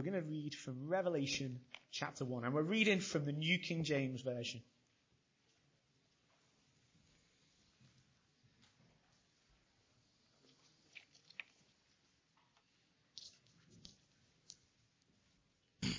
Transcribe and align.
we're 0.00 0.10
going 0.10 0.24
to 0.24 0.30
read 0.30 0.54
from 0.54 0.88
Revelation 0.88 1.60
chapter 1.92 2.24
1. 2.24 2.44
And 2.44 2.54
we're 2.54 2.62
reading 2.62 3.00
from 3.00 3.26
the 3.26 3.32
New 3.32 3.58
King 3.58 3.84
James 3.84 4.22
Version. 4.22 4.62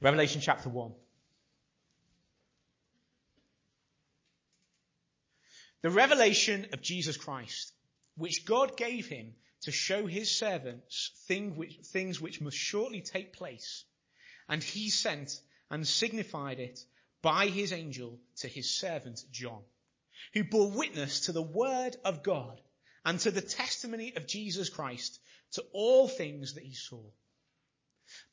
Revelation 0.00 0.40
chapter 0.40 0.70
1. 0.70 0.92
The 5.82 5.90
revelation 5.90 6.68
of 6.72 6.80
Jesus 6.80 7.18
Christ, 7.18 7.74
which 8.16 8.46
God 8.46 8.78
gave 8.78 9.06
him 9.06 9.34
to 9.66 9.72
show 9.72 10.06
his 10.06 10.30
servants 10.30 11.10
things 11.26 12.20
which 12.20 12.40
must 12.40 12.56
shortly 12.56 13.00
take 13.00 13.32
place. 13.32 13.84
And 14.48 14.62
he 14.62 14.90
sent 14.90 15.40
and 15.72 15.84
signified 15.84 16.60
it 16.60 16.78
by 17.20 17.48
his 17.48 17.72
angel 17.72 18.20
to 18.36 18.46
his 18.46 18.70
servant 18.70 19.24
John, 19.32 19.62
who 20.34 20.44
bore 20.44 20.70
witness 20.70 21.26
to 21.26 21.32
the 21.32 21.42
word 21.42 21.96
of 22.04 22.22
God 22.22 22.60
and 23.04 23.18
to 23.20 23.32
the 23.32 23.40
testimony 23.40 24.12
of 24.14 24.28
Jesus 24.28 24.68
Christ 24.68 25.18
to 25.54 25.64
all 25.72 26.06
things 26.06 26.54
that 26.54 26.62
he 26.62 26.74
saw. 26.74 27.02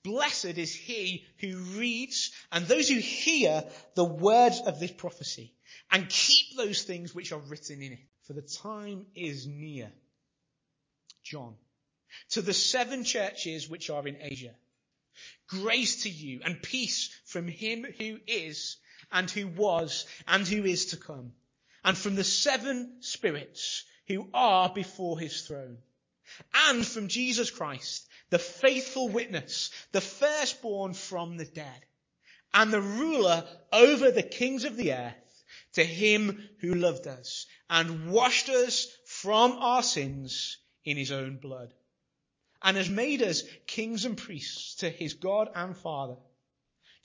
Blessed 0.04 0.60
is 0.60 0.72
he 0.72 1.26
who 1.40 1.58
reads 1.80 2.32
and 2.52 2.68
those 2.68 2.88
who 2.88 3.00
hear 3.00 3.64
the 3.96 4.06
words 4.06 4.62
of 4.62 4.80
this 4.80 4.92
prophecy 4.92 5.56
and 5.92 6.08
keep 6.10 6.56
those 6.58 6.84
things 6.84 7.16
which 7.16 7.32
are 7.32 7.40
written 7.40 7.82
in 7.82 7.94
it, 7.94 8.00
for 8.28 8.34
the 8.34 8.44
time 8.44 9.08
is 9.16 9.48
near. 9.48 9.92
John, 11.24 11.56
to 12.32 12.42
the 12.42 12.54
seven 12.54 13.04
churches 13.04 13.70
which 13.70 13.90
are 13.90 14.08
in 14.08 14.18
Asia. 14.22 14.56
Grace 15.48 16.04
to 16.04 16.10
you 16.10 16.42
and 16.44 16.62
peace 16.62 17.10
from 17.26 17.48
him 17.48 17.84
who 17.84 18.20
is 18.28 18.78
and 19.12 19.30
who 19.30 19.48
was 19.48 20.06
and 20.28 20.48
who 20.48 20.66
is 20.66 20.88
to 20.88 20.98
come 20.98 21.34
and 21.84 21.98
from 21.98 22.16
the 22.16 22.24
seven 22.24 23.02
spirits 23.02 23.84
who 24.08 24.30
are 24.34 24.70
before 24.74 25.20
his 25.20 25.42
throne 25.42 25.78
and 26.54 26.86
from 26.86 27.08
Jesus 27.08 27.52
Christ, 27.52 28.08
the 28.30 28.40
faithful 28.40 29.10
witness, 29.10 29.70
the 29.92 30.02
firstborn 30.02 30.94
from 30.94 31.38
the 31.38 31.46
dead 31.46 31.86
and 32.54 32.72
the 32.72 32.82
ruler 32.82 33.48
over 33.72 34.12
the 34.12 34.24
kings 34.24 34.64
of 34.64 34.78
the 34.78 34.94
earth 34.94 35.44
to 35.74 35.84
him 35.84 36.50
who 36.60 36.74
loved 36.74 37.08
us 37.08 37.46
and 37.70 38.12
washed 38.12 38.50
us 38.50 38.88
from 39.06 39.54
our 39.54 39.84
sins 39.84 40.58
in 40.86 40.98
his 40.98 41.12
own 41.12 41.38
blood 41.38 41.74
and 42.62 42.78
has 42.78 42.90
made 42.90 43.22
us 43.22 43.44
kings 43.68 44.06
and 44.06 44.18
priests 44.18 44.76
to 44.76 44.90
his 44.90 45.14
God 45.14 45.50
and 45.54 45.76
Father. 45.76 46.16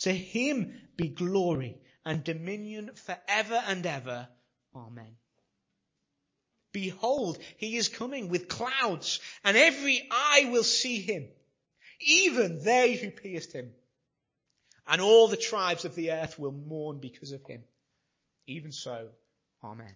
To 0.00 0.12
him 0.12 0.74
be 0.96 1.08
glory 1.08 1.76
and 2.04 2.22
dominion 2.22 2.90
forever 2.94 3.60
and 3.66 3.84
ever. 3.84 4.28
Amen. 4.74 5.16
Behold, 6.72 7.38
he 7.56 7.76
is 7.76 7.88
coming 7.88 8.28
with 8.28 8.48
clouds 8.48 9.20
and 9.42 9.56
every 9.56 10.06
eye 10.10 10.48
will 10.52 10.62
see 10.62 11.00
him, 11.00 11.26
even 12.00 12.62
they 12.62 12.94
who 12.94 13.10
pierced 13.10 13.52
him. 13.52 13.72
And 14.86 15.00
all 15.02 15.28
the 15.28 15.36
tribes 15.36 15.84
of 15.84 15.94
the 15.94 16.12
earth 16.12 16.38
will 16.38 16.52
mourn 16.52 16.98
because 17.00 17.32
of 17.32 17.44
him. 17.44 17.62
Even 18.46 18.72
so, 18.72 19.08
Amen. 19.62 19.94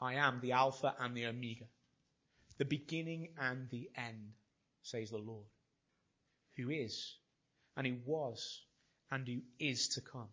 I 0.00 0.14
am 0.14 0.40
the 0.40 0.52
Alpha 0.52 0.94
and 0.98 1.16
the 1.16 1.26
Omega, 1.26 1.64
the 2.58 2.64
beginning 2.64 3.28
and 3.38 3.68
the 3.70 3.90
end, 3.96 4.32
says 4.82 5.10
the 5.10 5.18
Lord, 5.18 5.46
who 6.56 6.70
is 6.70 7.16
and 7.76 7.86
who 7.86 7.96
was 8.04 8.62
and 9.10 9.26
who 9.26 9.40
is 9.58 9.88
to 9.90 10.00
come, 10.00 10.28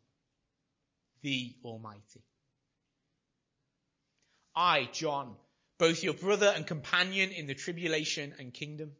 the 1.22 1.56
Almighty. 1.64 2.24
I, 4.56 4.90
John, 4.92 5.36
both 5.78 6.04
your 6.04 6.14
brother 6.14 6.52
and 6.56 6.68
companion 6.68 7.31
in 7.31 7.48
the 7.48 7.56
tribulation 7.56 8.34
and 8.38 8.54
kingdom 8.54 8.92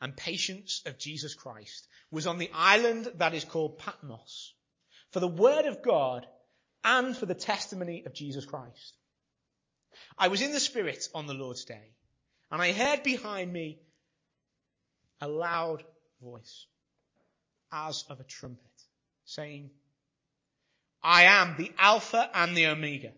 and 0.00 0.16
patience 0.16 0.82
of 0.86 0.98
Jesus 0.98 1.34
Christ, 1.34 1.88
was 2.10 2.26
on 2.26 2.38
the 2.38 2.50
island 2.52 3.10
that 3.16 3.34
is 3.34 3.44
called 3.44 3.78
Patmos 3.78 4.54
for 5.12 5.20
the 5.20 5.28
word 5.28 5.66
of 5.66 5.82
God 5.82 6.26
and 6.82 7.16
for 7.16 7.26
the 7.26 7.34
testimony 7.34 8.04
of 8.04 8.14
Jesus 8.14 8.44
Christ. 8.44 8.96
I 10.18 10.28
was 10.28 10.42
in 10.42 10.52
the 10.52 10.60
Spirit 10.60 11.08
on 11.14 11.26
the 11.26 11.34
Lord's 11.34 11.64
day, 11.64 11.94
and 12.54 12.62
I 12.62 12.70
heard 12.70 13.02
behind 13.02 13.52
me 13.52 13.80
a 15.20 15.26
loud 15.26 15.82
voice, 16.22 16.66
as 17.72 18.04
of 18.08 18.20
a 18.20 18.22
trumpet, 18.22 18.70
saying, 19.24 19.70
I 21.02 21.24
am 21.24 21.56
the 21.58 21.72
Alpha 21.76 22.30
and 22.32 22.56
the 22.56 22.66
Omega, 22.66 23.10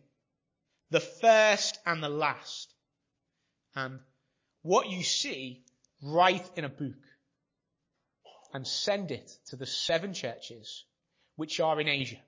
the 0.88 1.00
first 1.00 1.78
and 1.84 2.02
the 2.02 2.08
last. 2.08 2.72
And 3.74 3.98
what 4.62 4.88
you 4.88 5.02
see, 5.02 5.60
write 6.02 6.50
in 6.56 6.64
a 6.64 6.70
book 6.70 7.04
and 8.54 8.66
send 8.66 9.10
it 9.10 9.30
to 9.48 9.56
the 9.56 9.66
seven 9.66 10.14
churches 10.14 10.84
which 11.34 11.60
are 11.60 11.78
in 11.78 11.88
Asia, 11.88 12.22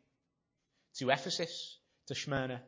to 0.99 1.09
Ephesus, 1.09 1.79
to 2.09 2.15
Smyrna, 2.15 2.61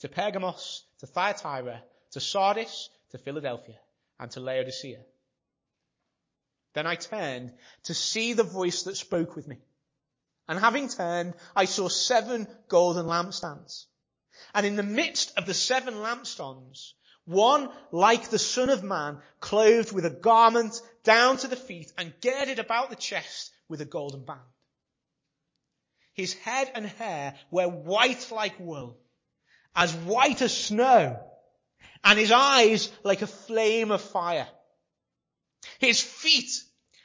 to 0.00 0.08
Pergamos, 0.08 0.82
to 1.00 1.06
Thyatira, 1.06 1.82
to 2.12 2.20
Sardis, 2.20 2.88
to 3.12 3.18
Philadelphia, 3.18 3.76
and 4.18 4.30
to 4.32 4.40
Laodicea. 4.40 5.00
Then 6.74 6.86
I 6.86 6.96
turned 6.96 7.52
to 7.84 7.94
see 7.94 8.32
the 8.32 8.42
voice 8.42 8.84
that 8.84 8.96
spoke 8.96 9.36
with 9.36 9.46
me. 9.46 9.58
And 10.48 10.58
having 10.58 10.88
turned, 10.88 11.34
I 11.54 11.66
saw 11.66 11.88
seven 11.88 12.48
golden 12.68 13.06
lampstands. 13.06 13.84
And 14.54 14.66
in 14.66 14.76
the 14.76 14.82
midst 14.82 15.36
of 15.36 15.46
the 15.46 15.54
seven 15.54 15.94
lampstands, 15.94 16.92
one 17.24 17.70
like 17.92 18.28
the 18.28 18.38
son 18.38 18.70
of 18.70 18.82
man, 18.82 19.18
clothed 19.40 19.92
with 19.92 20.04
a 20.04 20.10
garment 20.10 20.80
down 21.04 21.36
to 21.38 21.48
the 21.48 21.56
feet 21.56 21.92
and 21.96 22.14
girded 22.20 22.58
about 22.58 22.90
the 22.90 22.96
chest 22.96 23.52
with 23.68 23.80
a 23.80 23.86
golden 23.86 24.24
band. 24.24 24.40
His 26.14 26.34
head 26.34 26.70
and 26.74 26.86
hair 26.86 27.34
were 27.50 27.68
white 27.68 28.30
like 28.30 28.58
wool, 28.58 28.98
as 29.74 29.94
white 29.94 30.42
as 30.42 30.56
snow, 30.56 31.22
and 32.04 32.18
his 32.18 32.32
eyes 32.32 32.90
like 33.02 33.22
a 33.22 33.26
flame 33.26 33.90
of 33.90 34.00
fire. 34.00 34.48
His 35.78 36.00
feet 36.00 36.50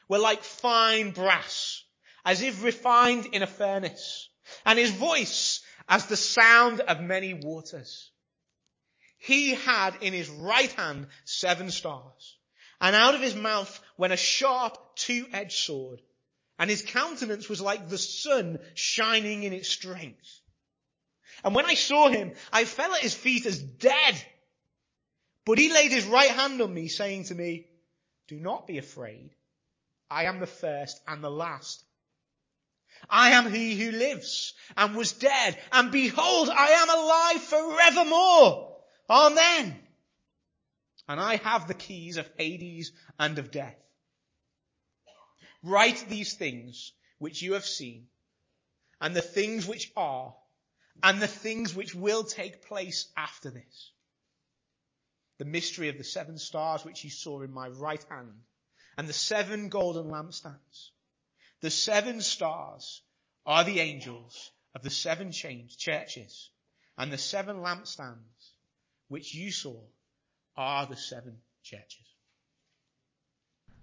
were 0.09 0.19
like 0.19 0.44
fine 0.44 1.12
brass, 1.12 1.84
as 2.25 2.41
if 2.41 2.63
refined 2.63 3.28
in 3.34 3.44
a 3.44 3.47
furnace, 3.47 4.30
and 4.66 4.80
his 4.80 4.91
voice 4.91 5.62
as 5.88 6.06
the 6.07 6.18
sound 6.18 6.81
of 6.81 7.02
many 7.02 7.34
waters. 7.34 8.12
He 9.18 9.56
had 9.56 9.96
in 10.02 10.13
his 10.13 10.30
right 10.30 10.72
hand 10.74 11.07
seven 11.25 11.72
stars, 11.72 12.38
and 12.80 12.96
out 12.96 13.16
of 13.16 13.22
his 13.22 13.36
mouth 13.36 13.80
went 13.97 14.13
a 14.13 14.18
sharp 14.18 14.78
two-edged 14.96 15.57
sword, 15.57 16.02
and 16.59 16.69
his 16.69 16.81
countenance 16.81 17.50
was 17.50 17.62
like 17.62 17.90
the 17.90 17.97
sun 17.97 18.59
shining 18.74 19.44
in 19.44 19.53
its 19.53 19.69
strength. 19.69 20.41
And 21.44 21.53
when 21.53 21.66
I 21.66 21.75
saw 21.75 22.09
him, 22.09 22.34
I 22.52 22.66
fell 22.66 22.94
at 22.94 23.02
his 23.02 23.13
feet 23.13 23.46
as 23.46 23.59
dead. 23.59 24.16
But 25.47 25.59
he 25.59 25.72
laid 25.72 25.94
his 25.94 26.03
right 26.03 26.30
hand 26.30 26.62
on 26.62 26.74
me, 26.74 26.90
saying 26.90 27.24
to 27.25 27.34
me, 27.34 27.68
do 28.28 28.38
not 28.38 28.68
be 28.68 28.80
afraid. 28.80 29.34
I 30.12 30.25
am 30.25 30.41
the 30.41 30.46
first 30.46 31.00
and 31.08 31.24
the 31.24 31.31
last. 31.31 31.85
I 33.09 33.30
am 33.30 33.50
he 33.50 33.80
who 33.80 33.91
lives 33.91 34.53
and 34.75 34.94
was 34.94 35.13
dead, 35.13 35.57
and 35.72 35.90
behold, 35.90 36.50
I 36.50 36.72
am 36.72 36.90
alive 36.90 37.41
forevermore. 37.44 38.78
Amen. 39.09 39.80
And 41.07 41.18
I 41.18 41.38
have 41.38 41.69
the 41.69 41.74
keys 41.74 42.18
of 42.18 42.30
Hades 42.38 42.91
and 43.18 43.40
of 43.40 43.50
death. 43.50 43.78
Write 45.63 46.10
these 46.10 46.33
things 46.33 46.92
which 47.19 47.42
you 47.42 47.54
have 47.54 47.66
seen, 47.66 48.07
and 49.00 49.16
the 49.16 49.21
things 49.21 49.66
which 49.66 49.94
are, 49.95 50.36
and 51.01 51.21
the 51.21 51.27
things 51.27 51.74
which 51.74 51.95
will 51.95 52.25
take 52.25 52.68
place 52.68 53.10
after 53.16 53.50
this. 53.50 53.94
The 55.38 55.45
mystery 55.45 55.89
of 55.89 55.98
the 55.98 56.04
seven 56.04 56.38
stars 56.38 56.84
which 56.84 57.04
you 57.04 57.10
saw 57.10 57.42
in 57.42 57.54
my 57.54 57.68
right 57.68 58.04
hand 58.10 58.34
and 58.98 59.07
the 59.07 59.13
seven 59.13 59.69
golden 59.69 60.07
lampstands. 60.07 60.89
The 61.62 61.69
seven 61.69 62.22
stars 62.22 63.01
are 63.45 63.63
the 63.63 63.80
angels 63.80 64.51
of 64.75 64.81
the 64.84 64.89
seven 64.89 65.31
churches 65.31 66.50
and 66.98 67.12
the 67.12 67.18
seven 67.18 67.57
lampstands 67.57 68.51
which 69.07 69.34
you 69.34 69.51
saw 69.51 69.80
are 70.56 70.86
the 70.86 70.95
seven 70.95 71.38
churches. 71.63 72.06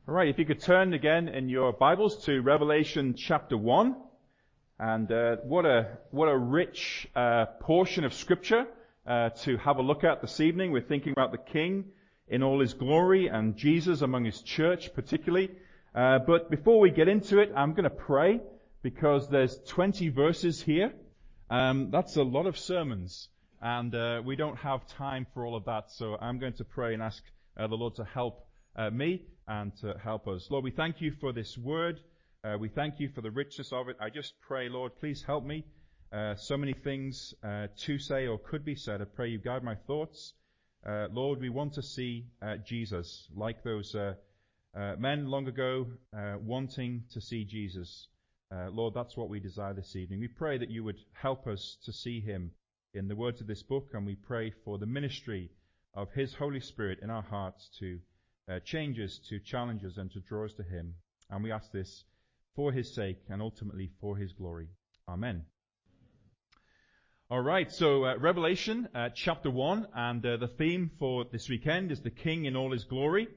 All 0.07 0.15
right, 0.15 0.29
if 0.29 0.39
you 0.39 0.45
could 0.45 0.61
turn 0.61 0.93
again 0.93 1.29
in 1.29 1.49
your 1.49 1.73
Bibles 1.73 2.25
to 2.27 2.43
Revelation 2.43 3.15
chapter 3.17 3.57
1. 3.57 3.97
And 4.79 5.11
uh, 5.11 5.37
what 5.45 5.65
a 5.65 5.99
what 6.11 6.27
a 6.27 6.37
rich 6.37 7.07
uh, 7.15 7.47
portion 7.61 8.05
of 8.05 8.13
Scripture 8.13 8.67
uh, 9.07 9.31
to 9.31 9.57
have 9.59 9.77
a 9.77 9.83
look 9.83 10.05
at 10.05 10.21
this 10.21 10.41
evening. 10.41 10.73
We're 10.73 10.83
thinking 10.83 11.13
about 11.13 11.33
the 11.33 11.39
King 11.39 11.85
in 12.29 12.43
all 12.43 12.61
His 12.61 12.75
glory 12.75 13.29
and 13.29 13.57
Jesus 13.57 14.03
among 14.03 14.25
His 14.25 14.41
church, 14.43 14.95
particularly. 14.95 15.51
Uh, 15.95 16.19
but 16.27 16.51
before 16.51 16.81
we 16.81 16.91
get 16.91 17.09
into 17.09 17.39
it, 17.39 17.53
I'm 17.55 17.73
going 17.73 17.85
to 17.85 17.91
pray 17.91 18.41
because 18.83 19.29
there's 19.29 19.59
20 19.69 20.09
verses 20.09 20.61
here. 20.61 20.93
Um, 21.51 21.91
that's 21.91 22.17
a 22.17 22.23
lot 22.23 22.47
of 22.47 22.59
sermons, 22.59 23.29
and 23.61 23.95
uh, 23.95 24.23
we 24.25 24.35
don't 24.35 24.57
have 24.57 24.87
time 24.87 25.27
for 25.35 25.47
all 25.47 25.57
of 25.57 25.67
that. 25.67 25.91
So 25.91 26.17
I'm 26.21 26.39
going 26.39 26.55
to 26.55 26.65
pray 26.65 26.95
and 26.95 27.03
ask 27.03 27.23
uh, 27.57 27.67
the 27.67 27.77
Lord 27.77 27.95
to 27.97 28.05
help 28.05 28.47
uh, 28.77 28.91
me 28.91 29.23
and 29.47 29.77
to 29.79 29.95
help 30.03 30.27
us. 30.27 30.49
Lord, 30.51 30.65
we 30.65 30.71
thank 30.71 31.01
you 31.01 31.13
for 31.21 31.33
this 31.33 31.57
word. 31.57 32.01
Uh, 32.43 32.57
we 32.59 32.69
thank 32.69 32.99
you 32.99 33.09
for 33.15 33.21
the 33.21 33.31
richness 33.31 33.73
of 33.73 33.89
it. 33.89 33.97
I 34.01 34.11
just 34.11 34.35
pray, 34.41 34.69
Lord, 34.69 34.93
please 34.99 35.23
help 35.23 35.45
me. 35.45 35.65
Uh, 36.15 36.37
so 36.37 36.57
many 36.57 36.73
things 36.73 37.35
to 37.77 37.99
say 37.99 38.27
or 38.27 38.39
could 38.39 38.65
be 38.65 38.77
said. 38.77 39.01
I 39.01 39.05
pray 39.05 39.29
you 39.29 39.39
guide 39.39 39.65
my 39.65 39.75
thoughts. 39.75 40.35
Lord, 40.87 41.41
we 41.41 41.49
want 41.49 41.75
to 41.75 41.83
see 41.83 42.27
Jesus 42.65 43.29
like 43.35 43.65
those 43.65 43.97
uh, 44.77 44.97
men 44.99 45.27
long 45.27 45.47
ago 45.47 45.87
uh, 46.17 46.35
wanting 46.41 47.05
to 47.13 47.21
see 47.21 47.45
Jesus. 47.45 48.09
Uh, 48.51 48.71
Lord, 48.71 48.95
that's 48.95 49.17
what 49.17 49.29
we 49.29 49.39
desire 49.39 49.73
this 49.73 49.95
evening. 49.95 50.21
We 50.21 50.29
pray 50.29 50.59
that 50.59 50.71
you 50.71 50.83
would 50.83 50.99
help 51.13 51.47
us 51.47 51.77
to 51.85 51.93
see 51.93 52.21
him 52.21 52.51
in 52.93 53.09
the 53.09 53.17
words 53.17 53.41
of 53.41 53.47
this 53.47 53.63
book, 53.63 53.91
and 53.93 54.05
we 54.05 54.17
pray 54.17 54.53
for 54.65 54.79
the 54.79 54.87
ministry 54.87 55.51
of 55.95 56.11
his 56.13 56.35
Holy 56.35 56.61
Spirit 56.61 56.99
in 57.03 57.11
our 57.11 57.23
hearts 57.23 57.71
to 57.79 57.99
uh, 58.51 58.59
change 58.65 58.99
us, 58.99 59.21
to 59.29 59.39
challenge 59.39 59.85
us, 59.85 59.97
and 59.97 60.11
to 60.11 60.21
draw 60.21 60.45
us 60.45 60.55
to 60.55 60.65
him. 60.65 60.95
And 61.31 61.43
we 61.43 61.53
ask 61.53 61.71
this 61.71 62.05
for 62.57 62.73
his 62.73 62.93
sake 62.95 63.19
and 63.29 63.41
ultimately 63.41 63.91
for 64.01 64.17
his 64.17 64.33
glory. 64.33 64.69
Amen. 65.09 65.45
All 67.31 67.41
right, 67.41 67.73
so 67.73 68.05
uh, 68.05 68.17
Revelation 68.19 68.87
uh, 68.95 69.09
chapter 69.15 69.51
1, 69.51 69.89
and 69.95 70.27
uh, 70.27 70.37
the 70.37 70.47
theme 70.47 70.91
for 70.99 71.25
this 71.25 71.49
weekend 71.49 71.91
is 71.91 72.03
the 72.03 72.11
King 72.11 72.45
in 72.45 72.55
all 72.55 72.71
his 72.71 72.85
glory. 72.85 73.29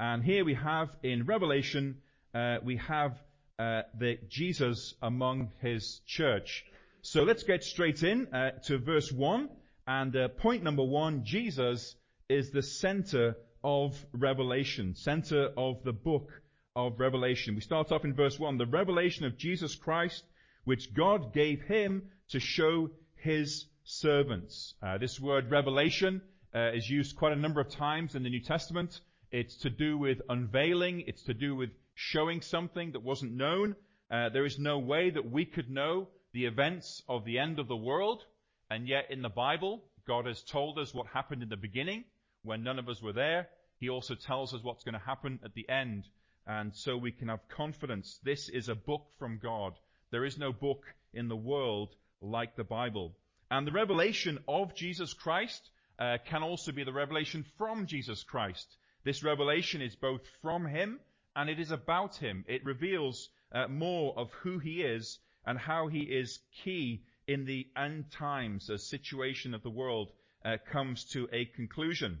And 0.00 0.24
here 0.24 0.44
we 0.44 0.54
have 0.54 0.88
in 1.04 1.26
Revelation, 1.26 1.98
uh, 2.34 2.56
we 2.64 2.76
have 2.78 3.12
uh, 3.60 3.82
the 3.96 4.18
Jesus 4.28 4.94
among 5.00 5.52
his 5.60 6.00
church. 6.06 6.64
So 7.02 7.22
let's 7.22 7.44
get 7.44 7.62
straight 7.62 8.02
in 8.02 8.26
uh, 8.34 8.50
to 8.64 8.78
verse 8.78 9.12
1. 9.12 9.48
And 9.86 10.16
point 10.38 10.64
number 10.64 10.82
one, 10.82 11.24
Jesus 11.24 11.94
is 12.28 12.50
the 12.50 12.64
center 12.64 13.36
of 13.62 13.94
Revelation, 14.12 14.96
center 14.96 15.50
of 15.56 15.84
the 15.84 15.92
book 15.92 16.32
of 16.74 16.98
Revelation. 16.98 17.54
We 17.54 17.60
start 17.60 17.92
off 17.92 18.04
in 18.04 18.12
verse 18.12 18.40
1. 18.40 18.58
The 18.58 18.66
revelation 18.66 19.24
of 19.24 19.38
Jesus 19.38 19.76
Christ, 19.76 20.24
which 20.64 20.92
God 20.92 21.32
gave 21.32 21.62
him 21.62 22.10
to 22.30 22.40
show 22.40 22.90
his 23.26 23.66
servants. 23.82 24.74
Uh, 24.80 24.98
this 24.98 25.18
word 25.18 25.50
revelation 25.50 26.22
uh, 26.54 26.70
is 26.72 26.88
used 26.88 27.16
quite 27.16 27.32
a 27.32 27.36
number 27.36 27.60
of 27.60 27.68
times 27.68 28.14
in 28.14 28.22
the 28.22 28.30
New 28.30 28.40
Testament. 28.40 29.00
It's 29.32 29.56
to 29.62 29.70
do 29.70 29.98
with 29.98 30.18
unveiling. 30.28 31.02
It's 31.08 31.24
to 31.24 31.34
do 31.34 31.56
with 31.56 31.70
showing 31.96 32.40
something 32.40 32.92
that 32.92 33.02
wasn't 33.02 33.32
known. 33.32 33.74
Uh, 34.12 34.28
there 34.28 34.46
is 34.46 34.60
no 34.60 34.78
way 34.78 35.10
that 35.10 35.28
we 35.28 35.44
could 35.44 35.68
know 35.68 36.06
the 36.34 36.46
events 36.46 37.02
of 37.08 37.24
the 37.24 37.40
end 37.40 37.58
of 37.58 37.66
the 37.66 37.76
world. 37.76 38.22
And 38.70 38.86
yet 38.86 39.06
in 39.10 39.22
the 39.22 39.28
Bible, 39.28 39.82
God 40.06 40.26
has 40.26 40.40
told 40.44 40.78
us 40.78 40.94
what 40.94 41.08
happened 41.08 41.42
in 41.42 41.48
the 41.48 41.56
beginning 41.56 42.04
when 42.44 42.62
none 42.62 42.78
of 42.78 42.88
us 42.88 43.02
were 43.02 43.12
there. 43.12 43.48
He 43.80 43.88
also 43.88 44.14
tells 44.14 44.54
us 44.54 44.62
what's 44.62 44.84
going 44.84 45.00
to 45.00 45.04
happen 45.04 45.40
at 45.44 45.54
the 45.54 45.68
end. 45.68 46.04
And 46.46 46.72
so 46.72 46.96
we 46.96 47.10
can 47.10 47.26
have 47.26 47.48
confidence. 47.48 48.20
This 48.22 48.48
is 48.48 48.68
a 48.68 48.76
book 48.76 49.02
from 49.18 49.40
God. 49.42 49.72
There 50.12 50.24
is 50.24 50.38
no 50.38 50.52
book 50.52 50.84
in 51.12 51.26
the 51.26 51.34
world 51.34 51.96
like 52.20 52.56
the 52.56 52.64
Bible. 52.64 53.16
And 53.50 53.66
the 53.66 53.72
revelation 53.72 54.38
of 54.48 54.74
Jesus 54.74 55.12
Christ 55.14 55.70
uh, 55.98 56.18
can 56.26 56.42
also 56.42 56.72
be 56.72 56.84
the 56.84 56.92
revelation 56.92 57.44
from 57.58 57.86
Jesus 57.86 58.22
Christ. 58.22 58.76
This 59.04 59.22
revelation 59.22 59.82
is 59.82 59.94
both 59.94 60.22
from 60.42 60.66
Him 60.66 61.00
and 61.34 61.50
it 61.50 61.60
is 61.60 61.70
about 61.70 62.16
Him. 62.16 62.44
It 62.48 62.64
reveals 62.64 63.28
uh, 63.52 63.68
more 63.68 64.18
of 64.18 64.32
who 64.42 64.58
He 64.58 64.82
is 64.82 65.18
and 65.44 65.58
how 65.58 65.88
He 65.88 66.00
is 66.00 66.40
key 66.64 67.04
in 67.26 67.44
the 67.44 67.66
end 67.76 68.10
times 68.10 68.70
as 68.70 68.86
situation 68.86 69.54
of 69.54 69.62
the 69.62 69.70
world 69.70 70.10
uh, 70.44 70.56
comes 70.70 71.04
to 71.06 71.28
a 71.32 71.44
conclusion. 71.44 72.20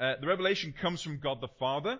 Uh, 0.00 0.14
the 0.20 0.26
revelation 0.26 0.72
comes 0.72 1.02
from 1.02 1.18
God 1.18 1.40
the 1.40 1.48
Father. 1.48 1.98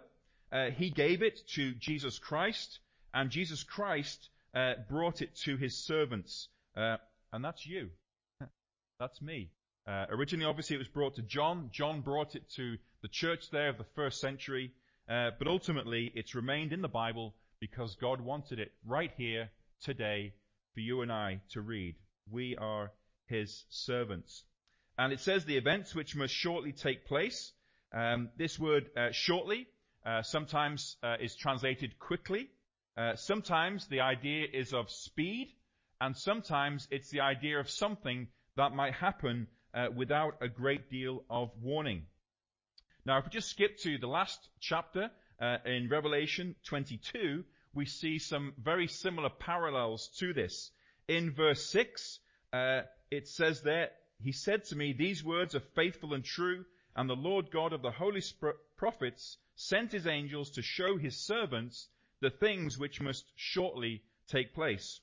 Uh, 0.50 0.70
he 0.70 0.90
gave 0.90 1.22
it 1.22 1.40
to 1.54 1.75
Jesus 1.75 2.19
Christ, 2.19 2.78
and 3.12 3.31
Jesus 3.31 3.62
Christ 3.62 4.31
uh, 4.54 4.75
brought 4.88 5.22
it 5.22 5.34
to 5.44 5.56
His 5.56 5.76
servants, 5.76 6.49
uh, 6.78 6.96
and 7.32 7.44
that's 7.44 7.66
you. 7.66 7.90
That's 9.00 9.20
me. 9.22 9.50
Uh, 9.86 10.06
originally, 10.10 10.44
obviously, 10.44 10.76
it 10.76 10.80
was 10.80 10.88
brought 10.88 11.16
to 11.16 11.22
John. 11.22 11.70
John 11.72 12.00
brought 12.00 12.34
it 12.34 12.42
to 12.56 12.76
the 13.02 13.08
church 13.08 13.50
there 13.50 13.69
of 13.69 13.78
the 13.78 13.86
first 13.94 14.20
century. 14.20 14.72
Uh, 15.08 15.30
but 15.38 15.48
ultimately, 15.48 16.12
it's 16.14 16.34
remained 16.34 16.72
in 16.72 16.82
the 16.82 16.88
Bible 16.88 17.34
because 17.60 17.96
God 17.96 18.20
wanted 18.20 18.58
it 18.58 18.72
right 18.84 19.12
here 19.16 19.50
today 19.82 20.34
for 20.75 20.80
you 20.80 21.02
and 21.02 21.10
I 21.10 21.40
to 21.52 21.60
read. 21.60 21.94
We 22.30 22.56
are 22.56 22.90
His 23.26 23.64
servants. 23.70 24.44
And 24.98 25.12
it 25.12 25.20
says 25.20 25.44
the 25.44 25.56
events 25.56 25.94
which 25.94 26.16
must 26.16 26.34
shortly 26.34 26.72
take 26.72 27.06
place. 27.06 27.52
Um, 27.94 28.28
this 28.36 28.58
word 28.58 28.90
uh, 28.96 29.12
shortly 29.12 29.66
uh, 30.04 30.22
sometimes 30.22 30.96
uh, 31.02 31.16
is 31.20 31.34
translated 31.36 31.98
quickly. 31.98 32.50
Uh, 32.96 33.14
sometimes 33.14 33.86
the 33.86 34.00
idea 34.00 34.46
is 34.52 34.75
of 34.75 34.90
speed, 34.90 35.54
and 36.00 36.17
sometimes 36.17 36.87
it's 36.91 37.11
the 37.11 37.21
idea 37.21 37.59
of 37.59 37.69
something 37.71 38.29
that 38.56 38.75
might 38.75 38.95
happen 38.95 39.49
uh, 39.75 39.89
without 39.95 40.37
a 40.41 40.49
great 40.49 40.91
deal 40.91 41.25
of 41.29 41.50
warning. 41.61 42.06
Now, 43.05 43.19
if 43.19 43.25
we 43.25 43.31
just 43.31 43.50
skip 43.50 43.79
to 43.79 43.99
the 43.99 44.06
last 44.06 44.49
chapter 44.61 45.11
uh, 45.41 45.59
in 45.65 45.89
Revelation 45.89 46.55
22, 46.65 47.45
we 47.75 47.87
see 47.87 48.19
some 48.19 48.55
very 48.59 48.87
similar 48.87 49.31
parallels 49.31 50.09
to 50.19 50.33
this. 50.33 50.71
In 51.06 51.33
verse 51.33 51.65
6, 51.67 52.21
uh, 52.53 52.83
it 53.11 53.29
says 53.29 53.62
there, 53.62 53.91
He 54.21 54.33
said 54.33 54.65
to 54.67 54.77
me, 54.77 54.93
These 54.93 55.25
words 55.25 55.55
are 55.55 55.61
faithful 55.61 56.15
and 56.15 56.25
true, 56.25 56.65
and 56.97 57.09
the 57.09 57.17
Lord 57.17 57.50
God 57.50 57.73
of 57.73 57.83
the 57.83 57.91
holy 57.91 58.23
prophets 58.77 59.39
sent 59.55 59.93
his 59.93 60.06
angels 60.06 60.50
to 60.50 60.62
show 60.62 60.97
his 60.97 61.17
servants 61.17 61.89
the 62.21 62.31
things 62.31 62.79
which 62.79 63.00
must 63.00 63.25
shortly 63.37 64.03
take 64.27 64.55
place. 64.55 65.00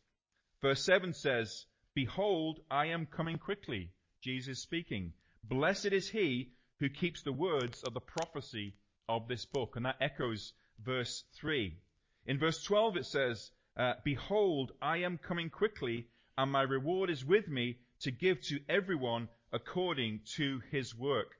Verse 0.65 0.83
7 0.83 1.13
says, 1.13 1.67
Behold, 1.93 2.59
I 2.71 2.87
am 2.87 3.05
coming 3.05 3.37
quickly. 3.37 3.91
Jesus 4.19 4.63
speaking. 4.63 5.13
Blessed 5.43 5.93
is 5.93 6.09
he 6.09 6.53
who 6.79 6.89
keeps 6.89 7.21
the 7.21 7.31
words 7.31 7.83
of 7.83 7.93
the 7.93 7.99
prophecy 7.99 8.73
of 9.07 9.27
this 9.27 9.45
book. 9.45 9.75
And 9.75 9.85
that 9.85 10.01
echoes 10.01 10.53
verse 10.83 11.23
3. 11.35 11.77
In 12.25 12.39
verse 12.39 12.63
12 12.63 12.97
it 12.97 13.05
says, 13.05 13.51
uh, 13.77 13.93
Behold, 14.03 14.71
I 14.81 15.03
am 15.03 15.19
coming 15.19 15.51
quickly, 15.51 16.07
and 16.35 16.51
my 16.51 16.63
reward 16.63 17.11
is 17.11 17.23
with 17.23 17.47
me 17.47 17.77
to 17.99 18.09
give 18.09 18.41
to 18.45 18.59
everyone 18.67 19.29
according 19.53 20.21
to 20.37 20.63
his 20.71 20.95
work. 20.95 21.35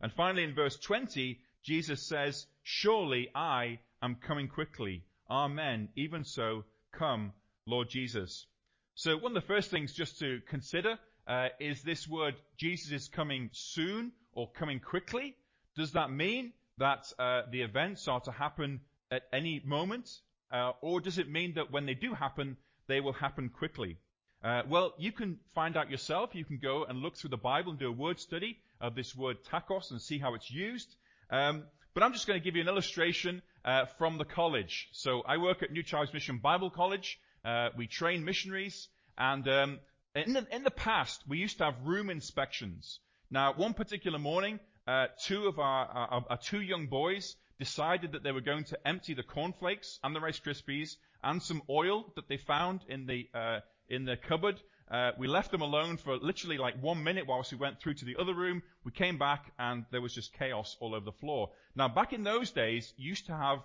And 0.00 0.12
finally 0.12 0.42
in 0.42 0.52
verse 0.52 0.76
20, 0.80 1.38
Jesus 1.62 2.02
says, 2.02 2.48
Surely 2.64 3.30
I 3.36 3.78
am 4.02 4.16
coming 4.16 4.48
quickly. 4.48 5.04
Amen. 5.30 5.90
Even 5.94 6.24
so, 6.24 6.64
come, 6.90 7.32
Lord 7.66 7.88
Jesus. 7.88 8.48
So 8.96 9.16
one 9.16 9.36
of 9.36 9.42
the 9.42 9.46
first 9.46 9.72
things 9.72 9.92
just 9.92 10.20
to 10.20 10.40
consider 10.48 10.98
uh, 11.26 11.48
is 11.58 11.82
this 11.82 12.06
word 12.06 12.36
Jesus 12.56 12.92
is 12.92 13.08
coming 13.08 13.50
soon 13.52 14.12
or 14.32 14.48
coming 14.52 14.78
quickly? 14.78 15.34
Does 15.76 15.92
that 15.92 16.12
mean 16.12 16.52
that 16.78 17.12
uh, 17.18 17.42
the 17.50 17.62
events 17.62 18.06
are 18.06 18.20
to 18.20 18.30
happen 18.30 18.80
at 19.10 19.22
any 19.32 19.60
moment? 19.64 20.08
Uh, 20.52 20.72
or 20.80 21.00
does 21.00 21.18
it 21.18 21.28
mean 21.28 21.54
that 21.54 21.72
when 21.72 21.86
they 21.86 21.94
do 21.94 22.14
happen, 22.14 22.56
they 22.86 23.00
will 23.00 23.12
happen 23.12 23.48
quickly? 23.48 23.98
Uh, 24.44 24.62
well, 24.68 24.94
you 24.96 25.10
can 25.10 25.40
find 25.56 25.76
out 25.76 25.90
yourself. 25.90 26.30
You 26.34 26.44
can 26.44 26.58
go 26.58 26.84
and 26.84 27.00
look 27.00 27.16
through 27.16 27.30
the 27.30 27.36
Bible 27.36 27.70
and 27.70 27.80
do 27.80 27.88
a 27.88 27.92
word 27.92 28.20
study 28.20 28.58
of 28.80 28.94
this 28.94 29.16
word 29.16 29.38
tachos 29.50 29.90
and 29.90 30.00
see 30.00 30.18
how 30.18 30.34
it's 30.34 30.50
used. 30.52 30.94
Um, 31.30 31.64
but 31.94 32.04
I'm 32.04 32.12
just 32.12 32.28
going 32.28 32.38
to 32.38 32.44
give 32.44 32.54
you 32.54 32.62
an 32.62 32.68
illustration 32.68 33.42
uh, 33.64 33.86
from 33.98 34.18
the 34.18 34.24
college. 34.24 34.88
So 34.92 35.22
I 35.26 35.38
work 35.38 35.64
at 35.64 35.72
New 35.72 35.82
Tribes 35.82 36.12
Mission 36.12 36.38
Bible 36.38 36.70
College. 36.70 37.18
Uh, 37.44 37.68
we 37.76 37.86
train 37.86 38.24
missionaries, 38.24 38.88
and 39.18 39.46
um, 39.48 39.78
in 40.14 40.32
the, 40.32 40.46
in 40.50 40.62
the 40.62 40.70
past, 40.70 41.22
we 41.28 41.38
used 41.38 41.58
to 41.58 41.64
have 41.64 41.74
room 41.84 42.08
inspections. 42.08 43.00
Now, 43.30 43.52
one 43.52 43.74
particular 43.74 44.18
morning, 44.18 44.60
uh, 44.86 45.06
two 45.24 45.46
of 45.46 45.58
our, 45.58 45.86
our, 45.86 46.24
our, 46.30 46.38
two 46.38 46.60
young 46.60 46.86
boys 46.86 47.36
decided 47.58 48.12
that 48.12 48.22
they 48.22 48.32
were 48.32 48.40
going 48.40 48.64
to 48.64 48.86
empty 48.86 49.14
the 49.14 49.22
cornflakes 49.22 49.98
and 50.02 50.14
the 50.14 50.20
Rice 50.20 50.40
Krispies 50.40 50.96
and 51.22 51.42
some 51.42 51.62
oil 51.68 52.12
that 52.16 52.28
they 52.28 52.36
found 52.36 52.80
in 52.88 53.06
the 53.06 53.28
uh, 53.34 53.60
in 53.88 54.04
the 54.04 54.16
cupboard. 54.16 54.60
Uh, 54.90 55.12
we 55.18 55.26
left 55.26 55.50
them 55.50 55.62
alone 55.62 55.96
for 55.96 56.16
literally 56.16 56.58
like 56.58 56.80
one 56.82 57.02
minute 57.02 57.26
whilst 57.26 57.50
we 57.50 57.58
went 57.58 57.80
through 57.80 57.94
to 57.94 58.04
the 58.04 58.16
other 58.20 58.34
room. 58.34 58.62
We 58.84 58.92
came 58.92 59.18
back 59.18 59.52
and 59.58 59.84
there 59.90 60.02
was 60.02 60.14
just 60.14 60.34
chaos 60.34 60.76
all 60.80 60.94
over 60.94 61.04
the 61.04 61.12
floor. 61.12 61.50
Now, 61.74 61.88
back 61.88 62.12
in 62.12 62.22
those 62.22 62.50
days, 62.50 62.92
you 62.96 63.08
used 63.08 63.26
to 63.26 63.36
have 63.36 63.60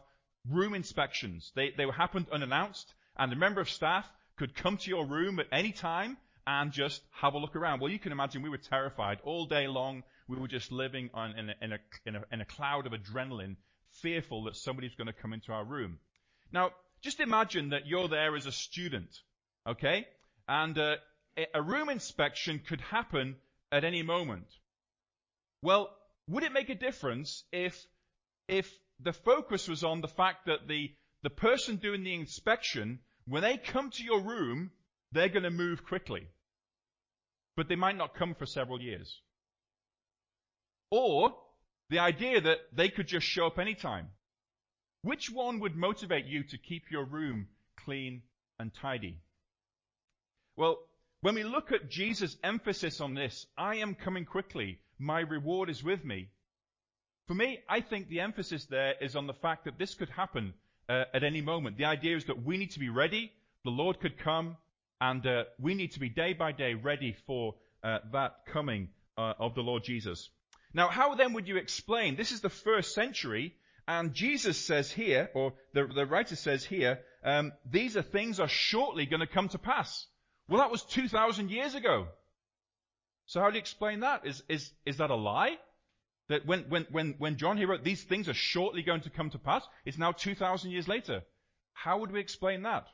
room 0.50 0.74
inspections. 0.74 1.51
They 1.55 1.71
they 1.77 1.86
happened 1.89 2.27
unannounced, 2.31 2.93
and 3.19 3.31
a 3.31 3.35
member 3.35 3.61
of 3.61 3.69
staff 3.69 4.09
could 4.38 4.55
come 4.55 4.77
to 4.77 4.89
your 4.89 5.05
room 5.05 5.39
at 5.39 5.47
any 5.51 5.71
time 5.71 6.17
and 6.47 6.71
just 6.71 7.01
have 7.11 7.33
a 7.33 7.38
look 7.38 7.55
around. 7.55 7.81
Well, 7.81 7.91
you 7.91 7.99
can 7.99 8.11
imagine 8.11 8.41
we 8.41 8.49
were 8.49 8.57
terrified 8.57 9.19
all 9.23 9.45
day 9.45 9.67
long. 9.67 10.03
We 10.27 10.38
were 10.38 10.47
just 10.47 10.71
living 10.71 11.09
on, 11.13 11.38
in, 11.38 11.49
a, 11.49 11.53
in, 11.61 11.73
a, 11.73 11.77
in, 12.05 12.15
a, 12.15 12.23
in 12.31 12.41
a 12.41 12.45
cloud 12.45 12.88
of 12.88 12.93
adrenaline, 12.93 13.57
fearful 14.01 14.45
that 14.45 14.55
somebody's 14.55 14.95
going 14.95 15.07
to 15.07 15.13
come 15.13 15.33
into 15.33 15.51
our 15.51 15.65
room. 15.65 15.99
Now, 16.51 16.71
just 17.01 17.19
imagine 17.19 17.69
that 17.69 17.85
you're 17.85 18.07
there 18.07 18.35
as 18.35 18.45
a 18.45 18.51
student, 18.51 19.09
okay? 19.67 20.07
And 20.47 20.77
uh, 20.77 20.95
a 21.53 21.61
room 21.61 21.89
inspection 21.89 22.61
could 22.67 22.81
happen 22.81 23.35
at 23.71 23.83
any 23.83 24.01
moment. 24.01 24.47
Well, 25.61 25.89
would 26.27 26.43
it 26.43 26.53
make 26.53 26.69
a 26.69 26.75
difference 26.75 27.43
if, 27.51 27.85
if 28.47 28.71
the 28.99 29.13
focus 29.13 29.67
was 29.67 29.83
on 29.83 30.01
the 30.01 30.07
fact 30.07 30.45
that 30.45 30.67
the, 30.67 30.91
the 31.21 31.29
person 31.29 31.75
doing 31.75 32.03
the 32.03 32.13
inspection, 32.13 32.99
when 33.29 33.43
they 33.43 33.57
come 33.57 33.91
to 33.91 34.03
your 34.03 34.21
room, 34.21 34.71
they're 35.12 35.29
going 35.29 35.43
to 35.43 35.51
move 35.51 35.86
quickly. 35.86 36.27
But 37.55 37.67
they 37.67 37.75
might 37.75 37.98
not 37.98 38.15
come 38.15 38.33
for 38.33 38.45
several 38.45 38.81
years. 38.81 39.21
Or 40.91 41.36
the 41.89 42.00
idea 42.00 42.41
that 42.41 42.57
they 42.74 42.89
could 42.89 43.07
just 43.07 43.27
show 43.27 43.45
up 43.45 43.59
anytime. 43.59 44.07
Which 45.03 45.29
one 45.29 45.59
would 45.59 45.75
motivate 45.75 46.25
you 46.25 46.43
to 46.43 46.57
keep 46.57 46.89
your 46.89 47.05
room 47.05 47.48
clean 47.86 48.24
and 48.59 48.74
tidy? 48.74 49.19
Well, 50.55 50.79
when 51.21 51.36
we 51.36 51.43
look 51.43 51.71
at 51.71 51.89
Jesus' 51.89 52.36
emphasis 52.43 53.00
on 53.00 53.13
this, 53.13 53.45
I 53.57 53.75
am 53.75 53.95
coming 53.95 54.25
quickly, 54.25 54.79
my 54.98 55.19
reward 55.19 55.69
is 55.69 55.83
with 55.83 56.03
me. 56.03 56.29
For 57.27 57.36
me, 57.36 57.59
I 57.69 57.81
think 57.81 58.07
the 58.07 58.21
emphasis 58.21 58.65
there 58.65 58.95
is 59.00 59.15
on 59.15 59.27
the 59.27 59.33
fact 59.33 59.65
that 59.65 59.77
this 59.77 59.93
could 59.93 60.09
happen 60.09 60.53
uh, 60.89 61.05
at 61.13 61.24
any 61.24 61.41
moment. 61.41 61.77
The 61.77 61.86
idea 61.86 62.17
is 62.17 62.25
that 62.25 62.43
we 62.43 62.58
need 62.58 62.72
to 62.72 62.79
be 62.79 62.89
ready, 62.89 63.31
the 63.63 63.69
Lord 63.72 64.00
could 64.00 64.17
come, 64.17 64.58
and 65.00 65.25
uh, 65.25 65.43
we 65.60 65.75
need 65.75 65.91
to 65.93 66.00
be 66.00 66.10
day 66.10 66.34
by 66.34 66.51
day 66.51 66.74
ready 66.74 67.15
for 67.25 67.55
uh, 67.84 68.00
that 68.12 68.46
coming 68.51 68.89
uh, 69.17 69.34
of 69.39 69.55
the 69.55 69.62
Lord 69.62 69.84
Jesus. 69.84 70.29
Now, 70.74 70.89
how 70.89 71.15
then 71.15 71.34
would 71.34 71.48
you 71.48 71.58
explain? 71.58 72.15
This 72.15 72.31
is 72.31 72.41
the 72.41 72.50
first 72.50 72.93
century, 72.93 73.55
and 73.88 74.13
Jesus 74.13 74.58
says 74.58 74.91
here, 74.91 75.29
or 75.34 75.53
the, 75.74 75.88
the 75.88 76.05
writer 76.05 76.36
says 76.36 76.63
here, 76.63 77.00
um, 77.24 77.53
these 77.69 77.98
are 77.98 78.01
things 78.01 78.39
are 78.39 78.48
shortly 78.48 79.05
going 79.05 79.22
to 79.22 79.27
come 79.27 79.50
to 79.50 79.58
pass. 79.58 80.05
Well, 80.48 80.60
that 80.62 80.72
was 80.72 80.84
2,000 80.84 81.50
years 81.50 81.75
ago. 81.75 82.08
So 83.25 83.39
how 83.39 83.50
do 83.50 83.55
you 83.55 83.60
explain 83.60 84.00
that? 84.00 84.25
Is, 84.25 84.41
is, 84.50 84.72
is 84.86 84.98
that 84.98 85.12
a 85.12 85.15
lie? 85.15 85.58
That 86.29 86.45
when, 86.45 86.62
when, 86.69 86.86
when, 86.91 87.15
when 87.17 87.38
John 87.38 87.57
here 87.57 87.67
wrote, 87.67 87.83
these 87.83 88.03
things 88.03 88.29
are 88.29 88.33
shortly 88.33 88.83
going 88.83 89.01
to 89.01 89.09
come 89.09 89.29
to 89.31 89.39
pass, 89.39 89.63
it's 89.86 89.98
now 89.98 90.12
2,000 90.12 90.71
years 90.71 90.88
later. 90.88 91.21
How 91.74 92.00
would 92.00 92.12
we 92.12 92.19
explain 92.19 92.63
that? 92.63 92.88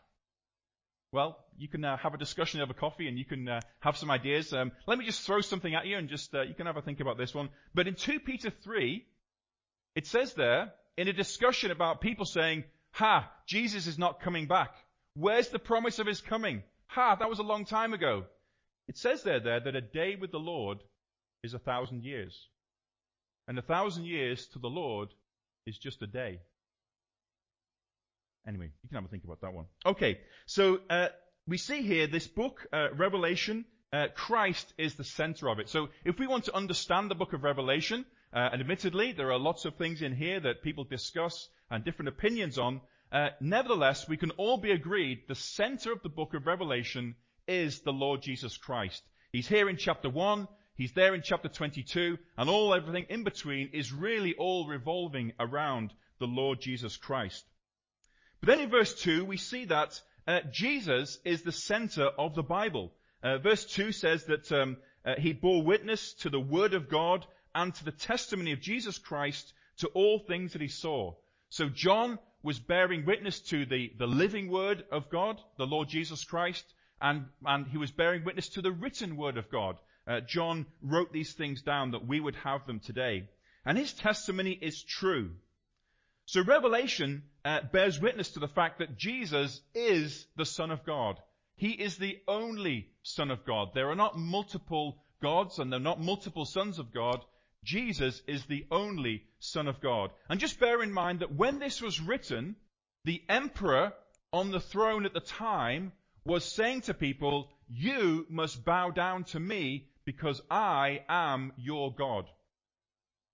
Well, 1.12 1.38
you 1.58 1.68
can 1.68 1.84
uh, 1.86 1.98
have 1.98 2.14
a 2.14 2.18
discussion 2.18 2.62
over 2.62 2.74
coffee 2.74 3.08
and 3.08 3.18
you 3.18 3.26
can 3.26 3.48
uh, 3.48 3.62
have 3.80 3.98
some 3.98 4.12
ideas. 4.12 4.52
Um, 4.54 4.72
let 4.88 4.98
me 4.98 5.06
just 5.06 5.22
throw 5.22 5.42
something 5.42 5.74
at 5.74 5.86
you 5.86 5.98
and 5.98 6.10
just, 6.10 6.34
uh, 6.34 6.42
you 6.42 6.54
can 6.54 6.66
have 6.66 6.78
a 6.78 6.82
think 6.82 7.00
about 7.00 7.18
this 7.18 7.34
one. 7.34 7.50
But 7.74 7.88
in 7.88 7.96
2 7.96 8.20
Peter 8.20 8.50
3, 8.50 9.06
it 9.96 10.08
says 10.08 10.34
there, 10.34 10.74
in 10.98 11.08
a 11.08 11.14
discussion 11.14 11.72
about 11.72 12.02
people 12.02 12.26
saying, 12.26 12.64
ha, 12.92 13.32
Jesus 13.48 13.88
is 13.88 13.98
not 13.98 14.22
coming 14.22 14.48
back. 14.48 14.74
Where's 15.14 15.50
the 15.50 15.60
promise 15.60 16.00
of 16.00 16.08
his 16.08 16.22
coming? 16.22 16.64
Ha, 16.88 17.16
that 17.16 17.30
was 17.30 17.40
a 17.40 17.44
long 17.44 17.66
time 17.66 17.94
ago. 17.94 18.26
It 18.88 18.98
says 18.98 19.24
there, 19.24 19.40
there 19.40 19.60
that 19.60 19.76
a 19.76 19.82
day 19.82 20.16
with 20.20 20.32
the 20.32 20.40
Lord 20.40 20.80
is 21.44 21.54
a 21.54 21.60
thousand 21.60 22.04
years. 22.04 22.48
And 23.48 23.58
a 23.58 23.62
thousand 23.62 24.06
years 24.06 24.48
to 24.48 24.60
the 24.60 24.70
Lord 24.70 25.10
is 25.66 25.78
just 25.78 26.02
a 26.02 26.08
day. 26.08 26.40
Anyway, 28.48 28.70
you 28.84 28.90
can 28.90 28.96
have 28.96 29.06
a 29.06 29.08
think 29.08 29.24
about 29.24 29.42
that 29.42 29.54
one. 29.54 29.66
Okay, 29.86 30.20
so 30.46 30.80
uh, 30.90 31.08
we 31.48 31.58
see 31.58 31.82
here 31.82 32.08
this 32.08 32.28
book, 32.28 32.66
uh, 32.72 32.88
Revelation. 32.94 33.66
Uh, 33.92 34.08
Christ 34.14 34.74
is 34.78 34.96
the 34.96 35.04
center 35.04 35.48
of 35.50 35.60
it. 35.60 35.70
So 35.70 35.90
if 36.04 36.20
we 36.20 36.28
want 36.28 36.46
to 36.46 36.56
understand 36.56 37.10
the 37.10 37.16
book 37.16 37.34
of 37.34 37.44
Revelation, 37.44 38.06
uh, 38.34 38.50
and 38.52 38.62
admittedly 38.62 39.14
there 39.14 39.32
are 39.32 39.40
lots 39.40 39.66
of 39.66 39.76
things 39.76 40.02
in 40.02 40.14
here 40.16 40.40
that 40.40 40.64
people 40.64 40.84
discuss 40.84 41.48
and 41.72 41.84
different 41.84 42.10
opinions 42.10 42.58
on, 42.58 42.82
uh, 43.12 43.30
nevertheless 43.40 44.08
we 44.08 44.18
can 44.18 44.32
all 44.32 44.58
be 44.58 44.72
agreed 44.72 45.24
the 45.28 45.36
center 45.36 45.92
of 45.92 46.02
the 46.04 46.10
book 46.10 46.34
of 46.34 46.46
Revelation 46.46 47.16
is 47.48 47.82
the 47.82 47.94
Lord 47.94 48.22
Jesus 48.22 48.58
Christ. 48.58 49.02
He's 49.32 49.48
here 49.48 49.70
in 49.70 49.78
chapter 49.78 50.10
1, 50.10 50.48
he's 50.76 50.94
there 50.94 51.16
in 51.16 51.22
chapter 51.24 51.50
22, 51.50 52.18
and 52.38 52.50
all 52.50 52.74
everything 52.74 53.06
in 53.10 53.24
between 53.24 53.70
is 53.74 53.92
really 53.92 54.34
all 54.36 54.68
revolving 54.68 55.34
around 55.40 55.94
the 56.20 56.28
Lord 56.28 56.60
Jesus 56.62 56.98
Christ. 56.98 57.46
But 58.40 58.48
then 58.48 58.62
in 58.62 58.70
verse 58.70 58.94
2, 59.02 59.26
we 59.26 59.38
see 59.38 59.66
that 59.66 60.00
uh, 60.28 60.42
Jesus 60.52 61.20
is 61.24 61.42
the 61.42 61.52
center 61.52 62.06
of 62.06 62.36
the 62.36 62.44
Bible. 62.44 62.94
Uh, 63.24 63.38
verse 63.38 63.66
2 63.66 63.92
says 63.92 64.26
that 64.26 64.52
um, 64.52 64.78
uh, 65.06 65.16
he 65.18 65.34
bore 65.34 65.64
witness 65.64 66.14
to 66.14 66.30
the 66.30 66.40
word 66.40 66.74
of 66.74 66.90
God 66.90 67.26
and 67.54 67.74
to 67.74 67.86
the 67.86 67.92
testimony 67.92 68.52
of 68.52 68.62
Jesus 68.62 68.98
Christ 68.98 69.54
to 69.78 69.88
all 69.90 70.20
things 70.20 70.54
that 70.54 70.62
he 70.62 70.68
saw. 70.68 71.14
So 71.50 71.70
John 71.70 72.20
was 72.44 72.60
bearing 72.60 73.06
witness 73.06 73.40
to 73.42 73.66
the, 73.66 73.92
the 73.98 74.08
living 74.08 74.50
word 74.50 74.84
of 74.92 75.10
God, 75.10 75.40
the 75.58 75.66
Lord 75.66 75.90
Jesus 75.90 76.24
Christ, 76.24 76.66
and, 77.02 77.26
and 77.46 77.68
he 77.68 77.78
was 77.78 77.92
bearing 77.92 78.24
witness 78.24 78.50
to 78.50 78.62
the 78.62 78.72
written 78.72 79.18
word 79.18 79.38
of 79.38 79.50
God. 79.50 79.78
Uh, 80.08 80.22
John 80.22 80.66
wrote 80.82 81.12
these 81.12 81.34
things 81.34 81.62
down 81.62 81.92
that 81.92 82.08
we 82.08 82.20
would 82.20 82.36
have 82.38 82.66
them 82.68 82.80
today. 82.80 83.28
And 83.66 83.78
his 83.78 83.94
testimony 83.94 84.52
is 84.52 84.84
true. 84.84 85.32
So 86.26 86.44
Revelation 86.44 87.24
uh, 87.44 87.62
bears 87.72 88.00
witness 88.00 88.32
to 88.32 88.40
the 88.40 88.48
fact 88.48 88.80
that 88.80 88.98
Jesus 88.98 89.62
is 89.74 90.28
the 90.36 90.46
Son 90.46 90.72
of 90.72 90.86
God. 90.86 91.20
He 91.56 91.72
is 91.72 91.98
the 91.98 92.20
only 92.28 92.90
Son 93.04 93.32
of 93.32 93.46
God. 93.46 93.70
There 93.74 93.90
are 93.90 93.96
not 93.96 94.18
multiple 94.18 94.98
gods 95.22 95.60
and 95.60 95.72
there 95.72 95.80
are 95.80 95.84
not 95.84 96.02
multiple 96.02 96.46
sons 96.46 96.80
of 96.80 96.94
God. 96.94 97.24
Jesus 97.64 98.22
is 98.28 98.46
the 98.46 98.66
only 98.70 99.24
Son 99.40 99.68
of 99.68 99.82
God. 99.82 100.12
And 100.30 100.40
just 100.40 100.60
bear 100.60 100.84
in 100.84 100.92
mind 100.92 101.20
that 101.20 101.34
when 101.34 101.60
this 101.60 101.82
was 101.82 102.00
written, 102.00 102.56
the 103.06 103.24
emperor 103.30 103.94
on 104.32 104.52
the 104.52 104.60
throne 104.60 105.06
at 105.06 105.14
the 105.14 105.20
time 105.20 105.94
was 106.26 106.44
saying 106.44 106.82
to 106.82 106.94
people, 106.94 107.50
you 107.70 108.26
must 108.30 108.66
bow 108.66 108.90
down 108.90 109.24
to 109.26 109.40
me 109.40 109.88
because 110.06 110.42
I 110.50 111.04
am 111.10 111.54
your 111.58 111.94
God. 111.94 112.26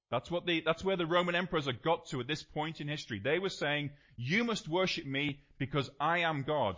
That's 0.10 0.30
what 0.30 0.46
the, 0.46 0.62
that's 0.66 0.84
where 0.84 0.98
the 0.98 1.06
Roman 1.06 1.36
emperors 1.36 1.66
had 1.66 1.82
got 1.82 2.08
to 2.08 2.20
at 2.20 2.28
this 2.28 2.44
point 2.44 2.82
in 2.82 2.88
history. 2.88 3.20
They 3.20 3.40
were 3.40 3.50
saying, 3.50 3.92
you 4.18 4.44
must 4.44 4.68
worship 4.68 5.06
me 5.06 5.40
because 5.58 5.90
I 6.00 6.20
am 6.20 6.44
God. 6.44 6.75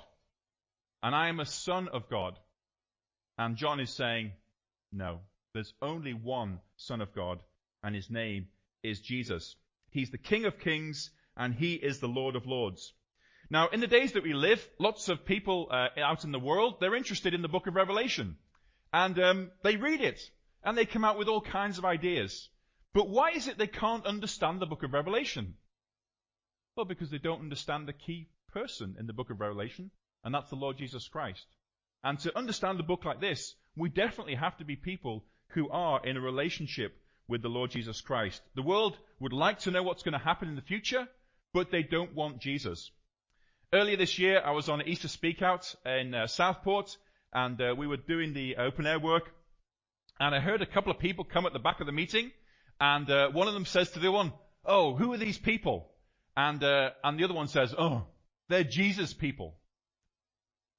And 1.01 1.15
I 1.15 1.29
am 1.29 1.39
a 1.39 1.45
son 1.45 1.87
of 1.87 2.09
God. 2.09 2.37
And 3.37 3.57
John 3.57 3.79
is 3.79 3.89
saying, 3.89 4.31
no, 4.91 5.21
there's 5.53 5.73
only 5.81 6.13
one 6.13 6.59
son 6.77 7.01
of 7.01 7.13
God 7.15 7.39
and 7.83 7.95
his 7.95 8.09
name 8.09 8.47
is 8.83 8.99
Jesus. 8.99 9.55
He's 9.89 10.11
the 10.11 10.17
King 10.17 10.45
of 10.45 10.59
kings 10.59 11.09
and 11.35 11.53
he 11.53 11.73
is 11.73 11.99
the 11.99 12.07
Lord 12.07 12.35
of 12.35 12.45
lords. 12.45 12.93
Now, 13.49 13.67
in 13.69 13.79
the 13.79 13.87
days 13.87 14.13
that 14.13 14.23
we 14.23 14.33
live, 14.33 14.67
lots 14.79 15.09
of 15.09 15.25
people 15.25 15.67
uh, 15.69 15.87
out 15.99 16.23
in 16.23 16.31
the 16.31 16.39
world, 16.39 16.75
they're 16.79 16.95
interested 16.95 17.33
in 17.33 17.41
the 17.41 17.47
book 17.47 17.67
of 17.67 17.75
Revelation. 17.75 18.37
And 18.93 19.19
um, 19.19 19.51
they 19.63 19.75
read 19.75 20.01
it. 20.01 20.21
And 20.63 20.77
they 20.77 20.85
come 20.85 21.03
out 21.03 21.17
with 21.17 21.27
all 21.27 21.41
kinds 21.41 21.77
of 21.77 21.83
ideas. 21.83 22.47
But 22.93 23.09
why 23.09 23.31
is 23.31 23.47
it 23.47 23.57
they 23.57 23.67
can't 23.67 24.05
understand 24.05 24.61
the 24.61 24.67
book 24.67 24.83
of 24.83 24.93
Revelation? 24.93 25.55
Well, 26.75 26.85
because 26.85 27.09
they 27.09 27.17
don't 27.17 27.41
understand 27.41 27.87
the 27.87 27.93
key 27.93 28.29
person 28.53 28.95
in 28.99 29.07
the 29.07 29.13
book 29.13 29.29
of 29.31 29.39
Revelation, 29.39 29.91
and 30.23 30.33
that's 30.33 30.49
the 30.49 30.55
Lord 30.55 30.77
Jesus 30.77 31.07
Christ. 31.07 31.45
And 32.03 32.19
to 32.19 32.37
understand 32.37 32.79
a 32.79 32.83
book 32.83 33.03
like 33.03 33.19
this, 33.19 33.55
we 33.75 33.89
definitely 33.89 34.35
have 34.35 34.57
to 34.57 34.65
be 34.65 34.75
people 34.75 35.25
who 35.49 35.69
are 35.69 36.05
in 36.05 36.17
a 36.17 36.21
relationship 36.21 36.95
with 37.27 37.41
the 37.41 37.49
Lord 37.49 37.71
Jesus 37.71 38.01
Christ. 38.01 38.41
The 38.55 38.61
world 38.61 38.97
would 39.19 39.33
like 39.33 39.59
to 39.59 39.71
know 39.71 39.83
what's 39.83 40.03
going 40.03 40.13
to 40.13 40.23
happen 40.23 40.47
in 40.47 40.55
the 40.55 40.61
future, 40.61 41.07
but 41.53 41.71
they 41.71 41.83
don't 41.83 42.13
want 42.13 42.41
Jesus. 42.41 42.91
Earlier 43.71 43.97
this 43.97 44.19
year, 44.19 44.41
I 44.43 44.51
was 44.51 44.69
on 44.69 44.81
an 44.81 44.87
Easter 44.87 45.07
Speak 45.07 45.41
Out 45.41 45.73
in 45.85 46.13
uh, 46.13 46.27
Southport, 46.27 46.95
and 47.33 47.59
uh, 47.61 47.75
we 47.77 47.87
were 47.87 47.97
doing 47.97 48.33
the 48.33 48.57
open 48.57 48.85
air 48.85 48.99
work, 48.99 49.31
and 50.19 50.35
I 50.35 50.39
heard 50.39 50.61
a 50.61 50.65
couple 50.65 50.91
of 50.91 50.99
people 50.99 51.25
come 51.25 51.45
at 51.45 51.53
the 51.53 51.59
back 51.59 51.79
of 51.79 51.87
the 51.87 51.91
meeting, 51.91 52.31
and 52.79 53.09
uh, 53.09 53.29
one 53.29 53.47
of 53.47 53.53
them 53.53 53.65
says 53.65 53.91
to 53.91 53.99
the 53.99 54.07
other 54.07 54.17
one, 54.17 54.33
"Oh, 54.65 54.95
who 54.95 55.11
are 55.13 55.17
these 55.17 55.37
people?" 55.37 55.91
And 56.35 56.63
uh, 56.63 56.91
and 57.03 57.19
the 57.19 57.23
other 57.23 57.33
one 57.33 57.47
says, 57.47 57.73
"Oh, 57.77 58.05
they're 58.49 58.63
Jesus 58.63 59.13
people." 59.13 59.55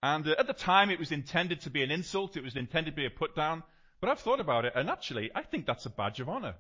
And 0.02 0.28
uh, 0.28 0.34
at 0.38 0.46
the 0.46 0.52
time, 0.52 0.90
it 0.90 0.98
was 0.98 1.12
intended 1.12 1.62
to 1.62 1.70
be 1.70 1.82
an 1.82 1.90
insult. 1.90 2.36
It 2.36 2.44
was 2.44 2.56
intended 2.56 2.90
to 2.90 2.96
be 2.96 3.06
a 3.06 3.10
put 3.10 3.34
down. 3.34 3.62
But 4.00 4.10
I've 4.10 4.20
thought 4.20 4.40
about 4.40 4.66
it, 4.66 4.74
and 4.76 4.90
actually, 4.90 5.30
I 5.34 5.42
think 5.42 5.64
that's 5.64 5.86
a 5.86 5.90
badge 5.90 6.20
of 6.20 6.28
honor, 6.28 6.56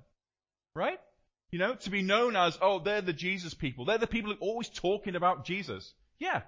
right? 0.74 0.98
You 1.50 1.58
know, 1.58 1.74
to 1.74 1.90
be 1.90 2.00
known 2.00 2.36
as, 2.36 2.56
oh, 2.62 2.78
they're 2.78 3.02
the 3.02 3.12
Jesus 3.12 3.52
people. 3.52 3.84
They're 3.84 3.98
the 3.98 4.06
people 4.06 4.32
who 4.32 4.38
are 4.38 4.48
always 4.48 4.70
talking 4.70 5.14
about 5.14 5.44
Jesus. 5.44 5.92
Yeah, 6.18 6.40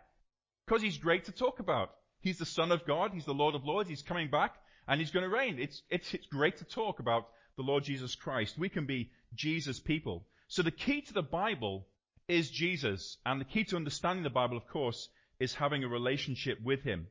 because 0.67 0.81
he's 0.81 0.97
great 0.97 1.27
to 1.27 1.33
talk 1.33 1.61
about. 1.61 1.91
He's 2.27 2.39
the 2.39 2.45
Son 2.45 2.73
of 2.73 2.85
God. 2.85 3.13
He's 3.15 3.25
the 3.25 3.33
Lord 3.33 3.55
of 3.55 3.65
Lords. 3.65 3.89
He's 3.89 4.03
coming 4.03 4.29
back, 4.29 4.57
and 4.89 5.01
he's 5.01 5.13
going 5.13 5.23
to 5.23 5.33
reign. 5.33 5.61
It's 5.61 5.81
it's 5.89 6.13
it's 6.13 6.27
great 6.27 6.57
to 6.57 6.65
talk 6.65 6.99
about 6.99 7.29
the 7.57 7.63
Lord 7.63 7.85
Jesus 7.85 8.17
Christ. 8.17 8.59
We 8.59 8.69
can 8.69 8.85
be 8.85 9.13
Jesus 9.37 9.79
people. 9.79 10.27
So 10.49 10.63
the 10.63 10.73
key 10.73 11.03
to 11.03 11.13
the 11.13 11.23
Bible 11.23 11.87
is 12.27 12.51
Jesus. 12.51 13.17
And 13.25 13.41
the 13.41 13.45
key 13.45 13.63
to 13.67 13.77
understanding 13.77 14.25
the 14.25 14.31
Bible, 14.31 14.57
of 14.57 14.67
course, 14.67 15.09
is 15.39 15.55
having 15.55 15.85
a 15.85 15.89
relationship 15.89 16.61
with 16.61 16.83
Him. 16.83 17.07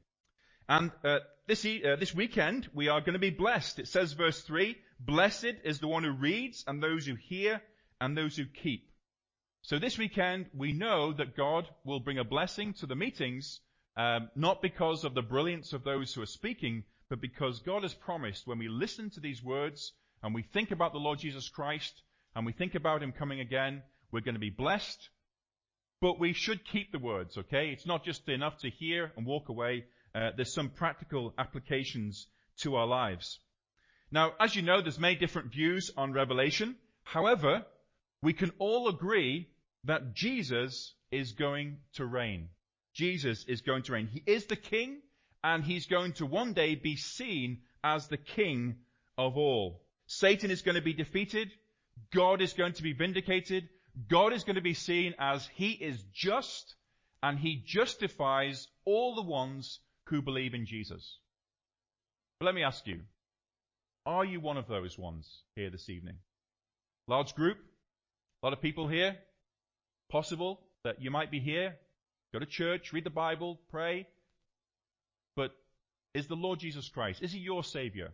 And 0.67 0.91
uh, 1.05 1.19
this, 1.47 1.65
uh, 1.65 1.95
this 1.97 2.13
weekend, 2.13 2.67
we 2.73 2.89
are 2.89 2.99
going 2.99 3.13
to 3.13 3.19
be 3.19 3.29
blessed. 3.29 3.79
It 3.79 3.87
says 3.87 4.11
verse 4.11 4.41
3, 4.41 4.75
Blessed 4.99 5.55
is 5.63 5.79
the 5.79 5.87
one 5.87 6.03
who 6.03 6.11
reads 6.11 6.65
and 6.67 6.83
those 6.83 7.05
who 7.05 7.15
hear 7.15 7.61
and 8.01 8.17
those 8.17 8.35
who 8.35 8.47
keep. 8.47 8.91
So 9.61 9.79
this 9.79 9.97
weekend, 9.97 10.47
we 10.53 10.73
know 10.73 11.13
that 11.13 11.37
God 11.37 11.69
will 11.85 12.01
bring 12.01 12.17
a 12.17 12.25
blessing 12.25 12.73
to 12.73 12.85
the 12.85 12.97
meetings, 12.97 13.61
um, 13.97 14.29
not 14.35 14.61
because 14.61 15.03
of 15.03 15.13
the 15.13 15.21
brilliance 15.21 15.73
of 15.73 15.83
those 15.83 16.13
who 16.13 16.21
are 16.21 16.27
speaking, 16.27 16.83
but 17.09 17.21
because 17.21 17.59
God 17.59 17.83
has 17.83 17.93
promised 17.93 18.47
when 18.47 18.57
we 18.57 18.67
listen 18.67 19.09
to 19.11 19.19
these 19.19 19.43
words 19.43 19.93
and 20.23 20.33
we 20.33 20.41
think 20.41 20.71
about 20.71 20.91
the 20.91 20.99
Lord 20.99 21.19
Jesus 21.19 21.49
Christ 21.49 22.01
and 22.35 22.45
we 22.45 22.51
think 22.51 22.75
about 22.75 23.03
Him 23.03 23.11
coming 23.11 23.39
again, 23.39 23.83
we're 24.11 24.21
going 24.21 24.35
to 24.35 24.39
be 24.39 24.49
blessed. 24.49 25.09
But 26.01 26.19
we 26.19 26.33
should 26.33 26.65
keep 26.65 26.91
the 26.91 26.99
words, 26.99 27.37
okay? 27.37 27.69
It's 27.69 27.85
not 27.85 28.03
just 28.03 28.27
enough 28.27 28.57
to 28.59 28.69
hear 28.69 29.11
and 29.15 29.25
walk 29.25 29.49
away. 29.49 29.85
Uh, 30.13 30.31
there's 30.35 30.53
some 30.53 30.69
practical 30.69 31.33
applications 31.37 32.27
to 32.57 32.75
our 32.75 32.87
lives. 32.87 33.39
Now, 34.11 34.33
as 34.39 34.55
you 34.55 34.61
know, 34.61 34.81
there's 34.81 34.99
many 34.99 35.15
different 35.15 35.51
views 35.51 35.91
on 35.95 36.13
Revelation. 36.13 36.75
However, 37.03 37.65
we 38.21 38.33
can 38.33 38.51
all 38.59 38.87
agree 38.87 39.49
that 39.85 40.13
Jesus 40.13 40.93
is 41.11 41.33
going 41.33 41.77
to 41.93 42.05
reign. 42.05 42.49
Jesus 42.95 43.43
is 43.47 43.61
going 43.61 43.83
to 43.83 43.91
reign. 43.91 44.07
He 44.07 44.23
is 44.25 44.45
the 44.45 44.55
king 44.55 45.01
and 45.43 45.63
he's 45.63 45.85
going 45.85 46.13
to 46.13 46.25
one 46.25 46.53
day 46.53 46.75
be 46.75 46.95
seen 46.95 47.59
as 47.83 48.07
the 48.07 48.17
king 48.17 48.77
of 49.17 49.37
all. 49.37 49.83
Satan 50.07 50.49
is 50.49 50.61
going 50.61 50.75
to 50.75 50.81
be 50.81 50.93
defeated. 50.93 51.51
God 52.13 52.41
is 52.41 52.53
going 52.53 52.73
to 52.73 52.83
be 52.83 52.93
vindicated. 52.93 53.67
God 54.09 54.33
is 54.33 54.43
going 54.43 54.55
to 54.55 54.61
be 54.61 54.73
seen 54.73 55.13
as 55.19 55.47
he 55.55 55.71
is 55.71 56.01
just 56.13 56.75
and 57.21 57.37
he 57.37 57.63
justifies 57.65 58.67
all 58.85 59.15
the 59.15 59.21
ones 59.21 59.79
who 60.05 60.21
believe 60.21 60.53
in 60.53 60.65
Jesus. 60.65 61.19
But 62.39 62.45
let 62.45 62.55
me 62.55 62.63
ask 62.63 62.87
you, 62.87 63.01
are 64.05 64.23
you 64.23 64.39
one 64.39 64.57
of 64.57 64.67
those 64.67 64.97
ones 64.97 65.43
here 65.55 65.69
this 65.69 65.89
evening? 65.89 66.15
Large 67.07 67.35
group? 67.35 67.57
A 68.41 68.45
lot 68.45 68.53
of 68.53 68.61
people 68.61 68.87
here? 68.87 69.17
Possible 70.09 70.61
that 70.83 71.01
you 71.01 71.09
might 71.09 71.31
be 71.31 71.39
here, 71.39 71.75
go 72.35 72.39
to 72.39 72.45
church, 72.45 72.91
read 72.91 73.05
the 73.05 73.09
Bible, 73.09 73.59
pray. 73.71 74.05
But 75.37 75.51
is 76.13 76.27
the 76.27 76.35
Lord 76.35 76.59
Jesus 76.59 76.89
Christ, 76.89 77.23
is 77.23 77.31
he 77.31 77.39
your 77.39 77.63
Savior? 77.63 78.11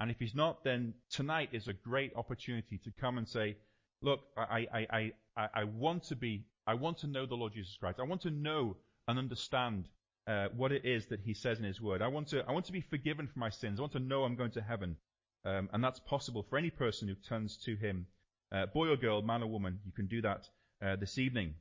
And 0.00 0.10
if 0.10 0.18
he's 0.18 0.34
not, 0.34 0.64
then 0.64 0.94
tonight 1.10 1.50
is 1.52 1.68
a 1.68 1.72
great 1.72 2.12
opportunity 2.16 2.80
to 2.82 2.90
come 2.98 3.18
and 3.18 3.28
say, 3.28 3.56
look, 4.02 4.20
I, 4.36 4.66
I, 4.72 5.12
I, 5.36 5.48
I, 5.54 5.64
want 5.64 6.04
to 6.04 6.16
be, 6.16 6.46
I 6.66 6.74
want 6.74 6.98
to 6.98 7.06
know 7.06 7.26
the 7.26 7.36
Lord 7.36 7.52
Jesus 7.52 7.76
Christ. 7.78 8.00
I 8.00 8.04
want 8.04 8.22
to 8.22 8.30
know 8.30 8.76
and 9.06 9.18
understand 9.18 9.84
uh, 10.26 10.48
what 10.56 10.72
it 10.72 10.84
is 10.84 11.06
that 11.06 11.20
he 11.20 11.34
says 11.34 11.58
in 11.58 11.64
his 11.64 11.80
word. 11.80 12.00
I 12.00 12.08
want 12.08 12.28
to, 12.28 12.42
I 12.48 12.52
want 12.52 12.64
to 12.66 12.72
be 12.72 12.80
forgiven 12.80 13.28
for 13.28 13.38
my 13.38 13.50
sins. 13.50 13.78
I 13.78 13.82
want 13.82 13.92
to 13.92 14.00
know 14.00 14.24
I'm 14.24 14.34
going 14.34 14.52
to 14.52 14.62
heaven. 14.62 14.96
Um, 15.44 15.68
and 15.72 15.84
that's 15.84 16.00
possible 16.00 16.42
for 16.48 16.56
any 16.56 16.70
person 16.70 17.06
who 17.06 17.14
turns 17.14 17.58
to 17.58 17.76
him. 17.76 18.06
Uh, 18.50 18.66
boy 18.66 18.88
or 18.88 18.96
girl, 18.96 19.20
man 19.20 19.42
or 19.42 19.46
woman, 19.46 19.78
you 19.84 19.92
can 19.92 20.06
do 20.06 20.22
that 20.22 20.48
uh, 20.84 20.96
this 20.96 21.18
evening. 21.18 21.54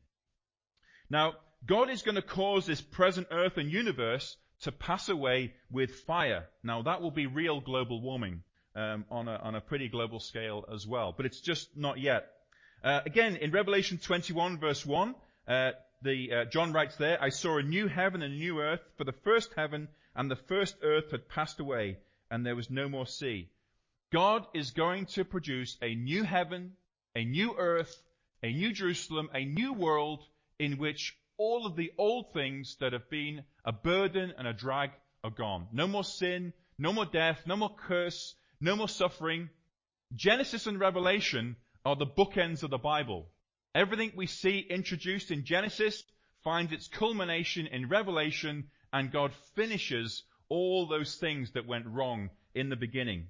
Now, 1.10 1.34
God 1.66 1.90
is 1.90 2.02
going 2.02 2.16
to 2.16 2.22
cause 2.22 2.66
this 2.66 2.82
present 2.82 3.28
earth 3.32 3.58
and 3.58 3.72
universe 3.72 4.36
to 4.62 4.72
pass 4.72 5.10
away 5.10 5.54
with 5.70 5.92
fire. 6.02 6.46
Now, 6.64 6.82
that 6.84 7.02
will 7.02 7.12
be 7.12 7.28
real 7.28 7.60
global 7.62 8.02
warming 8.02 8.44
um, 8.76 9.06
on, 9.12 9.28
a, 9.28 9.36
on 9.36 9.56
a 9.56 9.62
pretty 9.62 9.88
global 9.88 10.20
scale 10.20 10.66
as 10.74 10.88
well, 10.88 11.14
but 11.16 11.26
it's 11.26 11.40
just 11.40 11.76
not 11.78 12.00
yet. 12.00 12.28
Uh, 12.84 13.02
again, 13.06 13.36
in 13.38 13.52
Revelation 13.52 13.98
21, 13.98 14.60
verse 14.60 14.86
1, 14.86 15.16
uh, 15.48 15.72
the, 16.02 16.34
uh, 16.34 16.46
John 16.46 16.74
writes 16.74 16.98
there, 16.98 17.22
I 17.22 17.30
saw 17.30 17.58
a 17.58 17.64
new 17.64 17.88
heaven 17.88 18.22
and 18.22 18.34
a 18.34 18.38
new 18.38 18.60
earth, 18.60 18.82
for 18.98 19.04
the 19.04 19.14
first 19.24 19.54
heaven 19.56 19.88
and 20.16 20.30
the 20.30 20.36
first 20.36 20.76
earth 20.84 21.12
had 21.12 21.30
passed 21.30 21.60
away, 21.60 21.98
and 22.30 22.46
there 22.46 22.56
was 22.56 22.70
no 22.70 22.90
more 22.90 23.08
sea. 23.08 23.50
God 24.12 24.46
is 24.54 24.72
going 24.72 25.08
to 25.08 25.26
produce 25.26 25.78
a 25.82 25.96
new 25.96 26.24
heaven, 26.24 26.74
a 27.16 27.24
new 27.24 27.56
earth, 27.58 27.96
a 28.44 28.52
new 28.52 28.72
Jerusalem, 28.72 29.30
a 29.34 29.46
new 29.46 29.74
world 29.74 30.24
in 30.64 30.78
which 30.78 31.18
all 31.38 31.66
of 31.66 31.76
the 31.76 31.92
old 31.98 32.32
things 32.34 32.78
that 32.80 32.94
have 32.94 33.10
been 33.10 33.44
a 33.66 33.72
burden 33.74 34.34
and 34.38 34.48
a 34.48 34.54
drag 34.54 34.92
are 35.24 35.32
gone. 35.32 35.68
No 35.74 35.88
more 35.88 36.04
sin, 36.06 36.54
no 36.78 36.94
more 36.94 37.06
death, 37.06 37.44
no 37.46 37.58
more 37.58 37.76
curse, 37.76 38.36
no 38.62 38.76
more 38.76 38.88
suffering. 38.88 39.50
Genesis 40.16 40.66
and 40.66 40.80
Revelation 40.80 41.58
are 41.84 41.98
the 41.98 42.06
bookends 42.06 42.64
of 42.64 42.70
the 42.70 42.78
Bible. 42.78 43.30
Everything 43.76 44.14
we 44.16 44.28
see 44.28 44.60
introduced 44.60 45.32
in 45.32 45.44
Genesis 45.44 46.04
finds 46.44 46.72
its 46.72 46.88
culmination 46.88 47.68
in 47.68 47.90
Revelation 47.90 48.70
and 48.94 49.12
God 49.12 49.34
finishes 49.56 50.24
all 50.48 50.88
those 50.88 51.16
things 51.16 51.52
that 51.52 51.66
went 51.66 51.88
wrong 51.88 52.30
in 52.54 52.70
the 52.70 52.76
beginning. 52.76 53.28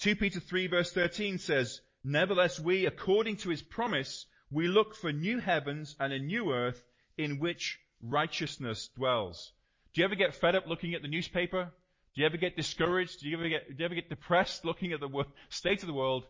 2 0.00 0.16
Peter 0.16 0.40
3 0.40 0.66
verse 0.66 0.92
13 0.92 1.38
says, 1.38 1.80
Nevertheless 2.02 2.60
we, 2.60 2.84
according 2.84 3.36
to 3.38 3.48
his 3.48 3.62
promise, 3.62 4.26
we 4.54 4.68
look 4.68 4.94
for 4.94 5.12
new 5.12 5.40
heavens 5.40 5.96
and 5.98 6.12
a 6.12 6.18
new 6.18 6.52
earth 6.52 6.80
in 7.18 7.40
which 7.40 7.80
righteousness 8.00 8.88
dwells. 8.96 9.52
Do 9.92 10.00
you 10.00 10.04
ever 10.04 10.14
get 10.14 10.36
fed 10.36 10.54
up 10.54 10.68
looking 10.68 10.94
at 10.94 11.02
the 11.02 11.08
newspaper? 11.08 11.72
Do 12.14 12.20
you 12.20 12.26
ever 12.26 12.36
get 12.36 12.56
discouraged? 12.56 13.20
Do 13.20 13.28
you 13.28 13.36
ever 13.36 13.48
get, 13.48 13.68
do 13.68 13.74
you 13.76 13.84
ever 13.84 13.96
get 13.96 14.08
depressed 14.08 14.64
looking 14.64 14.92
at 14.92 15.00
the 15.00 15.24
state 15.48 15.82
of 15.82 15.88
the 15.88 15.92
world? 15.92 16.24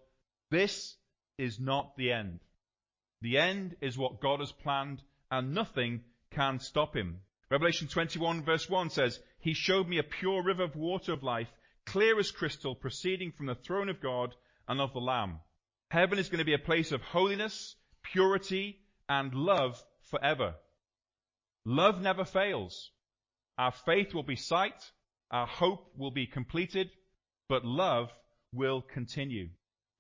This 0.50 0.96
is 1.36 1.60
not 1.60 1.98
the 1.98 2.12
end. 2.12 2.40
The 3.20 3.36
end 3.36 3.76
is 3.82 3.98
what 3.98 4.22
God 4.22 4.40
has 4.40 4.52
planned 4.52 5.02
and 5.30 5.54
nothing 5.54 6.00
can 6.30 6.60
stop 6.60 6.96
him. 6.96 7.20
Revelation 7.50 7.88
21 7.88 8.42
verse 8.42 8.70
1 8.70 8.88
says, 8.88 9.20
He 9.38 9.52
showed 9.52 9.86
me 9.86 9.98
a 9.98 10.02
pure 10.02 10.42
river 10.42 10.62
of 10.62 10.76
water 10.76 11.12
of 11.12 11.22
life, 11.22 11.52
clear 11.84 12.18
as 12.18 12.30
crystal, 12.30 12.74
proceeding 12.74 13.32
from 13.32 13.46
the 13.46 13.54
throne 13.54 13.90
of 13.90 14.00
God 14.00 14.34
and 14.66 14.80
of 14.80 14.94
the 14.94 15.00
Lamb. 15.00 15.40
Heaven 15.90 16.18
is 16.18 16.30
going 16.30 16.38
to 16.38 16.44
be 16.44 16.54
a 16.54 16.58
place 16.58 16.90
of 16.90 17.02
holiness, 17.02 17.76
purity, 18.12 18.78
and 19.08 19.34
love 19.34 19.82
forever. 20.10 20.54
Love 21.64 22.00
never 22.00 22.24
fails. 22.24 22.90
Our 23.58 23.72
faith 23.72 24.14
will 24.14 24.22
be 24.22 24.36
sight, 24.36 24.90
our 25.30 25.46
hope 25.46 25.92
will 25.96 26.10
be 26.10 26.26
completed, 26.26 26.90
but 27.48 27.64
love 27.64 28.12
will 28.52 28.82
continue. 28.82 29.50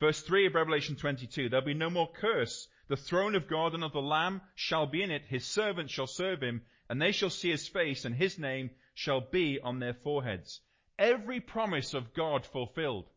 Verse 0.00 0.20
3 0.22 0.46
of 0.46 0.54
Revelation 0.54 0.96
22, 0.96 1.48
there'll 1.48 1.64
be 1.64 1.74
no 1.74 1.90
more 1.90 2.10
curse. 2.12 2.68
The 2.88 2.96
throne 2.96 3.34
of 3.34 3.48
God 3.48 3.74
and 3.74 3.82
of 3.82 3.92
the 3.92 4.02
Lamb 4.02 4.42
shall 4.54 4.86
be 4.86 5.02
in 5.02 5.10
it. 5.10 5.24
His 5.26 5.46
servants 5.46 5.92
shall 5.92 6.06
serve 6.06 6.42
him, 6.42 6.62
and 6.88 7.00
they 7.00 7.12
shall 7.12 7.30
see 7.30 7.50
his 7.50 7.66
face, 7.68 8.04
and 8.04 8.14
his 8.14 8.38
name 8.38 8.70
shall 8.94 9.20
be 9.20 9.58
on 9.60 9.78
their 9.78 9.94
foreheads. 9.94 10.60
Every 10.98 11.40
promise 11.40 11.94
of 11.94 12.14
God 12.14 12.44
fulfilled. 12.46 13.08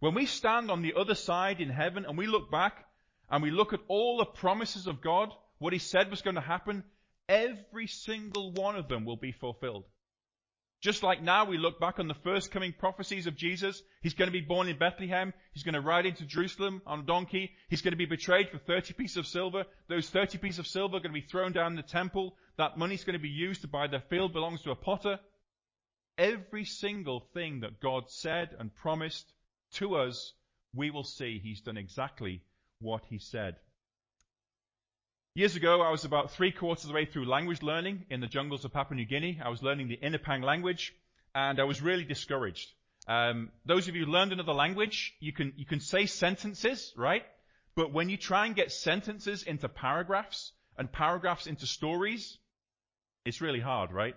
When 0.00 0.14
we 0.14 0.26
stand 0.26 0.70
on 0.70 0.82
the 0.82 0.94
other 0.94 1.14
side 1.14 1.60
in 1.60 1.70
heaven 1.70 2.04
and 2.04 2.18
we 2.18 2.26
look 2.26 2.50
back 2.50 2.84
and 3.30 3.42
we 3.42 3.50
look 3.50 3.72
at 3.72 3.80
all 3.88 4.18
the 4.18 4.24
promises 4.24 4.86
of 4.86 5.00
God, 5.00 5.32
what 5.58 5.72
He 5.72 5.78
said 5.78 6.10
was 6.10 6.22
going 6.22 6.36
to 6.36 6.40
happen, 6.40 6.84
every 7.28 7.86
single 7.86 8.52
one 8.52 8.76
of 8.76 8.88
them 8.88 9.04
will 9.04 9.16
be 9.16 9.32
fulfilled. 9.32 9.84
Just 10.84 11.02
like 11.02 11.22
now 11.22 11.46
we 11.46 11.56
look 11.56 11.80
back 11.80 11.98
on 11.98 12.08
the 12.08 12.20
first 12.22 12.50
coming 12.50 12.74
prophecies 12.78 13.26
of 13.26 13.36
Jesus. 13.36 13.82
He's 14.02 14.12
going 14.12 14.28
to 14.28 14.38
be 14.38 14.42
born 14.42 14.68
in 14.68 14.76
Bethlehem. 14.76 15.32
He's 15.54 15.62
going 15.62 15.76
to 15.76 15.80
ride 15.80 16.04
into 16.04 16.26
Jerusalem 16.26 16.82
on 16.86 17.00
a 17.00 17.04
donkey. 17.04 17.52
He's 17.70 17.80
going 17.80 17.92
to 17.92 17.96
be 17.96 18.04
betrayed 18.04 18.50
for 18.50 18.58
30 18.58 18.92
pieces 18.92 19.16
of 19.16 19.26
silver. 19.26 19.64
Those 19.88 20.10
30 20.10 20.36
pieces 20.36 20.58
of 20.58 20.66
silver 20.66 20.98
are 20.98 21.00
going 21.00 21.14
to 21.14 21.20
be 21.20 21.26
thrown 21.26 21.52
down 21.52 21.74
the 21.74 21.82
temple. 21.82 22.36
That 22.58 22.76
money's 22.76 23.04
going 23.04 23.14
to 23.14 23.22
be 23.22 23.30
used 23.30 23.62
to 23.62 23.66
buy 23.66 23.86
the 23.86 24.00
field 24.10 24.34
belongs 24.34 24.60
to 24.64 24.72
a 24.72 24.76
potter. 24.76 25.18
Every 26.18 26.66
single 26.66 27.20
thing 27.32 27.60
that 27.60 27.80
God 27.80 28.10
said 28.10 28.50
and 28.58 28.74
promised 28.74 29.32
to 29.76 29.96
us, 29.96 30.34
we 30.74 30.90
will 30.90 31.04
see 31.04 31.40
he's 31.42 31.62
done 31.62 31.78
exactly 31.78 32.42
what 32.84 33.02
he 33.08 33.18
said. 33.18 33.56
Years 35.34 35.56
ago, 35.56 35.80
I 35.80 35.90
was 35.90 36.04
about 36.04 36.30
three 36.30 36.52
quarters 36.52 36.84
of 36.84 36.88
the 36.88 36.94
way 36.94 37.06
through 37.06 37.28
language 37.28 37.60
learning 37.60 38.04
in 38.08 38.20
the 38.20 38.28
jungles 38.28 38.64
of 38.64 38.72
Papua 38.72 38.96
New 38.96 39.04
Guinea. 39.04 39.40
I 39.44 39.48
was 39.48 39.64
learning 39.64 39.88
the 39.88 39.96
Inupiaq 39.96 40.44
language, 40.44 40.94
and 41.34 41.58
I 41.58 41.64
was 41.64 41.82
really 41.82 42.04
discouraged. 42.04 42.70
Um, 43.08 43.50
those 43.66 43.88
of 43.88 43.96
you 43.96 44.04
who 44.04 44.12
learned 44.12 44.32
another 44.32 44.52
language, 44.52 45.14
you 45.18 45.32
can 45.32 45.52
you 45.56 45.66
can 45.66 45.80
say 45.80 46.06
sentences, 46.06 46.92
right? 46.96 47.24
But 47.74 47.92
when 47.92 48.08
you 48.08 48.16
try 48.16 48.46
and 48.46 48.54
get 48.54 48.70
sentences 48.70 49.42
into 49.42 49.68
paragraphs 49.68 50.52
and 50.78 50.92
paragraphs 50.92 51.48
into 51.48 51.66
stories, 51.66 52.38
it's 53.24 53.40
really 53.40 53.60
hard, 53.60 53.92
right? 53.92 54.14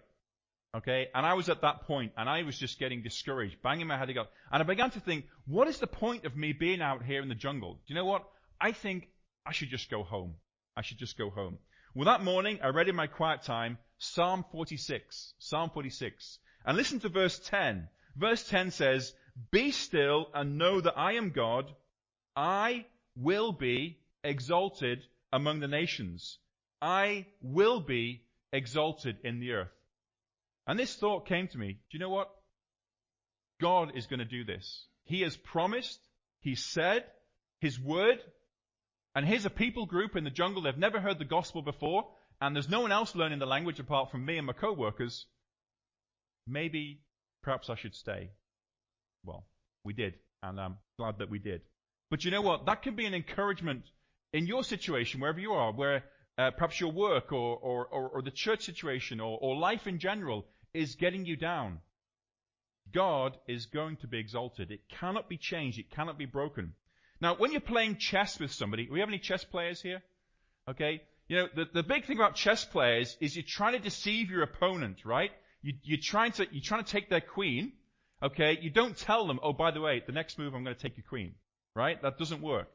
Okay, 0.76 1.08
and 1.16 1.26
I 1.26 1.34
was 1.34 1.50
at 1.50 1.62
that 1.62 1.88
point, 1.88 2.12
and 2.18 2.30
I 2.30 2.44
was 2.44 2.60
just 2.60 2.78
getting 2.78 3.02
discouraged, 3.02 3.64
banging 3.64 3.88
my 3.88 3.98
head 3.98 4.10
together. 4.10 4.30
And 4.52 4.62
I 4.62 4.66
began 4.66 4.92
to 4.92 5.00
think, 5.00 5.26
what 5.48 5.68
is 5.68 5.80
the 5.80 5.88
point 5.88 6.26
of 6.26 6.36
me 6.36 6.54
being 6.54 6.82
out 6.82 7.04
here 7.04 7.22
in 7.24 7.30
the 7.30 7.36
jungle? 7.36 7.74
Do 7.74 7.82
you 7.88 7.96
know 7.96 8.06
what? 8.06 8.30
I 8.60 8.72
think 8.72 9.10
I 9.46 9.52
should 9.52 9.70
just 9.70 9.90
go 9.90 10.04
home. 10.04 10.36
I 10.76 10.82
should 10.82 10.98
just 10.98 11.18
go 11.18 11.30
home. 11.30 11.58
Well, 11.94 12.06
that 12.06 12.24
morning, 12.24 12.60
I 12.64 12.68
read 12.70 12.90
in 12.90 12.96
my 12.96 13.08
quiet 13.08 13.44
time 13.44 13.78
Psalm 13.98 14.46
46. 14.52 15.34
Psalm 15.40 15.72
46. 15.74 16.40
And 16.66 16.78
listen 16.78 17.00
to 17.00 17.10
verse 17.10 17.40
10. 17.40 17.88
Verse 18.16 18.48
10 18.48 18.72
says, 18.72 19.14
Be 19.52 19.72
still 19.72 20.28
and 20.34 20.58
know 20.58 20.82
that 20.82 20.98
I 20.98 21.14
am 21.14 21.32
God. 21.32 21.74
I 22.36 22.86
will 23.16 23.52
be 23.52 24.00
exalted 24.24 25.02
among 25.32 25.60
the 25.60 25.68
nations. 25.68 26.38
I 26.82 27.26
will 27.42 27.80
be 27.80 28.24
exalted 28.52 29.18
in 29.24 29.40
the 29.40 29.54
earth. 29.54 29.72
And 30.68 30.78
this 30.78 30.96
thought 30.96 31.28
came 31.28 31.48
to 31.48 31.58
me. 31.58 31.74
Do 31.74 31.98
you 31.98 32.00
know 32.00 32.10
what? 32.10 32.30
God 33.60 33.94
is 33.96 34.08
going 34.08 34.20
to 34.20 34.26
do 34.26 34.44
this. 34.44 34.86
He 35.06 35.22
has 35.22 35.36
promised, 35.36 36.00
He 36.42 36.56
said, 36.56 37.06
His 37.60 37.80
word, 37.80 38.20
and 39.18 39.26
here's 39.26 39.48
a 39.48 39.50
people 39.50 39.88
group 39.88 40.16
in 40.16 40.24
the 40.24 40.30
jungle, 40.30 40.62
they've 40.62 40.78
never 40.78 41.00
heard 41.00 41.18
the 41.18 41.26
gospel 41.26 41.64
before, 41.64 42.06
and 42.40 42.56
there's 42.56 42.70
no 42.70 42.82
one 42.82 42.92
else 42.92 43.16
learning 43.16 43.40
the 43.40 43.48
language 43.48 43.80
apart 43.80 44.12
from 44.12 44.24
me 44.24 44.38
and 44.38 44.46
my 44.46 44.54
co-workers, 44.54 45.26
maybe, 46.46 47.02
perhaps 47.42 47.68
I 47.68 47.74
should 47.74 47.96
stay. 47.96 48.30
Well, 49.26 49.48
we 49.84 49.94
did, 49.94 50.14
and 50.44 50.62
I'm 50.62 50.78
glad 51.00 51.18
that 51.18 51.32
we 51.32 51.40
did. 51.40 51.62
But 52.12 52.26
you 52.26 52.30
know 52.30 52.44
what? 52.44 52.68
That 52.68 52.84
can 52.84 52.96
be 52.96 53.08
an 53.08 53.16
encouragement 53.16 53.86
in 54.34 54.46
your 54.46 54.64
situation, 54.64 55.20
wherever 55.20 55.40
you 55.40 55.54
are, 55.54 55.74
where 55.74 56.04
uh, 56.38 56.52
perhaps 56.52 56.80
your 56.80 56.92
work 56.92 57.32
or, 57.32 57.58
or, 57.58 57.88
or, 57.88 58.10
or, 58.10 58.22
the 58.22 58.30
church 58.30 58.66
situation 58.66 59.20
or, 59.20 59.40
or 59.42 59.56
life 59.56 59.88
in 59.88 59.98
general 59.98 60.46
is 60.76 60.94
getting 60.94 61.26
you 61.26 61.36
down. 61.36 61.80
God 62.94 63.36
is 63.48 63.66
going 63.66 63.98
to 63.98 64.08
be 64.08 64.20
exalted. 64.20 64.70
It 64.70 64.88
cannot 64.90 65.28
be 65.28 65.38
changed. 65.38 65.80
It 65.80 65.90
cannot 65.90 66.20
be 66.20 66.28
broken. 66.28 66.76
Now, 67.20 67.36
when 67.36 67.52
you're 67.52 67.62
playing 67.62 67.98
chess 67.98 68.40
with 68.40 68.52
somebody, 68.52 68.86
do 68.86 68.94
we 68.94 69.00
have 69.00 69.10
any 69.10 69.20
chess 69.20 69.44
players 69.44 69.82
here? 69.82 70.02
Okay. 70.70 71.02
You 71.28 71.38
know, 71.38 71.48
the, 71.56 71.66
the 71.74 71.84
big 71.84 72.06
thing 72.06 72.18
about 72.18 72.36
chess 72.36 72.64
players 72.64 73.18
is 73.20 73.36
you're 73.36 73.46
trying 73.48 73.74
to 73.74 73.80
deceive 73.80 74.30
your 74.30 74.44
opponent, 74.44 75.04
right? 75.04 75.32
You, 75.62 75.74
you're 75.84 76.00
trying 76.02 76.32
to, 76.34 76.48
you're 76.52 76.64
trying 76.64 76.84
to 76.84 76.92
take 76.92 77.10
their 77.10 77.22
queen. 77.22 77.74
Okay. 78.22 78.58
You 78.62 78.70
don't 78.70 78.96
tell 78.96 79.28
them, 79.28 79.40
oh, 79.42 79.54
by 79.54 79.72
the 79.72 79.82
way, 79.82 80.04
the 80.06 80.14
next 80.14 80.38
move 80.38 80.54
I'm 80.54 80.64
going 80.64 80.76
to 80.76 80.82
take 80.82 80.98
your 80.98 81.06
queen. 81.08 81.34
Right? 81.76 82.02
That 82.02 82.18
doesn't 82.18 82.42
work. 82.42 82.68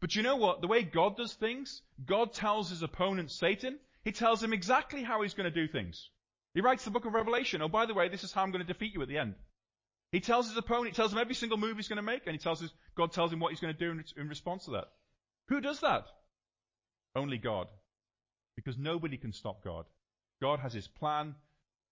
But 0.00 0.16
you 0.16 0.22
know 0.22 0.36
what? 0.36 0.60
The 0.60 0.66
way 0.66 0.82
God 0.82 1.16
does 1.16 1.32
things, 1.34 1.82
God 2.04 2.32
tells 2.32 2.70
his 2.70 2.82
opponent 2.82 3.30
Satan, 3.30 3.78
he 4.02 4.12
tells 4.12 4.42
him 4.42 4.52
exactly 4.52 5.02
how 5.02 5.22
he's 5.22 5.34
going 5.34 5.50
to 5.50 5.54
do 5.54 5.66
things. 5.66 6.10
He 6.52 6.60
writes 6.60 6.84
the 6.84 6.90
book 6.90 7.06
of 7.06 7.14
Revelation. 7.14 7.62
Oh, 7.62 7.68
by 7.68 7.86
the 7.86 7.94
way, 7.94 8.08
this 8.08 8.22
is 8.22 8.32
how 8.32 8.42
I'm 8.42 8.50
going 8.50 8.64
to 8.64 8.72
defeat 8.72 8.92
you 8.92 9.02
at 9.02 9.08
the 9.08 9.18
end. 9.18 9.34
He 10.14 10.20
tells 10.20 10.46
his 10.46 10.56
opponent, 10.56 10.90
he 10.90 10.94
tells 10.94 11.12
him 11.12 11.18
every 11.18 11.34
single 11.34 11.58
move 11.58 11.76
he's 11.76 11.88
going 11.88 11.96
to 11.96 12.02
make, 12.02 12.28
and 12.28 12.36
he 12.36 12.38
tells 12.38 12.60
his, 12.60 12.72
God 12.96 13.10
tells 13.10 13.32
him 13.32 13.40
what 13.40 13.50
he's 13.50 13.58
going 13.58 13.74
to 13.74 13.78
do 13.78 13.90
in, 13.90 14.04
in 14.16 14.28
response 14.28 14.66
to 14.66 14.70
that. 14.70 14.84
Who 15.48 15.60
does 15.60 15.80
that? 15.80 16.06
Only 17.16 17.36
God. 17.36 17.66
Because 18.54 18.78
nobody 18.78 19.16
can 19.16 19.32
stop 19.32 19.64
God. 19.64 19.86
God 20.40 20.60
has 20.60 20.72
his 20.72 20.86
plan, 20.86 21.34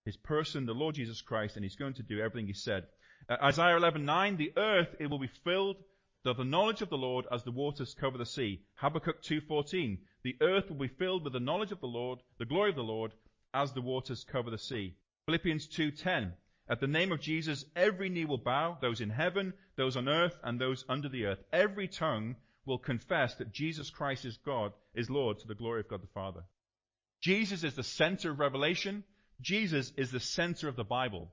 his 0.05 0.17
person, 0.17 0.67
the 0.67 0.73
Lord 0.73 0.95
Jesus 0.95 1.21
Christ, 1.21 1.57
and 1.57 1.65
he's 1.65 1.75
going 1.75 1.95
to 1.95 2.05
do 2.05 2.21
everything 2.21 2.47
he 2.47 2.53
said. 2.53 2.87
Uh, 3.29 3.39
Isaiah 3.43 3.77
11:9, 3.77 4.37
the 4.37 4.53
earth 4.57 4.95
it 5.01 5.09
will 5.09 5.19
be 5.19 5.27
filled 5.43 5.79
with 6.25 6.37
the 6.37 6.45
knowledge 6.45 6.81
of 6.81 6.91
the 6.91 6.97
Lord 6.97 7.27
as 7.33 7.43
the 7.43 7.51
waters 7.51 7.93
cover 7.93 8.19
the 8.19 8.25
sea. 8.25 8.63
Habakkuk 8.77 9.21
2:14, 9.25 9.99
the 10.23 10.37
earth 10.41 10.69
will 10.69 10.79
be 10.79 10.87
filled 10.87 11.25
with 11.25 11.33
the 11.33 11.41
knowledge 11.41 11.73
of 11.73 11.81
the 11.81 11.89
Lord, 11.89 12.21
the 12.39 12.47
glory 12.47 12.71
of 12.71 12.77
the 12.77 12.85
Lord, 12.85 13.15
as 13.53 13.73
the 13.73 13.83
waters 13.83 14.23
cover 14.23 14.51
the 14.51 14.59
sea. 14.59 14.97
Philippians 15.27 15.67
2:10, 15.67 16.35
at 16.69 16.81
the 16.81 16.87
name 16.87 17.13
of 17.13 17.21
Jesus, 17.21 17.65
every 17.75 18.09
knee 18.09 18.25
will 18.25 18.39
bow, 18.39 18.79
those 18.81 19.01
in 19.01 19.11
heaven, 19.11 19.53
those 19.77 19.97
on 19.97 20.09
earth, 20.09 20.39
and 20.43 20.61
those 20.61 20.85
under 20.89 21.09
the 21.09 21.27
earth. 21.27 21.43
Every 21.53 21.89
tongue 21.89 22.37
will 22.65 22.79
confess 22.79 23.35
that 23.37 23.53
Jesus 23.53 23.91
Christ 23.91 24.25
is 24.25 24.37
God, 24.39 24.73
is 24.95 25.11
Lord, 25.11 25.41
to 25.41 25.49
the 25.49 25.55
glory 25.55 25.81
of 25.81 25.89
God 25.89 26.03
the 26.03 26.09
Father. 26.09 26.45
Jesus 27.21 27.65
is 27.65 27.75
the 27.75 27.83
center 27.83 28.31
of 28.31 28.39
revelation. 28.39 29.05
Jesus 29.41 29.93
is 29.97 30.11
the 30.11 30.21
center 30.21 30.69
of 30.69 30.77
the 30.77 30.85
Bible. 30.85 31.33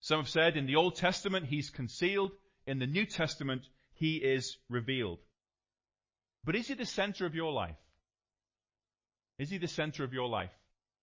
Some 0.00 0.20
have 0.20 0.28
said 0.28 0.56
in 0.56 0.66
the 0.66 0.76
Old 0.76 0.96
Testament, 0.96 1.46
he's 1.46 1.70
concealed. 1.70 2.32
In 2.66 2.78
the 2.78 2.86
New 2.86 3.06
Testament, 3.06 3.62
he 3.94 4.16
is 4.16 4.58
revealed. 4.68 5.18
But 6.44 6.56
is 6.56 6.68
he 6.68 6.74
the 6.74 6.86
center 6.86 7.26
of 7.26 7.34
your 7.34 7.52
life? 7.52 7.76
Is 9.38 9.50
he 9.50 9.58
the 9.58 9.68
center 9.68 10.04
of 10.04 10.12
your 10.12 10.28
life? 10.28 10.50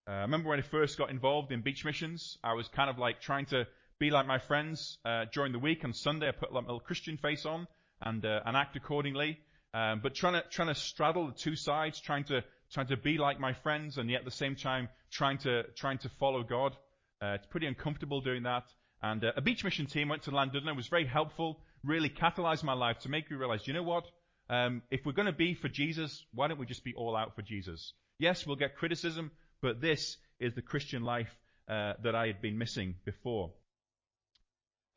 Uh, 0.08 0.12
I 0.12 0.22
remember 0.22 0.50
when 0.50 0.60
I 0.60 0.63
first 0.63 0.98
got 0.98 1.10
involved 1.10 1.52
in 1.52 1.62
beach 1.62 1.84
missions, 1.84 2.38
I 2.44 2.54
was 2.54 2.68
kind 2.68 2.89
of 2.89 3.00
like 3.00 3.22
trying 3.22 3.48
to 3.48 3.65
be 4.00 4.12
like 4.12 4.28
my 4.28 4.38
friends 4.38 4.98
uh, 5.04 5.26
during 5.34 5.52
the 5.52 5.60
week. 5.60 5.84
On 5.84 5.94
Sunday, 5.94 6.28
I 6.28 6.32
put 6.32 6.54
like 6.54 6.63
a 6.63 6.68
little 6.68 6.80
Christian 6.80 7.18
face 7.18 7.46
on 7.46 7.68
and 8.02 8.24
uh, 8.24 8.41
and 8.46 8.56
act 8.56 8.76
accordingly. 8.76 9.39
Um, 9.74 10.02
but 10.04 10.13
trying 10.13 10.34
to 10.34 10.44
trying 10.50 10.68
to 10.68 10.76
straddle 10.76 11.28
the 11.28 11.34
two 11.34 11.56
sides, 11.56 12.00
trying 12.00 12.26
to 12.26 12.44
trying 12.72 12.88
to 12.88 12.98
be 12.98 13.18
like 13.18 13.39
my 13.39 13.54
friends, 13.54 13.98
and 13.98 14.10
yet 14.10 14.20
at 14.20 14.26
the 14.26 14.32
same 14.32 14.56
time 14.56 14.89
trying 15.12 15.39
to 15.39 15.63
trying 15.76 15.98
to 16.00 16.10
follow 16.20 16.44
God. 16.44 16.76
Uh, 17.22 17.34
it's 17.36 17.48
pretty 17.48 17.65
uncomfortable 17.65 18.22
doing 18.22 18.44
that. 18.44 18.63
And 19.02 19.24
uh, 19.24 19.32
a 19.36 19.41
beach 19.41 19.63
mission 19.63 19.88
team 19.88 20.10
went 20.10 20.24
to 20.24 20.32
Llandudno. 20.32 20.70
It 20.70 20.76
was 20.76 20.88
very 20.88 21.06
helpful. 21.06 21.62
Really 21.84 22.10
catalyzed 22.10 22.63
my 22.63 22.74
life 22.74 23.00
to 23.00 23.10
make 23.10 23.30
me 23.30 23.38
realize, 23.38 23.68
you 23.68 23.74
know 23.74 23.84
what? 23.84 24.06
Um, 24.50 24.82
if 24.91 25.06
we're 25.06 25.13
going 25.13 25.28
to 25.28 25.32
be 25.32 25.54
for 25.56 25.70
Jesus, 25.70 26.24
why 26.34 26.48
don't 26.48 26.60
we 26.60 26.65
just 26.65 26.84
be 26.84 26.94
all 26.96 27.15
out 27.15 27.36
for 27.36 27.41
Jesus? 27.41 27.94
Yes, 28.20 28.46
we'll 28.46 28.56
get 28.56 28.78
criticism, 28.78 29.32
but 29.62 29.82
this 29.82 30.18
is 30.39 30.54
the 30.54 30.62
Christian 30.62 31.04
life 31.04 31.36
uh, 31.68 31.94
that 32.04 32.15
I 32.15 32.28
had 32.28 32.41
been 32.41 32.58
missing 32.58 32.96
before. 33.06 33.52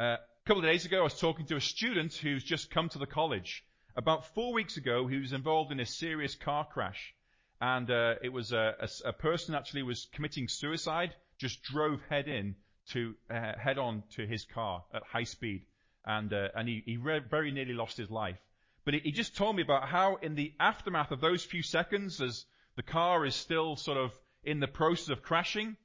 Uh, 0.01 0.05
a 0.05 0.18
couple 0.47 0.62
of 0.62 0.71
days 0.71 0.85
ago, 0.85 1.01
I 1.01 1.05
was 1.05 1.18
talking 1.18 1.47
to 1.47 1.57
a 1.57 1.61
student 1.61 2.14
who's 2.14 2.44
just 2.44 2.71
come 2.71 2.88
to 2.90 2.99
the 2.99 3.07
college. 3.07 3.64
About 3.97 4.35
four 4.35 4.53
weeks 4.53 4.77
ago, 4.77 5.07
he 5.07 5.16
was 5.16 5.33
involved 5.33 5.73
in 5.73 5.81
a 5.81 5.87
serious 5.87 6.35
car 6.37 6.64
crash. 6.64 7.14
And 7.61 7.90
uh, 7.90 8.14
it 8.23 8.29
was 8.29 8.53
a, 8.53 8.75
a, 8.81 9.09
a, 9.09 9.12
person 9.12 9.55
actually 9.55 9.83
was 9.83 10.07
committing 10.12 10.47
suicide, 10.47 11.14
just 11.38 11.62
drove 11.62 12.01
head 12.09 12.29
in 12.29 12.55
to 12.90 13.14
uh, 13.29 13.59
head 13.59 13.79
on 13.79 14.05
to 14.16 14.27
his 14.27 14.44
car 14.44 14.85
at 14.94 15.03
high 15.03 15.25
speed, 15.25 15.66
and 16.05 16.33
uh, 16.33 16.49
and 16.55 16.68
he, 16.68 16.83
he 16.87 16.97
re- 16.97 17.18
very 17.18 17.51
nearly 17.51 17.75
lost 17.75 17.97
his 17.97 18.11
life. 18.11 18.38
But 18.85 18.94
he, 18.94 19.01
he 19.01 19.12
just 19.12 19.37
told 19.37 19.57
me 19.57 19.62
about 19.62 19.88
how 19.88 20.16
in 20.23 20.37
the 20.37 20.55
aftermath 20.61 21.11
of 21.11 21.21
those 21.21 21.44
few 21.44 21.62
seconds, 21.62 22.21
as 22.21 22.44
the 22.77 22.85
car 22.85 23.27
is 23.27 23.35
still 23.35 23.75
sort 23.75 23.99
of 23.99 24.12
in 24.44 24.61
the 24.61 24.68
process 24.68 25.09
of 25.09 25.22
crashing, 25.22 25.77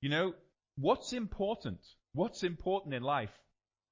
you 0.00 0.08
know, 0.08 0.34
what's 0.76 1.12
important? 1.12 1.78
What's 2.12 2.42
important 2.42 2.94
in 2.94 3.02
life? 3.02 3.30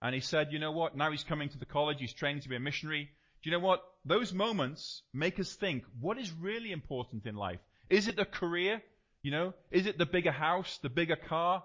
And 0.01 0.15
he 0.15 0.21
said, 0.21 0.49
you 0.53 0.59
know 0.59 0.73
what? 0.73 0.97
Now 0.97 1.11
he's 1.11 1.25
coming 1.25 1.49
to 1.49 1.59
the 1.59 1.67
college. 1.67 1.99
He's 2.01 2.13
training 2.13 2.43
to 2.43 2.49
be 2.49 2.57
a 2.57 2.61
missionary. 2.61 3.11
Do 3.43 3.51
you 3.51 3.57
know 3.57 3.65
what? 3.65 3.83
Those 4.05 4.33
moments 4.33 5.03
make 5.13 5.39
us 5.39 5.55
think, 5.55 5.85
what 6.01 6.19
is 6.19 6.33
really 6.33 6.73
important 6.73 7.27
in 7.27 7.35
life? 7.35 7.61
Is 7.91 8.09
it 8.09 8.19
a 8.19 8.25
career? 8.25 8.83
You 9.23 9.33
know, 9.33 9.55
is 9.71 9.87
it 9.87 9.99
the 9.99 10.07
bigger 10.07 10.33
house, 10.33 10.79
the 10.83 10.89
bigger 10.89 11.17
car? 11.17 11.65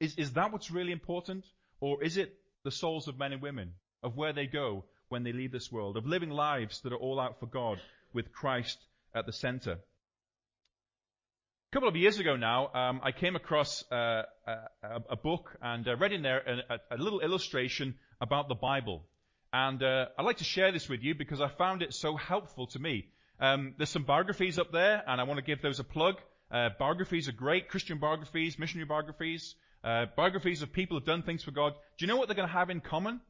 Is, 0.00 0.16
is 0.16 0.32
that 0.32 0.52
what's 0.52 0.70
really 0.70 0.92
important? 0.92 1.44
Or 1.80 2.02
is 2.02 2.16
it 2.16 2.34
the 2.64 2.70
souls 2.70 3.08
of 3.08 3.18
men 3.18 3.32
and 3.32 3.42
women, 3.42 3.72
of 4.02 4.16
where 4.16 4.32
they 4.32 4.46
go 4.46 4.84
when 5.08 5.22
they 5.22 5.32
leave 5.32 5.52
this 5.52 5.70
world, 5.70 5.96
of 5.96 6.06
living 6.06 6.30
lives 6.30 6.80
that 6.80 6.92
are 6.92 6.98
all 6.98 7.20
out 7.20 7.38
for 7.40 7.46
God 7.46 7.78
with 8.12 8.32
Christ 8.32 8.78
at 9.14 9.26
the 9.26 9.32
center? 9.32 9.78
A 11.74 11.76
couple 11.76 11.88
of 11.88 11.96
years 11.96 12.20
ago 12.20 12.36
now, 12.36 12.70
um, 12.72 13.00
I 13.02 13.10
came 13.10 13.34
across 13.34 13.82
uh, 13.90 14.22
a, 14.46 15.02
a, 15.10 15.16
book 15.16 15.56
and 15.60 15.88
uh, 15.88 15.96
read 15.96 16.12
in 16.12 16.22
there 16.22 16.62
a, 16.70 16.94
a, 16.94 16.96
little 16.96 17.18
illustration 17.18 17.96
about 18.20 18.46
the 18.46 18.54
Bible. 18.54 19.02
And 19.52 19.82
uh, 19.82 20.06
I'd 20.16 20.24
like 20.24 20.36
to 20.36 20.44
share 20.44 20.70
this 20.70 20.88
with 20.88 21.02
you 21.02 21.16
because 21.16 21.40
I 21.40 21.48
found 21.48 21.82
it 21.82 21.92
so 21.92 22.14
helpful 22.14 22.68
to 22.68 22.78
me. 22.78 23.06
Um, 23.40 23.74
there's 23.76 23.90
some 23.90 24.04
biographies 24.04 24.56
up 24.56 24.70
there, 24.70 25.02
and 25.04 25.20
I 25.20 25.24
want 25.24 25.38
to 25.38 25.44
give 25.44 25.62
those 25.62 25.80
a 25.80 25.82
plug. 25.84 26.20
Uh, 26.48 26.68
biographies 26.78 27.28
are 27.28 27.32
great, 27.32 27.68
Christian 27.68 27.98
biographies, 27.98 28.56
missionary 28.56 28.86
biographies, 28.86 29.56
uh, 29.82 30.06
biographies 30.16 30.62
of 30.62 30.72
people 30.72 30.96
who've 30.96 31.04
done 31.04 31.24
things 31.24 31.42
for 31.42 31.50
God. 31.50 31.72
Do 31.98 32.04
you 32.04 32.06
know 32.06 32.18
what 32.18 32.28
they're 32.28 32.36
going 32.36 32.46
to 32.46 32.54
have 32.54 32.70
in 32.70 32.82
common? 32.82 33.20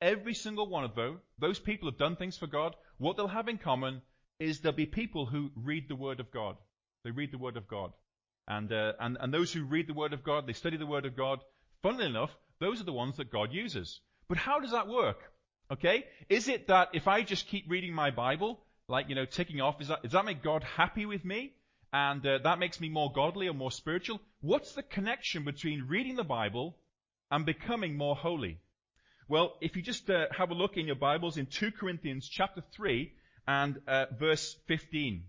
Every 0.00 0.32
single 0.32 0.66
one 0.66 0.84
of 0.84 0.94
those, 0.94 1.18
those 1.38 1.58
people 1.58 1.90
who've 1.90 1.98
done 1.98 2.16
things 2.16 2.38
for 2.38 2.46
God, 2.46 2.74
what 2.96 3.18
they'll 3.18 3.28
have 3.28 3.48
in 3.48 3.58
common 3.58 4.00
is 4.38 4.60
there'll 4.60 4.74
be 4.74 4.86
people 4.86 5.26
who 5.26 5.50
read 5.54 5.90
the 5.90 5.94
Word 5.94 6.20
of 6.20 6.30
God. 6.30 6.56
They 7.06 7.12
read 7.12 7.30
the 7.30 7.38
Word 7.38 7.56
of 7.56 7.68
God. 7.68 7.92
And, 8.48 8.72
uh, 8.72 8.94
and, 8.98 9.16
and 9.20 9.32
those 9.32 9.52
who 9.52 9.62
read 9.62 9.86
the 9.86 9.94
Word 9.94 10.12
of 10.12 10.24
God, 10.24 10.44
they 10.44 10.52
study 10.52 10.76
the 10.76 10.86
Word 10.86 11.06
of 11.06 11.16
God, 11.16 11.38
funnily 11.80 12.06
enough, 12.06 12.36
those 12.58 12.80
are 12.80 12.84
the 12.84 12.92
ones 12.92 13.18
that 13.18 13.30
God 13.30 13.52
uses. 13.52 14.00
But 14.28 14.38
how 14.38 14.58
does 14.58 14.72
that 14.72 14.88
work? 14.88 15.18
Okay? 15.70 16.04
Is 16.28 16.48
it 16.48 16.66
that 16.66 16.88
if 16.94 17.06
I 17.06 17.22
just 17.22 17.46
keep 17.46 17.70
reading 17.70 17.94
my 17.94 18.10
Bible, 18.10 18.58
like, 18.88 19.08
you 19.08 19.14
know, 19.14 19.24
ticking 19.24 19.60
off, 19.60 19.80
is 19.80 19.86
that, 19.86 20.02
does 20.02 20.10
that 20.12 20.24
make 20.24 20.42
God 20.42 20.64
happy 20.64 21.06
with 21.06 21.24
me? 21.24 21.52
And 21.92 22.26
uh, 22.26 22.38
that 22.42 22.58
makes 22.58 22.80
me 22.80 22.88
more 22.88 23.12
godly 23.12 23.46
or 23.46 23.54
more 23.54 23.70
spiritual? 23.70 24.20
What's 24.40 24.72
the 24.72 24.82
connection 24.82 25.44
between 25.44 25.86
reading 25.86 26.16
the 26.16 26.24
Bible 26.24 26.76
and 27.30 27.46
becoming 27.46 27.96
more 27.96 28.16
holy? 28.16 28.58
Well, 29.28 29.54
if 29.60 29.76
you 29.76 29.82
just 29.82 30.10
uh, 30.10 30.26
have 30.36 30.50
a 30.50 30.54
look 30.54 30.76
in 30.76 30.86
your 30.86 30.96
Bibles 30.96 31.36
in 31.36 31.46
2 31.46 31.70
Corinthians 31.70 32.28
chapter 32.28 32.64
3 32.74 33.12
and 33.46 33.80
uh, 33.86 34.06
verse 34.18 34.56
15. 34.66 35.22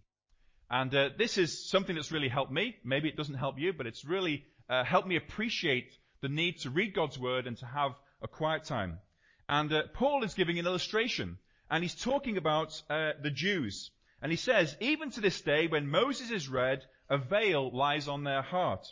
And 0.70 0.94
uh, 0.94 1.10
this 1.18 1.38
is 1.38 1.70
something 1.70 1.96
that's 1.96 2.12
really 2.12 2.30
helped 2.30 2.52
me. 2.52 2.76
Maybe 2.84 3.08
it 3.08 3.16
doesn't 3.16 3.36
help 3.36 3.58
you, 3.58 3.74
but 3.74 3.88
it's 3.88 4.04
really 4.04 4.44
uh, 4.70 4.84
helped 4.84 5.08
me 5.08 5.16
appreciate 5.16 5.98
the 6.22 6.30
need 6.30 6.60
to 6.60 6.70
read 6.70 6.94
God's 6.94 7.18
word 7.18 7.48
and 7.48 7.58
to 7.58 7.66
have 7.66 7.92
a 8.22 8.28
quiet 8.28 8.66
time. 8.66 9.00
And 9.48 9.72
uh, 9.72 9.84
Paul 9.94 10.24
is 10.24 10.34
giving 10.34 10.60
an 10.60 10.66
illustration, 10.66 11.38
and 11.70 11.84
he's 11.84 11.96
talking 11.96 12.38
about 12.38 12.82
uh, 12.90 13.12
the 13.22 13.32
Jews. 13.32 13.92
And 14.22 14.32
he 14.32 14.38
says, 14.38 14.76
even 14.82 15.12
to 15.12 15.22
this 15.22 15.40
day, 15.42 15.68
when 15.68 15.90
Moses 15.90 16.32
is 16.32 16.50
read, 16.50 16.84
a 17.10 17.18
veil 17.18 17.72
lies 17.72 18.08
on 18.08 18.24
their 18.24 18.42
heart. 18.42 18.86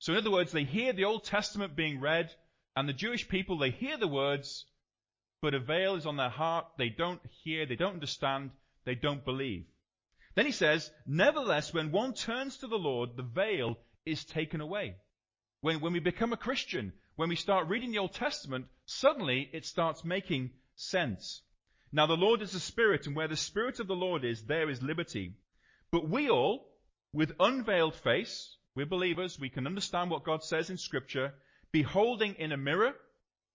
So 0.00 0.12
in 0.12 0.18
other 0.18 0.30
words, 0.30 0.52
they 0.52 0.64
hear 0.64 0.92
the 0.92 1.04
Old 1.04 1.24
Testament 1.24 1.76
being 1.76 2.00
read, 2.00 2.30
and 2.76 2.88
the 2.88 2.92
Jewish 2.92 3.26
people, 3.28 3.58
they 3.58 3.70
hear 3.70 3.96
the 3.96 4.06
words, 4.06 4.66
but 5.40 5.54
a 5.54 5.60
veil 5.60 5.94
is 5.94 6.04
on 6.04 6.16
their 6.16 6.28
heart. 6.28 6.66
They 6.76 6.90
don't 6.90 7.20
hear, 7.42 7.64
they 7.64 7.76
don't 7.76 7.94
understand, 7.94 8.50
they 8.84 8.94
don't 8.94 9.24
believe. 9.24 9.64
Then 10.38 10.46
he 10.46 10.52
says, 10.52 10.88
nevertheless, 11.04 11.74
when 11.74 11.90
one 11.90 12.14
turns 12.14 12.58
to 12.58 12.68
the 12.68 12.78
Lord, 12.78 13.16
the 13.16 13.24
veil 13.24 13.76
is 14.06 14.24
taken 14.24 14.60
away. 14.60 14.94
When, 15.62 15.80
when 15.80 15.92
we 15.92 15.98
become 15.98 16.32
a 16.32 16.36
Christian, 16.36 16.92
when 17.16 17.28
we 17.28 17.34
start 17.34 17.66
reading 17.66 17.90
the 17.90 17.98
Old 17.98 18.14
Testament, 18.14 18.66
suddenly 18.86 19.50
it 19.52 19.66
starts 19.66 20.04
making 20.04 20.52
sense. 20.76 21.42
Now 21.90 22.06
the 22.06 22.16
Lord 22.16 22.40
is 22.40 22.52
the 22.52 22.60
Spirit, 22.60 23.08
and 23.08 23.16
where 23.16 23.26
the 23.26 23.34
Spirit 23.34 23.80
of 23.80 23.88
the 23.88 23.96
Lord 23.96 24.24
is, 24.24 24.44
there 24.44 24.70
is 24.70 24.80
liberty. 24.80 25.34
But 25.90 26.08
we 26.08 26.30
all, 26.30 26.70
with 27.12 27.34
unveiled 27.40 27.96
face, 27.96 28.56
we're 28.76 28.86
believers, 28.86 29.40
we 29.40 29.50
can 29.50 29.66
understand 29.66 30.08
what 30.08 30.22
God 30.22 30.44
says 30.44 30.70
in 30.70 30.78
Scripture, 30.78 31.34
beholding 31.72 32.36
in 32.36 32.52
a 32.52 32.56
mirror, 32.56 32.92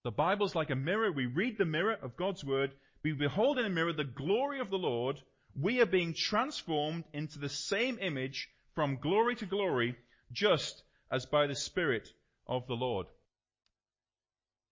the 0.04 0.12
Bible's 0.12 0.54
like 0.54 0.70
a 0.70 0.76
mirror, 0.76 1.14
we 1.14 1.28
read 1.28 1.58
the 1.58 1.64
mirror 1.64 1.98
of 2.02 2.18
God's 2.18 2.44
Word, 2.44 2.74
we 3.04 3.14
behold 3.14 3.58
in 3.58 3.64
a 3.64 3.70
mirror 3.70 3.94
the 3.94 4.04
glory 4.04 4.60
of 4.60 4.70
the 4.70 4.78
Lord, 4.78 5.22
we 5.60 5.82
are 5.82 5.86
being 5.86 6.14
transformed 6.14 7.04
into 7.14 7.40
the 7.40 7.50
same 7.50 8.00
image 8.00 8.50
from 8.76 8.98
glory 8.98 9.36
to 9.36 9.46
glory, 9.46 9.96
just 10.32 10.84
as 11.12 11.26
by 11.26 11.48
the 11.48 11.56
Spirit 11.56 12.10
of 12.48 12.66
the 12.68 12.76
Lord. 12.76 13.08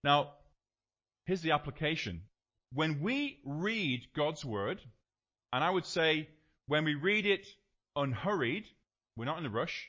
Now, 0.03 0.33
here's 1.25 1.41
the 1.41 1.51
application. 1.51 2.23
When 2.73 3.01
we 3.01 3.39
read 3.45 4.07
God's 4.15 4.43
Word, 4.43 4.81
and 5.53 5.63
I 5.63 5.69
would 5.69 5.85
say 5.85 6.29
when 6.67 6.85
we 6.85 6.95
read 6.95 7.25
it 7.25 7.45
unhurried, 7.95 8.65
we're 9.15 9.25
not 9.25 9.37
in 9.37 9.45
a 9.45 9.49
rush, 9.49 9.87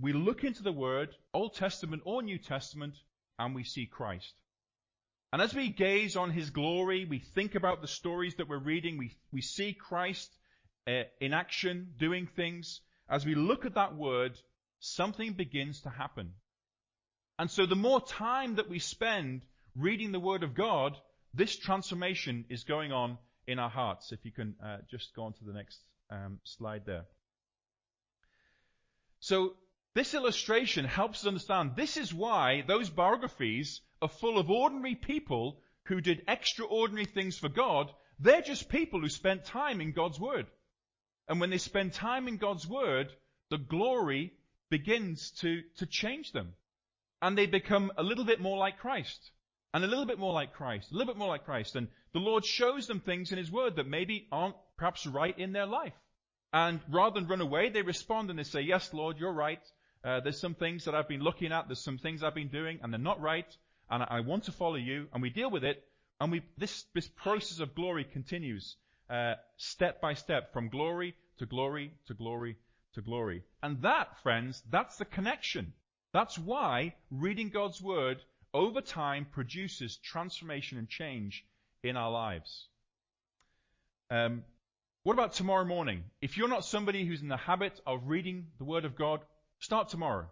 we 0.00 0.12
look 0.12 0.44
into 0.44 0.62
the 0.62 0.72
Word, 0.72 1.14
Old 1.32 1.54
Testament 1.54 2.02
or 2.04 2.22
New 2.22 2.38
Testament, 2.38 2.94
and 3.38 3.54
we 3.54 3.64
see 3.64 3.86
Christ. 3.86 4.32
And 5.36 5.42
as 5.42 5.54
we 5.54 5.68
gaze 5.68 6.16
on 6.16 6.30
His 6.30 6.48
glory, 6.48 7.04
we 7.04 7.18
think 7.18 7.56
about 7.56 7.82
the 7.82 7.86
stories 7.86 8.36
that 8.36 8.48
we're 8.48 8.56
reading, 8.56 8.96
we, 8.96 9.14
we 9.30 9.42
see 9.42 9.74
Christ 9.74 10.30
uh, 10.88 11.02
in 11.20 11.34
action, 11.34 11.88
doing 11.98 12.26
things. 12.26 12.80
As 13.06 13.26
we 13.26 13.34
look 13.34 13.66
at 13.66 13.74
that 13.74 13.94
Word, 13.94 14.32
something 14.80 15.34
begins 15.34 15.82
to 15.82 15.90
happen. 15.90 16.30
And 17.38 17.50
so 17.50 17.66
the 17.66 17.76
more 17.76 18.00
time 18.00 18.54
that 18.54 18.70
we 18.70 18.78
spend 18.78 19.42
reading 19.74 20.10
the 20.10 20.18
Word 20.18 20.42
of 20.42 20.54
God, 20.54 20.96
this 21.34 21.54
transformation 21.54 22.46
is 22.48 22.64
going 22.64 22.92
on 22.92 23.18
in 23.46 23.58
our 23.58 23.68
hearts. 23.68 24.12
If 24.12 24.24
you 24.24 24.32
can 24.32 24.54
uh, 24.64 24.78
just 24.90 25.14
go 25.14 25.24
on 25.24 25.34
to 25.34 25.44
the 25.44 25.52
next 25.52 25.80
um, 26.10 26.38
slide 26.44 26.86
there. 26.86 27.04
So 29.20 29.52
this 29.96 30.12
illustration 30.12 30.84
helps 30.84 31.22
us 31.22 31.26
understand 31.26 31.72
this 31.74 31.96
is 31.96 32.12
why 32.12 32.62
those 32.68 32.90
biographies 32.90 33.80
are 34.02 34.10
full 34.10 34.38
of 34.38 34.50
ordinary 34.50 34.94
people 34.94 35.58
who 35.84 36.02
did 36.02 36.22
extraordinary 36.28 37.06
things 37.06 37.38
for 37.38 37.48
God. 37.48 37.90
They're 38.18 38.42
just 38.42 38.68
people 38.68 39.00
who 39.00 39.08
spent 39.08 39.46
time 39.46 39.80
in 39.80 39.92
God's 39.92 40.20
Word. 40.20 40.48
And 41.28 41.40
when 41.40 41.48
they 41.48 41.56
spend 41.56 41.94
time 41.94 42.28
in 42.28 42.36
God's 42.36 42.66
Word, 42.66 43.08
the 43.48 43.56
glory 43.56 44.34
begins 44.68 45.30
to, 45.40 45.62
to 45.78 45.86
change 45.86 46.32
them. 46.32 46.52
And 47.22 47.36
they 47.36 47.46
become 47.46 47.90
a 47.96 48.02
little 48.02 48.26
bit 48.26 48.38
more 48.38 48.58
like 48.58 48.78
Christ. 48.78 49.30
And 49.72 49.82
a 49.82 49.88
little 49.88 50.04
bit 50.04 50.18
more 50.18 50.34
like 50.34 50.52
Christ. 50.52 50.92
A 50.92 50.94
little 50.94 51.14
bit 51.14 51.18
more 51.18 51.28
like 51.28 51.46
Christ. 51.46 51.74
And 51.74 51.88
the 52.12 52.18
Lord 52.18 52.44
shows 52.44 52.86
them 52.86 53.00
things 53.00 53.32
in 53.32 53.38
His 53.38 53.50
Word 53.50 53.76
that 53.76 53.88
maybe 53.88 54.28
aren't 54.30 54.56
perhaps 54.76 55.06
right 55.06 55.38
in 55.38 55.52
their 55.52 55.64
life. 55.64 55.94
And 56.52 56.80
rather 56.90 57.18
than 57.18 57.28
run 57.28 57.40
away, 57.40 57.70
they 57.70 57.80
respond 57.80 58.28
and 58.28 58.38
they 58.38 58.44
say, 58.44 58.60
yes, 58.60 58.92
Lord, 58.92 59.16
you're 59.18 59.32
right. 59.32 59.62
Uh, 60.06 60.20
there's 60.20 60.38
some 60.38 60.54
things 60.54 60.84
that 60.84 60.94
I've 60.94 61.08
been 61.08 61.20
looking 61.20 61.50
at. 61.50 61.66
There's 61.66 61.82
some 61.82 61.98
things 61.98 62.22
I've 62.22 62.34
been 62.34 62.48
doing 62.48 62.78
and 62.80 62.92
they're 62.92 63.00
not 63.00 63.20
right. 63.20 63.56
And 63.90 64.04
I, 64.04 64.06
I 64.10 64.20
want 64.20 64.44
to 64.44 64.52
follow 64.52 64.76
you. 64.76 65.08
And 65.12 65.20
we 65.20 65.30
deal 65.30 65.50
with 65.50 65.64
it. 65.64 65.82
And 66.20 66.30
we, 66.30 66.42
this, 66.56 66.84
this 66.94 67.08
process 67.08 67.58
of 67.58 67.74
glory 67.74 68.04
continues, 68.04 68.76
uh, 69.10 69.34
step 69.56 70.00
by 70.00 70.14
step 70.14 70.52
from 70.52 70.68
glory 70.68 71.16
to 71.38 71.46
glory 71.46 71.92
to 72.06 72.14
glory 72.14 72.56
to 72.94 73.02
glory. 73.02 73.42
And 73.62 73.82
that, 73.82 74.22
friends, 74.22 74.62
that's 74.70 74.96
the 74.96 75.04
connection. 75.04 75.72
That's 76.12 76.38
why 76.38 76.94
reading 77.10 77.50
God's 77.50 77.82
Word 77.82 78.18
over 78.54 78.80
time 78.80 79.26
produces 79.30 79.96
transformation 79.96 80.78
and 80.78 80.88
change 80.88 81.44
in 81.82 81.96
our 81.96 82.10
lives. 82.10 82.68
Um, 84.10 84.44
what 85.02 85.14
about 85.14 85.34
tomorrow 85.34 85.64
morning? 85.64 86.04
If 86.22 86.38
you're 86.38 86.48
not 86.48 86.64
somebody 86.64 87.04
who's 87.04 87.22
in 87.22 87.28
the 87.28 87.36
habit 87.36 87.78
of 87.86 88.06
reading 88.06 88.46
the 88.58 88.64
Word 88.64 88.84
of 88.84 88.96
God, 88.96 89.20
start 89.58 89.88
tomorrow. 89.88 90.26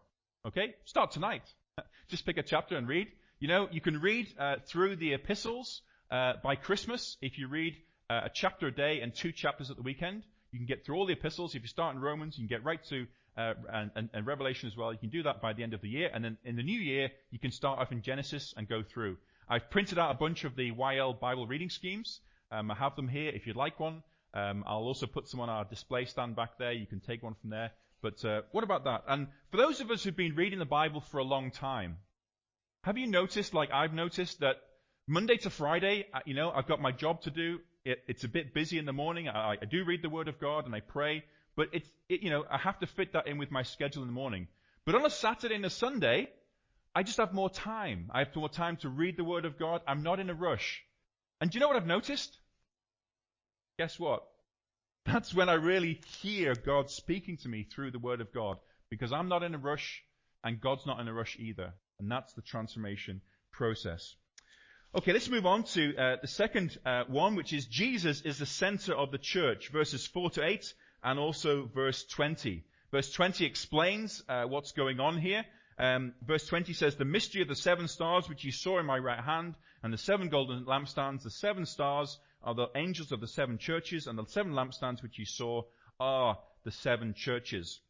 Okay? 0.46 0.74
Start 0.84 1.12
tonight. 1.12 1.42
Just 2.08 2.26
pick 2.26 2.36
a 2.38 2.42
chapter 2.42 2.76
and 2.76 2.86
read. 2.88 3.08
You 3.40 3.48
know, 3.48 3.68
you 3.70 3.80
can 3.80 4.00
read 4.00 4.28
uh, 4.38 4.56
through 4.66 4.96
the 4.96 5.14
epistles 5.14 5.82
uh, 6.10 6.34
by 6.42 6.54
Christmas 6.54 7.16
if 7.20 7.38
you 7.38 7.48
read 7.48 7.76
uh, 8.08 8.22
a 8.24 8.30
chapter 8.32 8.68
a 8.68 8.74
day 8.74 9.00
and 9.00 9.14
two 9.14 9.32
chapters 9.32 9.70
at 9.70 9.76
the 9.76 9.82
weekend. 9.82 10.24
You 10.52 10.58
can 10.58 10.66
get 10.66 10.84
through 10.84 10.96
all 10.96 11.06
the 11.06 11.14
epistles. 11.14 11.54
If 11.54 11.62
you 11.62 11.68
start 11.68 11.96
in 11.96 12.00
Romans, 12.00 12.38
you 12.38 12.46
can 12.46 12.56
get 12.56 12.64
right 12.64 12.82
to 12.84 13.06
uh, 13.36 13.54
and, 13.72 13.90
and, 13.96 14.08
and, 14.12 14.26
Revelation 14.26 14.68
as 14.68 14.76
well. 14.76 14.92
You 14.92 14.98
can 14.98 15.10
do 15.10 15.24
that 15.24 15.42
by 15.42 15.52
the 15.52 15.64
end 15.64 15.74
of 15.74 15.80
the 15.80 15.88
year. 15.88 16.08
And 16.14 16.24
then 16.24 16.38
in 16.44 16.54
the 16.54 16.62
new 16.62 16.78
year, 16.78 17.10
you 17.30 17.40
can 17.40 17.50
start 17.50 17.80
off 17.80 17.90
in 17.90 18.02
Genesis 18.02 18.54
and 18.56 18.68
go 18.68 18.82
through. 18.82 19.16
I've 19.48 19.68
printed 19.70 19.98
out 19.98 20.12
a 20.12 20.14
bunch 20.14 20.44
of 20.44 20.54
the 20.54 20.70
YL 20.70 21.18
Bible 21.18 21.46
reading 21.46 21.70
schemes. 21.70 22.20
Um, 22.52 22.70
I 22.70 22.74
have 22.74 22.94
them 22.94 23.08
here 23.08 23.30
if 23.34 23.46
you'd 23.46 23.56
like 23.56 23.80
one. 23.80 24.02
Um, 24.32 24.64
I'll 24.66 24.84
also 24.84 25.06
put 25.06 25.28
some 25.28 25.40
on 25.40 25.48
our 25.48 25.64
display 25.64 26.04
stand 26.04 26.36
back 26.36 26.58
there. 26.58 26.72
You 26.72 26.86
can 26.86 27.00
take 27.00 27.22
one 27.22 27.34
from 27.40 27.50
there. 27.50 27.72
But 28.04 28.22
uh, 28.22 28.42
what 28.52 28.64
about 28.64 28.84
that? 28.84 29.04
And 29.08 29.28
for 29.50 29.56
those 29.56 29.80
of 29.80 29.90
us 29.90 30.04
who've 30.04 30.14
been 30.14 30.34
reading 30.34 30.58
the 30.58 30.66
Bible 30.66 31.00
for 31.00 31.16
a 31.16 31.24
long 31.24 31.50
time, 31.50 31.96
have 32.82 32.98
you 32.98 33.06
noticed, 33.06 33.54
like 33.54 33.70
I've 33.72 33.94
noticed, 33.94 34.40
that 34.40 34.56
Monday 35.06 35.38
to 35.38 35.48
Friday, 35.48 36.04
uh, 36.12 36.18
you 36.26 36.34
know, 36.34 36.50
I've 36.50 36.66
got 36.66 36.82
my 36.82 36.92
job 36.92 37.22
to 37.22 37.30
do. 37.30 37.60
It, 37.82 38.04
it's 38.06 38.22
a 38.22 38.28
bit 38.28 38.52
busy 38.52 38.76
in 38.76 38.84
the 38.84 38.92
morning. 38.92 39.30
I, 39.30 39.52
I, 39.52 39.64
do 39.64 39.86
read 39.86 40.02
the 40.02 40.10
Word 40.10 40.28
of 40.28 40.38
God 40.38 40.66
and 40.66 40.74
I 40.74 40.80
pray, 40.80 41.24
but 41.56 41.68
it's, 41.72 41.88
it, 42.10 42.20
you 42.20 42.28
know, 42.28 42.44
I 42.50 42.58
have 42.58 42.78
to 42.80 42.86
fit 42.86 43.14
that 43.14 43.26
in 43.26 43.38
with 43.38 43.50
my 43.50 43.62
schedule 43.62 44.02
in 44.02 44.08
the 44.08 44.14
morning. 44.14 44.48
But 44.84 44.96
on 44.96 45.06
a 45.06 45.10
Saturday 45.10 45.54
and 45.54 45.64
a 45.64 45.70
Sunday, 45.70 46.28
I 46.94 47.04
just 47.04 47.16
have 47.16 47.32
more 47.32 47.48
time. 47.48 48.10
I 48.12 48.18
have 48.18 48.36
more 48.36 48.50
time 48.50 48.76
to 48.82 48.90
read 48.90 49.16
the 49.16 49.24
Word 49.24 49.46
of 49.46 49.58
God. 49.58 49.80
I'm 49.88 50.02
not 50.02 50.20
in 50.20 50.28
a 50.28 50.34
rush. 50.34 50.84
And 51.40 51.50
do 51.50 51.56
you 51.56 51.60
know 51.60 51.68
what 51.68 51.76
I've 51.76 51.86
noticed? 51.86 52.36
Guess 53.78 53.98
what? 53.98 54.28
That's 55.06 55.34
when 55.34 55.48
I 55.48 55.54
really 55.54 56.00
hear 56.22 56.54
God 56.54 56.90
speaking 56.90 57.36
to 57.38 57.48
me 57.48 57.64
through 57.64 57.90
the 57.90 57.98
Word 57.98 58.20
of 58.20 58.32
God. 58.32 58.58
Because 58.90 59.12
I'm 59.12 59.28
not 59.28 59.42
in 59.42 59.54
a 59.54 59.58
rush 59.58 60.02
and 60.42 60.60
God's 60.60 60.86
not 60.86 61.00
in 61.00 61.08
a 61.08 61.12
rush 61.12 61.36
either. 61.38 61.74
And 61.98 62.10
that's 62.10 62.32
the 62.34 62.42
transformation 62.42 63.20
process. 63.52 64.14
Okay, 64.94 65.12
let's 65.12 65.28
move 65.28 65.46
on 65.46 65.64
to 65.64 65.96
uh, 65.96 66.16
the 66.20 66.28
second 66.28 66.78
uh, 66.86 67.04
one, 67.08 67.34
which 67.34 67.52
is 67.52 67.66
Jesus 67.66 68.20
is 68.20 68.38
the 68.38 68.46
center 68.46 68.94
of 68.94 69.10
the 69.10 69.18
church, 69.18 69.70
verses 69.70 70.06
4 70.06 70.30
to 70.30 70.44
8, 70.44 70.72
and 71.02 71.18
also 71.18 71.66
verse 71.66 72.04
20. 72.04 72.64
Verse 72.92 73.10
20 73.10 73.44
explains 73.44 74.22
uh, 74.28 74.44
what's 74.44 74.70
going 74.72 75.00
on 75.00 75.18
here. 75.18 75.44
Um, 75.78 76.12
verse 76.24 76.46
20 76.46 76.72
says, 76.74 76.94
The 76.94 77.04
mystery 77.04 77.42
of 77.42 77.48
the 77.48 77.56
seven 77.56 77.88
stars 77.88 78.28
which 78.28 78.44
you 78.44 78.52
saw 78.52 78.78
in 78.78 78.86
my 78.86 78.98
right 78.98 79.18
hand, 79.18 79.56
and 79.82 79.92
the 79.92 79.98
seven 79.98 80.28
golden 80.28 80.64
lampstands, 80.64 81.24
the 81.24 81.30
seven 81.30 81.66
stars 81.66 82.16
are 82.44 82.54
the 82.54 82.68
angels 82.74 83.12
of 83.12 83.20
the 83.20 83.26
seven 83.26 83.58
churches, 83.58 84.06
and 84.06 84.18
the 84.18 84.26
seven 84.26 84.52
lampstands 84.52 85.02
which 85.02 85.18
you 85.18 85.24
saw 85.24 85.62
are 85.98 86.38
the 86.64 86.70
seven 86.70 87.14
churches. 87.14 87.80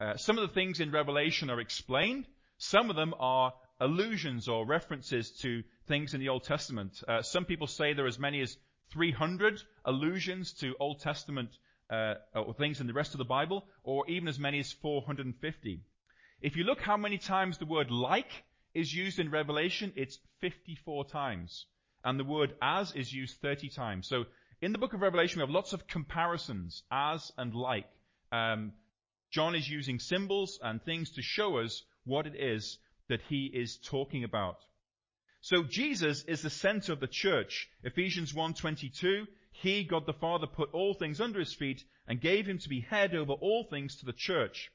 Uh, 0.00 0.16
some 0.16 0.38
of 0.38 0.46
the 0.46 0.54
things 0.54 0.80
in 0.80 0.90
Revelation 0.90 1.50
are 1.50 1.60
explained. 1.60 2.26
Some 2.58 2.90
of 2.90 2.96
them 2.96 3.14
are 3.18 3.52
allusions 3.80 4.48
or 4.48 4.66
references 4.66 5.30
to 5.40 5.62
things 5.86 6.14
in 6.14 6.20
the 6.20 6.28
Old 6.28 6.44
Testament. 6.44 7.02
Uh, 7.06 7.22
some 7.22 7.44
people 7.44 7.66
say 7.66 7.92
there 7.92 8.04
are 8.04 8.08
as 8.08 8.18
many 8.18 8.40
as 8.40 8.56
300 8.92 9.62
allusions 9.84 10.52
to 10.54 10.76
Old 10.78 11.00
Testament 11.00 11.50
uh, 11.90 12.14
or 12.34 12.54
things 12.54 12.80
in 12.80 12.86
the 12.86 12.92
rest 12.92 13.14
of 13.14 13.18
the 13.18 13.24
Bible, 13.24 13.64
or 13.82 14.08
even 14.08 14.28
as 14.28 14.38
many 14.38 14.58
as 14.60 14.72
450. 14.72 15.80
If 16.40 16.56
you 16.56 16.64
look 16.64 16.80
how 16.80 16.96
many 16.96 17.18
times 17.18 17.58
the 17.58 17.66
word 17.66 17.90
like 17.90 18.30
is 18.74 18.94
used 18.94 19.18
in 19.18 19.30
Revelation, 19.30 19.92
it's 19.96 20.18
54 20.40 21.04
times. 21.06 21.66
And 22.04 22.18
the 22.18 22.24
word 22.24 22.54
as 22.60 22.92
is 22.94 23.12
used 23.12 23.40
30 23.40 23.68
times. 23.70 24.08
So 24.08 24.24
in 24.60 24.72
the 24.72 24.78
book 24.78 24.94
of 24.94 25.00
Revelation, 25.00 25.38
we 25.38 25.42
have 25.42 25.50
lots 25.50 25.72
of 25.72 25.86
comparisons, 25.86 26.82
as 26.90 27.32
and 27.36 27.54
like. 27.54 27.88
Um, 28.30 28.72
John 29.30 29.54
is 29.54 29.68
using 29.68 29.98
symbols 29.98 30.58
and 30.62 30.82
things 30.82 31.10
to 31.12 31.22
show 31.22 31.58
us 31.58 31.82
what 32.04 32.26
it 32.26 32.34
is 32.36 32.78
that 33.08 33.22
he 33.28 33.46
is 33.46 33.78
talking 33.78 34.24
about. 34.24 34.58
So 35.40 35.64
Jesus 35.64 36.22
is 36.24 36.42
the 36.42 36.50
center 36.50 36.92
of 36.92 37.00
the 37.00 37.08
church. 37.08 37.68
Ephesians 37.82 38.32
1:22, 38.32 39.26
he, 39.50 39.84
God 39.84 40.06
the 40.06 40.12
Father, 40.12 40.46
put 40.46 40.72
all 40.72 40.94
things 40.94 41.20
under 41.20 41.40
his 41.40 41.52
feet 41.54 41.84
and 42.06 42.20
gave 42.20 42.46
him 42.46 42.58
to 42.58 42.68
be 42.68 42.80
head 42.80 43.14
over 43.14 43.32
all 43.32 43.64
things 43.64 43.96
to 43.96 44.06
the 44.06 44.12
church. 44.12 44.70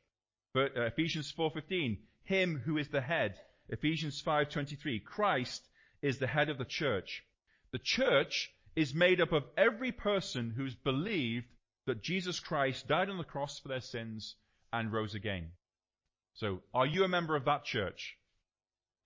But, 0.54 0.76
uh, 0.76 0.86
Ephesians 0.88 1.32
4:15, 1.32 2.00
him 2.24 2.60
who 2.60 2.78
is 2.78 2.90
the 2.90 3.02
head. 3.02 3.40
Ephesians 3.70 4.22
5:23, 4.22 5.00
Christ 5.00 5.66
is 6.02 6.20
the 6.20 6.28
head 6.28 6.50
of 6.50 6.58
the 6.58 6.66
church. 6.66 7.24
The 7.72 7.80
church 7.80 8.52
is 8.76 8.94
made 8.94 9.20
up 9.20 9.32
of 9.32 9.44
every 9.58 9.92
person 9.92 10.54
who's 10.56 10.76
believed 10.76 11.48
that 11.86 12.04
Jesus 12.04 12.40
Christ 12.40 12.88
died 12.88 13.10
on 13.10 13.18
the 13.18 13.24
cross 13.24 13.60
for 13.60 13.70
their 13.70 13.82
sins 13.82 14.36
and 14.72 14.92
rose 14.92 15.16
again. 15.16 15.52
So, 16.36 16.62
are 16.74 16.86
you 16.86 17.04
a 17.04 17.08
member 17.08 17.36
of 17.36 17.46
that 17.46 17.66
church? 17.66 18.18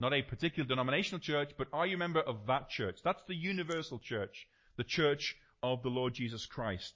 Not 0.00 0.12
a 0.12 0.22
particular 0.22 0.68
denominational 0.68 1.20
church, 1.20 1.52
but 1.56 1.68
are 1.72 1.86
you 1.86 1.94
a 1.94 1.98
member 1.98 2.20
of 2.20 2.46
that 2.46 2.68
church? 2.68 2.98
That's 3.02 3.22
the 3.26 3.34
universal 3.34 3.98
church, 3.98 4.46
the 4.76 4.84
church 4.84 5.36
of 5.62 5.82
the 5.82 5.90
Lord 5.90 6.12
Jesus 6.12 6.44
Christ. 6.44 6.92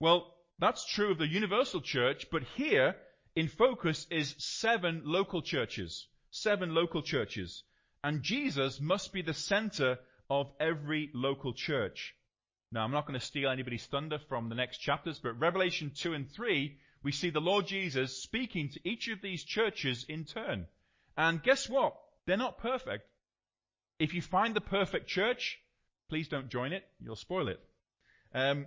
Well, 0.00 0.34
that's 0.58 0.84
true 0.86 1.12
of 1.12 1.18
the 1.18 1.28
universal 1.28 1.80
church, 1.80 2.26
but 2.32 2.42
here 2.56 2.96
in 3.36 3.48
focus 3.48 4.06
is 4.10 4.34
seven 4.38 5.02
local 5.04 5.42
churches. 5.42 6.08
Seven 6.30 6.74
local 6.74 7.02
churches. 7.02 7.62
And 8.02 8.22
Jesus 8.22 8.80
must 8.80 9.12
be 9.12 9.22
the 9.22 9.34
center 9.34 9.98
of 10.28 10.50
every 10.58 11.10
local 11.12 11.52
church. 11.52 12.14
Now, 12.72 12.84
I'm 12.84 12.92
not 12.92 13.06
going 13.06 13.18
to 13.18 13.24
steal 13.24 13.50
anybody's 13.50 13.84
thunder 13.86 14.18
from 14.28 14.48
the 14.48 14.54
next 14.54 14.78
chapters, 14.78 15.18
but 15.18 15.38
Revelation 15.38 15.90
2 15.94 16.14
and 16.14 16.30
3, 16.30 16.78
we 17.02 17.12
see 17.12 17.30
the 17.30 17.40
Lord 17.40 17.66
Jesus 17.66 18.22
speaking 18.22 18.68
to 18.70 18.88
each 18.88 19.08
of 19.08 19.20
these 19.20 19.42
churches 19.42 20.06
in 20.08 20.24
turn. 20.24 20.66
And 21.16 21.42
guess 21.42 21.68
what? 21.68 21.96
They're 22.26 22.36
not 22.36 22.58
perfect. 22.58 23.04
If 23.98 24.14
you 24.14 24.22
find 24.22 24.54
the 24.54 24.60
perfect 24.60 25.08
church, 25.08 25.58
please 26.08 26.28
don't 26.28 26.48
join 26.48 26.72
it. 26.72 26.84
You'll 27.00 27.16
spoil 27.16 27.48
it. 27.48 27.60
Um, 28.32 28.66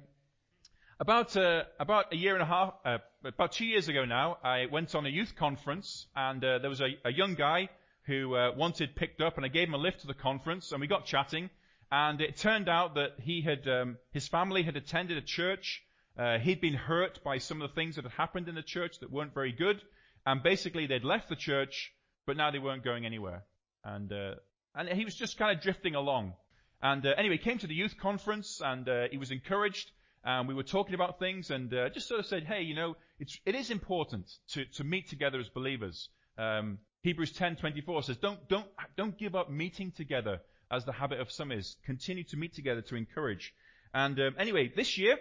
about 0.99 1.35
uh, 1.35 1.63
about 1.79 2.13
a 2.13 2.15
year 2.15 2.33
and 2.33 2.43
a 2.43 2.45
half, 2.45 2.73
uh, 2.85 2.97
about 3.23 3.53
two 3.53 3.65
years 3.65 3.87
ago 3.87 4.05
now, 4.05 4.37
I 4.43 4.67
went 4.67 4.93
on 4.95 5.05
a 5.05 5.09
youth 5.09 5.35
conference, 5.35 6.07
and 6.15 6.43
uh, 6.43 6.59
there 6.59 6.69
was 6.69 6.81
a, 6.81 6.89
a, 7.03 7.11
young 7.11 7.35
guy 7.35 7.69
who 8.05 8.35
uh, 8.35 8.51
wanted 8.55 8.95
picked 8.95 9.21
up, 9.21 9.37
and 9.37 9.45
I 9.45 9.49
gave 9.49 9.67
him 9.67 9.73
a 9.73 9.77
lift 9.77 10.01
to 10.01 10.07
the 10.07 10.13
conference, 10.13 10.71
and 10.71 10.81
we 10.81 10.87
got 10.87 11.05
chatting, 11.05 11.49
and 11.91 12.19
it 12.21 12.37
turned 12.37 12.69
out 12.69 12.95
that 12.95 13.19
he 13.19 13.41
had 13.41 13.67
um, 13.67 13.97
his 14.11 14.27
family 14.27 14.63
had 14.63 14.75
attended 14.75 15.17
a 15.17 15.21
church. 15.21 15.83
Uh, 16.17 16.37
he'd 16.37 16.61
been 16.61 16.73
hurt 16.73 17.23
by 17.23 17.37
some 17.37 17.61
of 17.61 17.69
the 17.69 17.75
things 17.75 17.95
that 17.95 18.03
had 18.03 18.13
happened 18.13 18.47
in 18.47 18.55
the 18.55 18.61
church 18.61 18.99
that 18.99 19.11
weren't 19.11 19.33
very 19.33 19.51
good, 19.51 19.81
and 20.25 20.43
basically 20.43 20.85
they'd 20.85 21.03
left 21.03 21.29
the 21.29 21.35
church, 21.35 21.93
but 22.25 22.37
now 22.37 22.51
they 22.51 22.59
weren't 22.59 22.83
going 22.83 23.05
anywhere, 23.05 23.43
and 23.83 24.11
uh, 24.11 24.35
and 24.75 24.89
he 24.89 25.05
was 25.05 25.15
just 25.15 25.37
kind 25.37 25.55
of 25.55 25.63
drifting 25.63 25.95
along. 25.95 26.33
And 26.81 27.05
anyway, 27.05 27.37
he 27.37 27.43
came 27.43 27.59
to 27.59 27.67
the 27.67 27.75
youth 27.75 27.97
conference, 27.97 28.61
and 28.63 28.89
he 29.09 29.17
was 29.17 29.31
encouraged 29.31 29.89
and 30.25 30.47
we 30.47 30.53
were 30.53 30.63
talking 30.63 30.95
about 30.95 31.19
things 31.19 31.51
and 31.51 31.73
uh, 31.73 31.89
just 31.89 32.07
sort 32.07 32.19
of 32.19 32.25
said, 32.25 32.45
hey, 32.45 32.61
you 32.61 32.75
know, 32.75 32.95
it's, 33.19 33.37
it 33.45 33.55
is 33.55 33.69
important 33.69 34.31
to, 34.49 34.65
to 34.65 34.83
meet 34.83 35.09
together 35.09 35.39
as 35.39 35.49
believers. 35.49 36.09
Um, 36.37 36.79
Hebrews 37.03 37.33
10:24 37.33 38.05
says, 38.05 38.17
don't, 38.17 38.47
don't, 38.47 38.65
don't 38.95 39.17
give 39.17 39.35
up 39.35 39.49
meeting 39.49 39.91
together 39.91 40.39
as 40.71 40.85
the 40.85 40.93
habit 40.93 41.19
of 41.19 41.31
some 41.31 41.51
is. 41.51 41.75
Continue 41.85 42.23
to 42.25 42.37
meet 42.37 42.55
together 42.55 42.81
to 42.81 42.95
encourage. 42.95 43.53
And 43.93 44.19
um, 44.19 44.35
anyway, 44.39 44.71
this 44.73 44.97
year, 44.97 45.17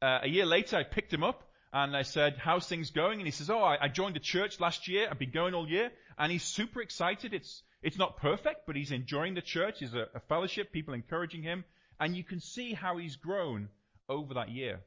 uh, 0.00 0.20
a 0.22 0.28
year 0.28 0.46
later, 0.46 0.76
I 0.76 0.84
picked 0.84 1.12
him 1.12 1.24
up 1.24 1.42
and 1.72 1.96
I 1.96 2.02
said, 2.02 2.36
how's 2.38 2.68
things 2.68 2.90
going? 2.90 3.18
And 3.18 3.26
he 3.26 3.32
says, 3.32 3.50
oh, 3.50 3.62
I, 3.62 3.76
I 3.82 3.88
joined 3.88 4.16
a 4.16 4.20
church 4.20 4.60
last 4.60 4.86
year. 4.86 5.08
I've 5.10 5.18
been 5.18 5.32
going 5.32 5.54
all 5.54 5.68
year. 5.68 5.90
And 6.16 6.30
he's 6.30 6.44
super 6.44 6.80
excited. 6.80 7.34
It's, 7.34 7.62
it's 7.82 7.98
not 7.98 8.16
perfect, 8.16 8.60
but 8.66 8.76
he's 8.76 8.92
enjoying 8.92 9.34
the 9.34 9.42
church. 9.42 9.80
He's 9.80 9.92
a, 9.92 10.06
a 10.14 10.20
fellowship, 10.20 10.72
people 10.72 10.94
encouraging 10.94 11.42
him. 11.42 11.64
And 11.98 12.16
you 12.16 12.22
can 12.22 12.40
see 12.40 12.74
how 12.74 12.96
he's 12.96 13.16
grown 13.16 13.68
over 14.08 14.34
that 14.34 14.50
year. 14.50 14.80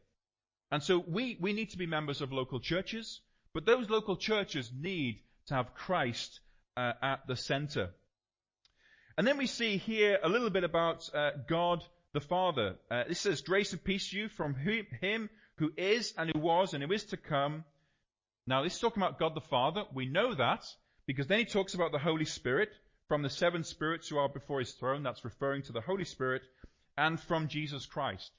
And 0.71 0.81
so 0.81 1.03
we, 1.05 1.37
we 1.41 1.51
need 1.51 1.71
to 1.71 1.77
be 1.77 1.85
members 1.85 2.21
of 2.21 2.31
local 2.31 2.61
churches, 2.61 3.19
but 3.53 3.65
those 3.65 3.89
local 3.89 4.15
churches 4.15 4.71
need 4.73 5.21
to 5.47 5.55
have 5.55 5.73
Christ 5.73 6.39
uh, 6.75 6.93
at 7.01 7.27
the 7.27 7.35
center. 7.35 7.89
And 9.17 9.25
then 9.25 9.37
we 9.37 9.47
see 9.47 9.77
here 9.77 10.19
a 10.21 10.29
little 10.29 10.49
bit 10.49 10.63
about 10.63 11.09
uh, 11.13 11.31
God 11.47 11.83
the 12.13 12.21
Father. 12.21 12.75
Uh, 12.91 13.03
this 13.07 13.19
says, 13.19 13.41
grace 13.41 13.73
and 13.73 13.83
peace 13.83 14.09
to 14.09 14.17
you 14.17 14.29
from 14.29 14.55
him 14.55 15.29
who 15.57 15.71
is 15.75 16.13
and 16.17 16.31
who 16.33 16.39
was 16.39 16.73
and 16.73 16.83
who 16.83 16.91
is 16.91 17.05
to 17.05 17.17
come. 17.17 17.63
Now 18.45 18.63
this 18.63 18.75
is 18.75 18.79
talking 18.79 19.01
about 19.01 19.19
God 19.19 19.35
the 19.35 19.41
Father. 19.41 19.83
We 19.93 20.05
know 20.05 20.35
that 20.35 20.63
because 21.07 21.27
then 21.27 21.39
he 21.39 21.45
talks 21.45 21.73
about 21.73 21.91
the 21.91 21.99
Holy 21.99 22.25
Spirit 22.25 22.69
from 23.07 23.23
the 23.23 23.29
seven 23.29 23.63
spirits 23.63 24.07
who 24.07 24.17
are 24.17 24.29
before 24.29 24.59
his 24.59 24.73
throne. 24.73 25.03
That's 25.03 25.25
referring 25.25 25.63
to 25.63 25.71
the 25.71 25.81
Holy 25.81 26.05
Spirit 26.05 26.43
and 26.97 27.19
from 27.19 27.47
Jesus 27.47 27.85
Christ. 27.85 28.31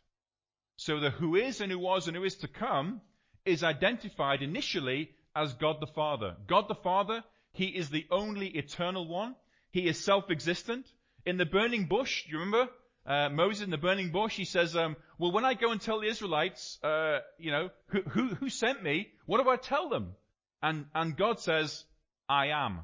So 0.77 1.01
the 1.01 1.11
who 1.11 1.35
is 1.35 1.61
and 1.61 1.73
who 1.73 1.79
was 1.79 2.07
and 2.07 2.17
who 2.17 2.25
is 2.25 2.37
to 2.37 2.49
come 2.49 3.01
is 3.45 3.65
identified 3.65 4.43
initially 4.43 5.11
as 5.39 5.55
God 5.55 5.77
the 5.81 5.87
Father. 5.87 6.37
God 6.47 6.69
the 6.69 6.75
Father, 6.75 7.23
He 7.53 7.67
is 7.67 7.91
the 7.91 8.07
only 8.11 8.49
eternal 8.49 9.07
one. 9.07 9.37
He 9.71 9.87
is 9.87 10.03
self-existent. 10.05 10.87
In 11.25 11.37
the 11.37 11.47
burning 11.47 11.87
bush, 11.87 12.25
do 12.25 12.33
you 12.33 12.39
remember? 12.39 12.71
Uh, 13.07 13.29
Moses 13.31 13.65
in 13.65 13.71
the 13.71 13.79
burning 13.79 14.11
bush, 14.11 14.37
he 14.37 14.45
says, 14.45 14.77
um, 14.77 14.97
well, 15.19 15.33
when 15.33 15.45
I 15.45 15.55
go 15.55 15.71
and 15.71 15.81
tell 15.81 16.01
the 16.01 16.09
Israelites, 16.09 16.79
uh, 16.83 17.21
you 17.39 17.51
know, 17.51 17.71
who, 17.87 18.03
who, 18.03 18.29
who 18.35 18.51
sent 18.51 18.83
me, 18.83 19.09
what 19.25 19.43
do 19.43 19.49
I 19.49 19.57
tell 19.57 19.89
them? 19.89 20.15
And, 20.63 20.87
and 20.95 21.17
God 21.17 21.41
says, 21.41 21.85
I 22.29 22.49
am. 22.49 22.81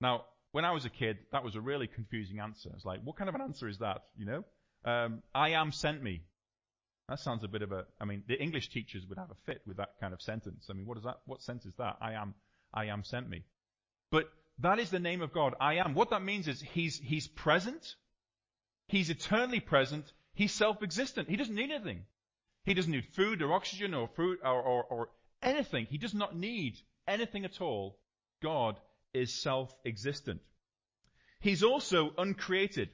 Now, 0.00 0.26
when 0.52 0.64
I 0.64 0.72
was 0.72 0.84
a 0.84 0.90
kid, 0.90 1.18
that 1.32 1.42
was 1.42 1.56
a 1.56 1.60
really 1.60 1.88
confusing 1.88 2.38
answer. 2.38 2.70
It's 2.74 2.84
like, 2.84 3.00
what 3.02 3.16
kind 3.16 3.28
of 3.28 3.34
an 3.34 3.40
answer 3.40 3.68
is 3.68 3.78
that, 3.78 4.02
you 4.16 4.26
know? 4.26 4.44
Um, 4.84 5.22
I 5.34 5.50
am 5.50 5.72
sent 5.72 6.02
me. 6.02 6.22
That 7.10 7.18
sounds 7.18 7.42
a 7.42 7.48
bit 7.48 7.62
of 7.62 7.72
a, 7.72 7.86
I 8.00 8.04
mean, 8.04 8.22
the 8.28 8.40
English 8.40 8.68
teachers 8.68 9.04
would 9.08 9.18
have 9.18 9.32
a 9.32 9.34
fit 9.44 9.62
with 9.66 9.78
that 9.78 9.94
kind 10.00 10.14
of 10.14 10.22
sentence. 10.22 10.68
I 10.70 10.74
mean, 10.74 10.86
what 10.86 10.96
is 10.96 11.02
that, 11.02 11.16
what 11.26 11.42
sense 11.42 11.66
is 11.66 11.74
that? 11.76 11.96
I 12.00 12.12
am, 12.12 12.34
I 12.72 12.84
am 12.86 13.02
sent 13.02 13.28
me. 13.28 13.42
But 14.12 14.30
that 14.60 14.78
is 14.78 14.90
the 14.90 15.00
name 15.00 15.20
of 15.20 15.32
God. 15.32 15.54
I 15.60 15.78
am. 15.78 15.94
What 15.94 16.10
that 16.10 16.22
means 16.22 16.46
is 16.46 16.60
He's, 16.60 16.98
He's 16.98 17.26
present. 17.26 17.96
He's 18.86 19.10
eternally 19.10 19.58
present. 19.58 20.04
He's 20.34 20.52
self-existent. 20.52 21.28
He 21.28 21.34
doesn't 21.34 21.54
need 21.54 21.72
anything. 21.72 22.04
He 22.62 22.74
doesn't 22.74 22.92
need 22.92 23.06
food 23.16 23.42
or 23.42 23.54
oxygen 23.54 23.92
or 23.92 24.06
fruit 24.14 24.38
or, 24.44 24.62
or, 24.62 24.84
or 24.84 25.08
anything. 25.42 25.86
He 25.90 25.98
does 25.98 26.14
not 26.14 26.36
need 26.36 26.76
anything 27.08 27.44
at 27.44 27.60
all. 27.60 27.98
God 28.40 28.78
is 29.12 29.34
self-existent. 29.42 30.42
He's 31.40 31.64
also 31.64 32.12
uncreated. 32.16 32.90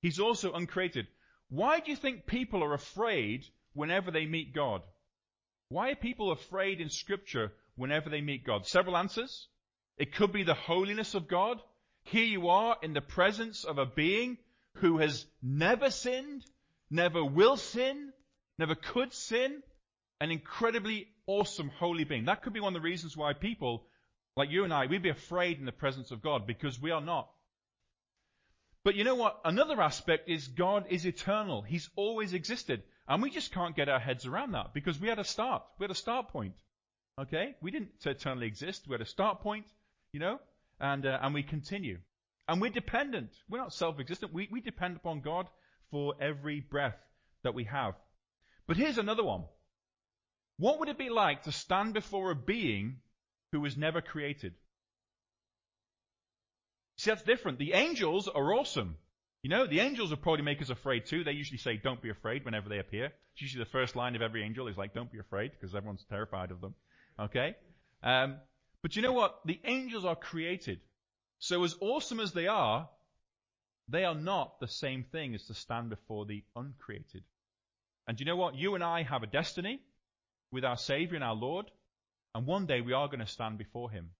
He's 0.00 0.20
also 0.20 0.54
uncreated. 0.54 1.06
Why 1.50 1.80
do 1.80 1.90
you 1.90 1.96
think 1.96 2.26
people 2.26 2.62
are 2.62 2.74
afraid 2.74 3.44
whenever 3.74 4.10
they 4.10 4.24
meet 4.24 4.54
God? 4.54 4.82
Why 5.68 5.90
are 5.90 5.96
people 5.96 6.30
afraid 6.30 6.80
in 6.80 6.88
scripture 6.88 7.52
whenever 7.74 8.08
they 8.08 8.20
meet 8.20 8.46
God? 8.46 8.66
Several 8.66 8.96
answers. 8.96 9.48
It 9.98 10.14
could 10.14 10.32
be 10.32 10.44
the 10.44 10.54
holiness 10.54 11.14
of 11.14 11.28
God. 11.28 11.60
Here 12.04 12.24
you 12.24 12.48
are 12.48 12.76
in 12.82 12.92
the 12.92 13.00
presence 13.00 13.64
of 13.64 13.78
a 13.78 13.84
being 13.84 14.38
who 14.76 14.98
has 14.98 15.26
never 15.42 15.90
sinned, 15.90 16.44
never 16.88 17.24
will 17.24 17.56
sin, 17.56 18.12
never 18.56 18.76
could 18.76 19.12
sin, 19.12 19.62
an 20.20 20.30
incredibly 20.30 21.08
awesome 21.26 21.68
holy 21.68 22.04
being. 22.04 22.26
That 22.26 22.42
could 22.42 22.52
be 22.52 22.60
one 22.60 22.76
of 22.76 22.82
the 22.82 22.88
reasons 22.88 23.16
why 23.16 23.32
people, 23.32 23.86
like 24.36 24.50
you 24.50 24.64
and 24.64 24.72
I, 24.72 24.86
we'd 24.86 25.02
be 25.02 25.10
afraid 25.10 25.58
in 25.58 25.64
the 25.64 25.72
presence 25.72 26.12
of 26.12 26.22
God 26.22 26.46
because 26.46 26.80
we 26.80 26.92
are 26.92 27.00
not. 27.00 27.28
But 28.82 28.94
you 28.94 29.04
know 29.04 29.14
what? 29.14 29.40
Another 29.44 29.80
aspect 29.80 30.28
is 30.28 30.48
God 30.48 30.86
is 30.88 31.06
eternal. 31.06 31.62
He's 31.62 31.90
always 31.96 32.32
existed. 32.32 32.82
And 33.06 33.22
we 33.22 33.30
just 33.30 33.52
can't 33.52 33.76
get 33.76 33.88
our 33.88 33.98
heads 33.98 34.24
around 34.24 34.52
that 34.52 34.72
because 34.72 34.98
we 34.98 35.08
had 35.08 35.18
a 35.18 35.24
start. 35.24 35.62
We 35.78 35.84
had 35.84 35.90
a 35.90 35.94
start 35.96 36.28
point. 36.28 36.54
Okay? 37.18 37.56
We 37.60 37.70
didn't 37.70 37.90
eternally 38.06 38.46
exist. 38.46 38.86
We 38.88 38.94
had 38.94 39.00
a 39.00 39.06
start 39.06 39.40
point, 39.40 39.66
you 40.12 40.20
know, 40.20 40.40
and, 40.78 41.04
uh, 41.04 41.18
and 41.20 41.34
we 41.34 41.42
continue. 41.42 41.98
And 42.48 42.60
we're 42.60 42.70
dependent. 42.70 43.30
We're 43.48 43.58
not 43.58 43.74
self-existent. 43.74 44.32
We, 44.32 44.48
we 44.50 44.60
depend 44.60 44.96
upon 44.96 45.20
God 45.20 45.46
for 45.90 46.14
every 46.20 46.60
breath 46.60 46.96
that 47.42 47.54
we 47.54 47.64
have. 47.64 47.94
But 48.66 48.76
here's 48.76 48.98
another 48.98 49.24
one. 49.24 49.44
What 50.56 50.78
would 50.78 50.88
it 50.88 50.98
be 50.98 51.10
like 51.10 51.42
to 51.42 51.52
stand 51.52 51.94
before 51.94 52.30
a 52.30 52.36
being 52.36 52.98
who 53.52 53.60
was 53.60 53.76
never 53.76 54.00
created? 54.00 54.54
See, 57.00 57.10
that's 57.10 57.22
different. 57.22 57.58
The 57.58 57.72
angels 57.72 58.28
are 58.28 58.52
awesome. 58.52 58.94
You 59.42 59.48
know, 59.48 59.66
the 59.66 59.80
angels 59.80 60.10
will 60.10 60.18
probably 60.18 60.44
make 60.44 60.60
us 60.60 60.68
afraid 60.68 61.06
too. 61.06 61.24
They 61.24 61.32
usually 61.32 61.56
say, 61.56 61.78
don't 61.78 62.02
be 62.02 62.10
afraid 62.10 62.44
whenever 62.44 62.68
they 62.68 62.78
appear. 62.78 63.06
It's 63.06 63.40
usually 63.40 63.64
the 63.64 63.70
first 63.70 63.96
line 63.96 64.16
of 64.16 64.20
every 64.20 64.42
angel 64.44 64.68
is 64.68 64.76
like, 64.76 64.92
don't 64.92 65.10
be 65.10 65.18
afraid, 65.18 65.52
because 65.52 65.74
everyone's 65.74 66.04
terrified 66.10 66.50
of 66.50 66.60
them. 66.60 66.74
Okay? 67.18 67.56
Um, 68.02 68.36
but 68.82 68.96
you 68.96 69.00
know 69.00 69.14
what? 69.14 69.40
The 69.46 69.58
angels 69.64 70.04
are 70.04 70.14
created. 70.14 70.80
So 71.38 71.64
as 71.64 71.74
awesome 71.80 72.20
as 72.20 72.32
they 72.32 72.48
are, 72.48 72.86
they 73.88 74.04
are 74.04 74.14
not 74.14 74.60
the 74.60 74.68
same 74.68 75.04
thing 75.04 75.34
as 75.34 75.46
to 75.46 75.54
stand 75.54 75.88
before 75.88 76.26
the 76.26 76.44
uncreated. 76.54 77.24
And 78.08 78.20
you 78.20 78.26
know 78.26 78.36
what? 78.36 78.56
You 78.56 78.74
and 78.74 78.84
I 78.84 79.04
have 79.04 79.22
a 79.22 79.26
destiny 79.26 79.80
with 80.52 80.66
our 80.66 80.76
Savior 80.76 81.14
and 81.14 81.24
our 81.24 81.34
Lord, 81.34 81.64
and 82.34 82.46
one 82.46 82.66
day 82.66 82.82
we 82.82 82.92
are 82.92 83.06
going 83.06 83.20
to 83.20 83.26
stand 83.26 83.56
before 83.56 83.90
Him 83.90 84.10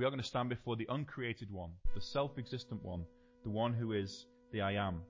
we 0.00 0.06
are 0.06 0.10
going 0.10 0.22
to 0.22 0.26
stand 0.26 0.48
before 0.48 0.76
the 0.76 0.86
uncreated 0.88 1.52
one, 1.52 1.72
the 1.94 2.00
self-existent 2.00 2.82
one, 2.82 3.04
the 3.44 3.50
one 3.50 3.74
who 3.74 3.92
is 3.92 4.24
the 4.50 4.62
I 4.62 4.72
am. 4.72 5.02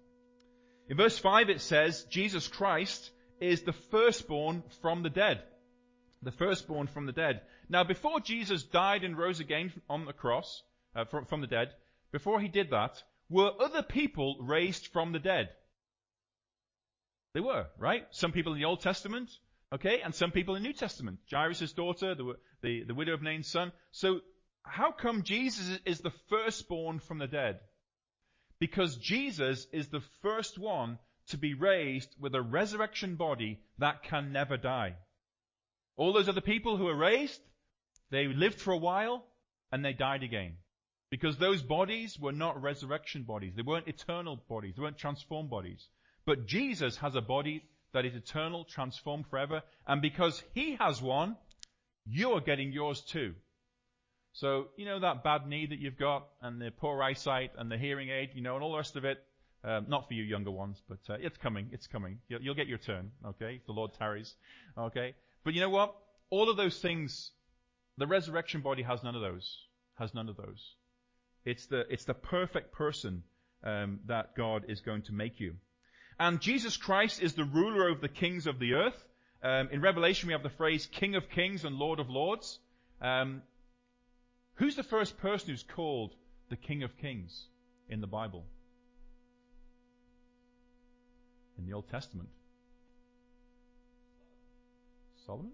In 0.88 0.96
verse 0.96 1.16
5 1.16 1.48
it 1.48 1.60
says, 1.60 2.02
Jesus 2.10 2.48
Christ 2.48 3.12
is 3.40 3.62
the 3.62 3.72
firstborn 3.72 4.64
from 4.82 5.04
the 5.04 5.08
dead. 5.08 5.44
The 6.22 6.32
firstborn 6.32 6.88
from 6.88 7.06
the 7.06 7.12
dead. 7.12 7.42
Now 7.68 7.84
before 7.84 8.18
Jesus 8.18 8.64
died 8.64 9.04
and 9.04 9.16
rose 9.16 9.38
again 9.38 9.72
on 9.88 10.06
the 10.06 10.12
cross, 10.12 10.64
uh, 10.96 11.04
from, 11.04 11.24
from 11.26 11.40
the 11.40 11.46
dead, 11.46 11.68
before 12.10 12.40
he 12.40 12.48
did 12.48 12.70
that, 12.70 13.00
were 13.28 13.52
other 13.60 13.84
people 13.84 14.38
raised 14.40 14.88
from 14.88 15.12
the 15.12 15.20
dead? 15.20 15.50
They 17.32 17.40
were, 17.40 17.66
right? 17.78 18.08
Some 18.10 18.32
people 18.32 18.54
in 18.54 18.58
the 18.58 18.64
Old 18.64 18.80
Testament, 18.80 19.30
okay, 19.72 20.00
and 20.00 20.12
some 20.12 20.32
people 20.32 20.56
in 20.56 20.64
the 20.64 20.68
New 20.68 20.74
Testament. 20.74 21.20
Jairus' 21.30 21.74
daughter, 21.74 22.16
the, 22.16 22.34
the, 22.60 22.82
the 22.88 22.94
widow 22.94 23.14
of 23.14 23.22
Nain's 23.22 23.46
son. 23.46 23.70
So 23.92 24.22
how 24.62 24.92
come 24.92 25.22
Jesus 25.22 25.78
is 25.84 26.00
the 26.00 26.12
firstborn 26.28 27.00
from 27.00 27.18
the 27.18 27.26
dead? 27.26 27.60
Because 28.58 28.96
Jesus 28.96 29.66
is 29.72 29.88
the 29.88 30.02
first 30.22 30.58
one 30.58 30.98
to 31.28 31.38
be 31.38 31.54
raised 31.54 32.14
with 32.20 32.34
a 32.34 32.42
resurrection 32.42 33.16
body 33.16 33.60
that 33.78 34.02
can 34.02 34.32
never 34.32 34.56
die. 34.56 34.96
All 35.96 36.12
those 36.12 36.28
other 36.28 36.40
people 36.40 36.76
who 36.76 36.84
were 36.84 36.96
raised, 36.96 37.40
they 38.10 38.26
lived 38.26 38.60
for 38.60 38.72
a 38.72 38.78
while 38.78 39.24
and 39.72 39.84
they 39.84 39.92
died 39.92 40.22
again. 40.22 40.56
Because 41.10 41.38
those 41.38 41.62
bodies 41.62 42.18
were 42.18 42.32
not 42.32 42.62
resurrection 42.62 43.24
bodies. 43.24 43.54
They 43.56 43.62
weren't 43.62 43.88
eternal 43.88 44.36
bodies. 44.48 44.74
They 44.76 44.82
weren't 44.82 44.98
transformed 44.98 45.50
bodies. 45.50 45.88
But 46.24 46.46
Jesus 46.46 46.96
has 46.98 47.16
a 47.16 47.20
body 47.20 47.64
that 47.92 48.04
is 48.04 48.14
eternal, 48.14 48.64
transformed 48.64 49.26
forever. 49.26 49.62
And 49.86 50.00
because 50.00 50.42
He 50.54 50.76
has 50.76 51.02
one, 51.02 51.36
you're 52.06 52.40
getting 52.40 52.72
yours 52.72 53.00
too. 53.00 53.34
So, 54.40 54.68
you 54.78 54.86
know, 54.86 55.00
that 55.00 55.22
bad 55.22 55.46
knee 55.46 55.66
that 55.66 55.78
you've 55.80 55.98
got 55.98 56.26
and 56.40 56.58
the 56.58 56.70
poor 56.70 57.02
eyesight 57.02 57.50
and 57.58 57.70
the 57.70 57.76
hearing 57.76 58.08
aid, 58.08 58.30
you 58.34 58.40
know, 58.40 58.54
and 58.54 58.64
all 58.64 58.70
the 58.72 58.78
rest 58.78 58.96
of 58.96 59.04
it, 59.04 59.22
um, 59.62 59.84
not 59.86 60.08
for 60.08 60.14
you 60.14 60.22
younger 60.22 60.50
ones, 60.50 60.82
but 60.88 60.98
uh, 61.10 61.18
it's 61.20 61.36
coming, 61.36 61.68
it's 61.72 61.86
coming. 61.86 62.20
You'll, 62.26 62.40
you'll, 62.40 62.54
get 62.54 62.66
your 62.66 62.78
turn, 62.78 63.10
okay, 63.26 63.56
if 63.56 63.66
the 63.66 63.72
Lord 63.72 63.92
tarries, 63.92 64.32
okay. 64.78 65.14
But 65.44 65.52
you 65.52 65.60
know 65.60 65.68
what? 65.68 65.94
All 66.30 66.48
of 66.48 66.56
those 66.56 66.78
things, 66.78 67.32
the 67.98 68.06
resurrection 68.06 68.62
body 68.62 68.82
has 68.82 69.02
none 69.02 69.14
of 69.14 69.20
those. 69.20 69.58
Has 69.98 70.14
none 70.14 70.30
of 70.30 70.38
those. 70.38 70.74
It's 71.44 71.66
the 71.66 71.80
it's 71.90 72.06
the 72.06 72.14
perfect 72.14 72.72
person 72.72 73.22
um, 73.62 74.00
that 74.06 74.34
God 74.34 74.64
is 74.68 74.80
going 74.80 75.02
to 75.02 75.12
make 75.12 75.38
you. 75.38 75.56
And 76.18 76.40
Jesus 76.40 76.78
Christ 76.78 77.20
is 77.20 77.34
the 77.34 77.44
ruler 77.44 77.90
of 77.90 78.00
the 78.00 78.08
kings 78.08 78.46
of 78.46 78.58
the 78.58 78.72
earth. 78.72 79.04
Um, 79.42 79.68
in 79.70 79.82
Revelation, 79.82 80.28
we 80.28 80.32
have 80.32 80.42
the 80.42 80.48
phrase 80.48 80.86
King 80.86 81.14
of 81.16 81.28
Kings 81.28 81.66
and 81.66 81.76
Lord 81.76 82.00
of 82.00 82.08
Lords. 82.08 82.58
Um, 83.02 83.42
who's 84.60 84.76
the 84.76 84.82
first 84.82 85.16
person 85.18 85.48
who's 85.48 85.62
called 85.62 86.14
the 86.50 86.56
King 86.56 86.82
of 86.82 86.96
Kings 86.98 87.46
in 87.88 88.02
the 88.02 88.06
Bible? 88.06 88.44
In 91.58 91.66
the 91.66 91.72
Old 91.72 91.88
Testament? 91.88 92.28
Solomon? 95.26 95.52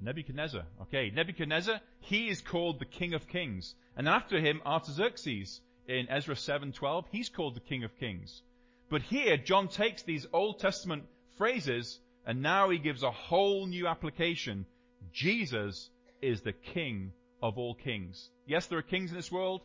Nebuchadnezzar. 0.00 0.64
Okay, 0.82 1.10
Nebuchadnezzar, 1.10 1.80
he 2.00 2.28
is 2.28 2.42
called 2.42 2.78
the 2.78 2.84
King 2.84 3.14
of 3.14 3.26
Kings. 3.26 3.74
And 3.96 4.06
after 4.06 4.38
him, 4.38 4.60
Artaxerxes 4.66 5.60
in 5.88 6.08
Ezra 6.10 6.34
7:12, 6.34 7.06
he's 7.10 7.30
called 7.30 7.56
the 7.56 7.68
King 7.68 7.84
of 7.84 7.98
Kings. 7.98 8.42
But 8.90 9.02
here, 9.02 9.38
John 9.38 9.68
takes 9.68 10.02
these 10.02 10.26
Old 10.32 10.60
Testament 10.60 11.04
phrases 11.38 11.98
and 12.26 12.42
now 12.42 12.68
he 12.68 12.78
gives 12.78 13.02
a 13.02 13.10
whole 13.10 13.66
new 13.66 13.86
application. 13.86 14.66
Jesus 15.10 15.88
is 16.20 16.42
the 16.42 16.52
King 16.52 17.12
of 17.42 17.58
all 17.58 17.74
kings. 17.74 18.30
Yes, 18.46 18.66
there 18.66 18.78
are 18.78 18.82
kings 18.82 19.10
in 19.10 19.16
this 19.16 19.32
world, 19.32 19.62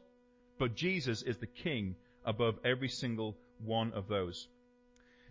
but 0.60 0.76
Jesus 0.76 1.22
is 1.22 1.38
the 1.38 1.48
King 1.48 1.96
above 2.26 2.60
every 2.64 2.90
single 2.90 3.36
one 3.64 3.94
of 3.94 4.08
those. 4.08 4.48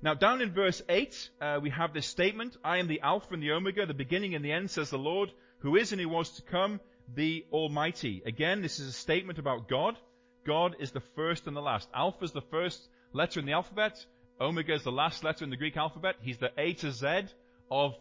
Now, 0.02 0.14
down 0.14 0.40
in 0.40 0.52
verse 0.52 0.82
8, 0.88 1.30
uh, 1.40 1.60
we 1.62 1.70
have 1.70 1.94
this 1.94 2.06
statement, 2.06 2.56
I 2.64 2.78
am 2.78 2.88
the 2.88 3.00
Alpha 3.02 3.34
and 3.34 3.42
the 3.42 3.52
Omega, 3.52 3.86
the 3.86 3.94
beginning 3.94 4.34
and 4.34 4.44
the 4.44 4.50
end, 4.50 4.70
says 4.70 4.90
the 4.90 4.98
Lord, 4.98 5.30
who 5.60 5.76
is 5.76 5.92
and 5.92 6.00
who 6.00 6.08
was 6.08 6.30
to 6.30 6.42
come, 6.42 6.80
the 7.14 7.44
Almighty. 7.52 8.22
Again, 8.26 8.62
this 8.62 8.80
is 8.80 8.88
a 8.88 8.92
statement 8.92 9.38
about 9.38 9.68
God. 9.68 9.96
God 10.44 10.74
is 10.80 10.90
the 10.90 11.02
first 11.14 11.46
and 11.46 11.56
the 11.56 11.60
last. 11.60 11.88
Alpha 11.94 12.24
is 12.24 12.32
the 12.32 12.40
first 12.40 12.80
letter 13.12 13.38
in 13.38 13.46
the 13.46 13.52
alphabet. 13.52 14.04
Omega 14.40 14.74
is 14.74 14.82
the 14.82 14.90
last 14.90 15.22
letter 15.22 15.44
in 15.44 15.50
the 15.50 15.56
Greek 15.56 15.76
alphabet. 15.76 16.16
He's 16.20 16.38
the 16.38 16.50
A 16.58 16.72
to 16.74 16.90
Z 16.90 17.26
of, 17.70 17.94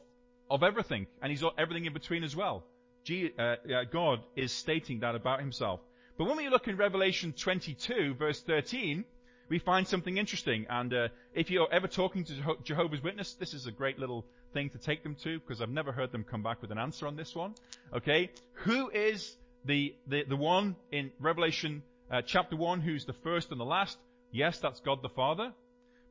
of 0.50 0.64
everything. 0.64 1.06
And 1.22 1.30
he's 1.30 1.44
everything 1.56 1.86
in 1.86 1.94
between 1.94 2.24
as 2.24 2.36
well. 2.36 2.64
Uh, 3.10 3.42
uh, 3.42 3.84
God 3.92 4.20
is 4.36 4.52
stating 4.52 5.00
that 5.00 5.16
about 5.16 5.40
himself. 5.40 5.80
But 6.18 6.26
when 6.26 6.38
we 6.38 6.50
look 6.50 6.68
in 6.68 6.78
Revelation 6.78 7.34
22 7.34 8.14
verse 8.14 8.42
13, 8.42 9.06
we 9.50 9.60
find 9.60 9.88
something 9.88 10.18
interesting. 10.18 10.66
And 10.70 10.94
uh, 10.94 11.08
if 11.34 11.50
you're 11.50 11.72
ever 11.74 11.88
talking 11.88 12.24
to 12.26 12.58
Jehovah's 12.64 13.02
Witness, 13.02 13.34
this 13.34 13.54
is 13.54 13.68
a 13.68 13.72
great 13.72 14.00
little 14.00 14.26
thing 14.54 14.70
to 14.70 14.78
take 14.78 15.04
them 15.04 15.16
to 15.24 15.40
because 15.40 15.62
I've 15.62 15.70
never 15.70 15.92
heard 15.92 16.12
them 16.12 16.24
come 16.24 16.44
back 16.44 16.62
with 16.62 16.72
an 16.72 16.78
answer 16.78 17.08
on 17.08 17.16
this 17.16 17.36
one. 17.36 17.56
Okay, 17.94 18.30
who 18.54 18.90
is 18.90 19.36
the 19.66 19.96
the, 20.08 20.24
the 20.28 20.36
one 20.36 20.76
in 20.92 21.12
Revelation 21.20 21.84
uh, 22.12 22.22
chapter 22.26 22.56
one 22.56 22.82
who's 22.82 23.06
the 23.06 23.14
first 23.24 23.52
and 23.52 23.60
the 23.60 23.66
last? 23.66 23.98
Yes, 24.32 24.60
that's 24.60 24.80
God 24.80 25.02
the 25.02 25.10
Father. 25.10 25.52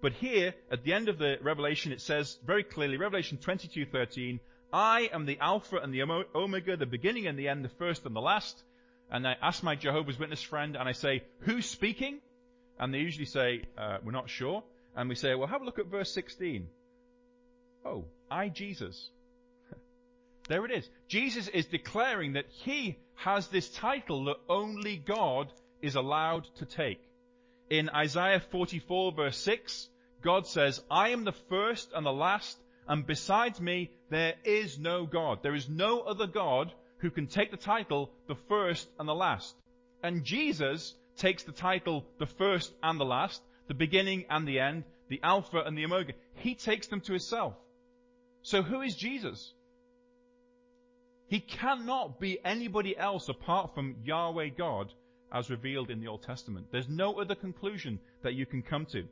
But 0.03 0.13
here, 0.15 0.55
at 0.71 0.83
the 0.83 0.93
end 0.93 1.09
of 1.09 1.19
the 1.19 1.37
Revelation, 1.43 1.93
it 1.93 2.01
says 2.01 2.39
very 2.47 2.65
clearly, 2.65 2.97
Revelation 2.97 3.39
22:13, 3.39 4.41
I 4.73 5.11
am 5.13 5.27
the 5.27 5.39
Alpha 5.41 5.77
and 5.77 5.93
the 5.93 6.03
Omega, 6.35 6.77
the 6.77 6.87
beginning 6.87 7.27
and 7.27 7.39
the 7.39 7.49
end, 7.49 7.65
the 7.65 7.69
first 7.69 8.07
and 8.07 8.15
the 8.15 8.21
last. 8.21 8.63
And 9.11 9.27
I 9.27 9.37
ask 9.43 9.63
my 9.63 9.75
Jehovah's 9.75 10.19
Witness 10.19 10.43
friend, 10.43 10.77
and 10.77 10.89
I 10.89 10.93
say, 10.93 11.25
who's 11.41 11.67
speaking? 11.67 12.21
And 12.79 12.95
they 12.95 12.99
usually 12.99 13.27
say, 13.27 13.65
uh, 13.77 13.99
we're 14.05 14.13
not 14.13 14.31
sure. 14.31 14.63
And 14.97 15.09
we 15.09 15.15
say, 15.15 15.35
well, 15.35 15.49
have 15.49 15.63
a 15.63 15.65
look 15.65 15.79
at 15.79 15.87
verse 15.87 16.13
16. 16.13 16.69
Oh, 17.85 18.05
I, 18.31 18.49
Jesus. 18.49 19.11
there 20.49 20.65
it 20.65 20.71
is. 20.71 20.89
Jesus 21.09 21.49
is 21.49 21.67
declaring 21.67 22.35
that 22.35 22.47
he 22.49 22.99
has 23.17 23.49
this 23.49 23.69
title 23.69 24.25
that 24.27 24.37
only 24.49 24.97
God 24.97 25.53
is 25.83 25.97
allowed 25.97 26.45
to 26.57 26.65
take. 26.65 27.01
In 27.69 27.89
Isaiah 27.89 28.41
44 28.51 29.13
verse 29.13 29.37
6, 29.39 29.89
God 30.23 30.47
says, 30.47 30.81
I 30.91 31.11
am 31.11 31.25
the 31.25 31.33
first 31.49 31.91
and 31.95 32.05
the 32.05 32.13
last, 32.13 32.59
and 32.89 33.07
besides 33.07 33.61
me, 33.61 33.91
there 34.11 34.35
is 34.45 34.79
no 34.79 35.07
God. 35.07 35.43
There 35.43 35.55
is 35.55 35.69
no 35.69 36.01
other 36.01 36.27
God 36.27 36.73
who 36.99 37.11
can 37.11 37.27
take 37.27 37.51
the 37.51 37.57
title, 37.57 38.11
the 38.29 38.37
first 38.49 38.89
and 38.99 39.09
the 39.09 39.15
last. 39.15 39.55
And 40.03 40.25
Jesus 40.25 40.95
takes 41.17 41.43
the 41.43 41.53
title 41.53 42.05
the 42.19 42.27
first 42.27 42.73
and 42.83 42.99
the 42.99 43.05
last, 43.05 43.43
the 43.69 43.75
beginning 43.75 44.25
and 44.29 44.47
the 44.47 44.61
end, 44.61 44.85
the 45.09 45.21
Alpha 45.23 45.63
and 45.65 45.77
the 45.77 45.85
Omega. 45.85 46.13
He 46.35 46.55
takes 46.55 46.87
them 46.89 47.01
to 47.03 47.13
himself. 47.13 47.55
So 48.43 48.63
who 48.63 48.81
is 48.81 48.95
Jesus? 48.97 49.53
He 51.29 51.41
cannot 51.41 52.19
be 52.19 52.39
anybody 52.45 52.97
else 52.97 53.29
apart 53.29 53.75
from 53.75 53.97
Yahweh 54.05 54.49
God 54.59 54.93
as 55.33 55.49
revealed 55.49 55.91
in 55.91 56.01
the 56.01 56.09
Old 56.09 56.23
Testament. 56.23 56.67
There's 56.73 56.89
no 56.89 57.21
other 57.21 57.35
conclusion 57.35 58.01
that 58.23 58.35
you 58.35 58.47
can 58.47 58.63
come 58.63 58.87
to. 58.87 59.05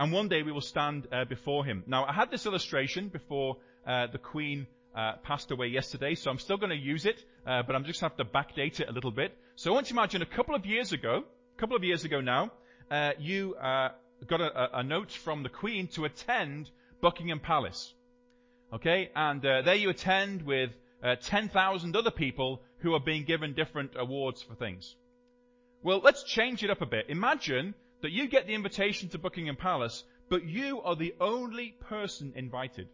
And 0.00 0.12
one 0.12 0.28
day 0.28 0.42
we 0.42 0.50
will 0.50 0.62
stand 0.62 1.06
uh, 1.12 1.26
before 1.26 1.62
him. 1.62 1.84
Now 1.86 2.06
I 2.06 2.14
had 2.14 2.30
this 2.30 2.46
illustration 2.46 3.08
before 3.08 3.58
uh, 3.86 4.06
the 4.10 4.16
Queen 4.16 4.66
uh, 4.96 5.16
passed 5.22 5.50
away 5.50 5.66
yesterday, 5.66 6.14
so 6.14 6.30
I'm 6.30 6.38
still 6.38 6.56
going 6.56 6.70
to 6.70 6.76
use 6.76 7.04
it, 7.04 7.22
uh, 7.46 7.62
but 7.66 7.76
I'm 7.76 7.84
just 7.84 8.00
going 8.00 8.10
to 8.10 8.16
have 8.16 8.26
to 8.26 8.38
backdate 8.38 8.80
it 8.80 8.88
a 8.88 8.92
little 8.92 9.10
bit. 9.10 9.36
So 9.56 9.70
I 9.70 9.74
want 9.74 9.90
you 9.90 9.94
to 9.94 10.00
imagine 10.00 10.22
a 10.22 10.26
couple 10.26 10.54
of 10.54 10.64
years 10.64 10.94
ago, 10.94 11.24
a 11.54 11.60
couple 11.60 11.76
of 11.76 11.84
years 11.84 12.06
ago 12.06 12.22
now, 12.22 12.50
uh, 12.90 13.10
you 13.18 13.54
uh, 13.56 13.90
got 14.26 14.40
a, 14.40 14.78
a, 14.78 14.82
note 14.82 15.12
from 15.12 15.42
the 15.42 15.50
Queen 15.50 15.86
to 15.88 16.06
attend 16.06 16.70
Buckingham 17.02 17.40
Palace. 17.40 17.92
Okay, 18.72 19.10
and 19.14 19.42
there 19.42 19.74
you 19.74 19.90
attend 19.90 20.40
with 20.46 20.70
uh, 21.04 21.16
10,000 21.16 21.94
other 21.94 22.10
people 22.10 22.62
who 22.78 22.94
are 22.94 23.00
being 23.00 23.24
given 23.24 23.52
different 23.52 23.90
awards 23.96 24.40
for 24.40 24.54
things. 24.54 24.96
Well, 25.82 26.00
let's 26.02 26.22
change 26.22 26.64
it 26.64 26.70
up 26.70 26.80
a 26.80 26.86
bit. 26.86 27.10
Imagine 27.10 27.74
that 28.02 28.12
you 28.12 28.28
get 28.28 28.46
the 28.46 28.54
invitation 28.54 29.08
to 29.10 29.18
Buckingham 29.18 29.56
Palace, 29.56 30.04
but 30.28 30.44
you 30.44 30.80
are 30.82 30.96
the 30.96 31.14
only 31.20 31.74
person 31.80 32.32
invited. 32.36 32.88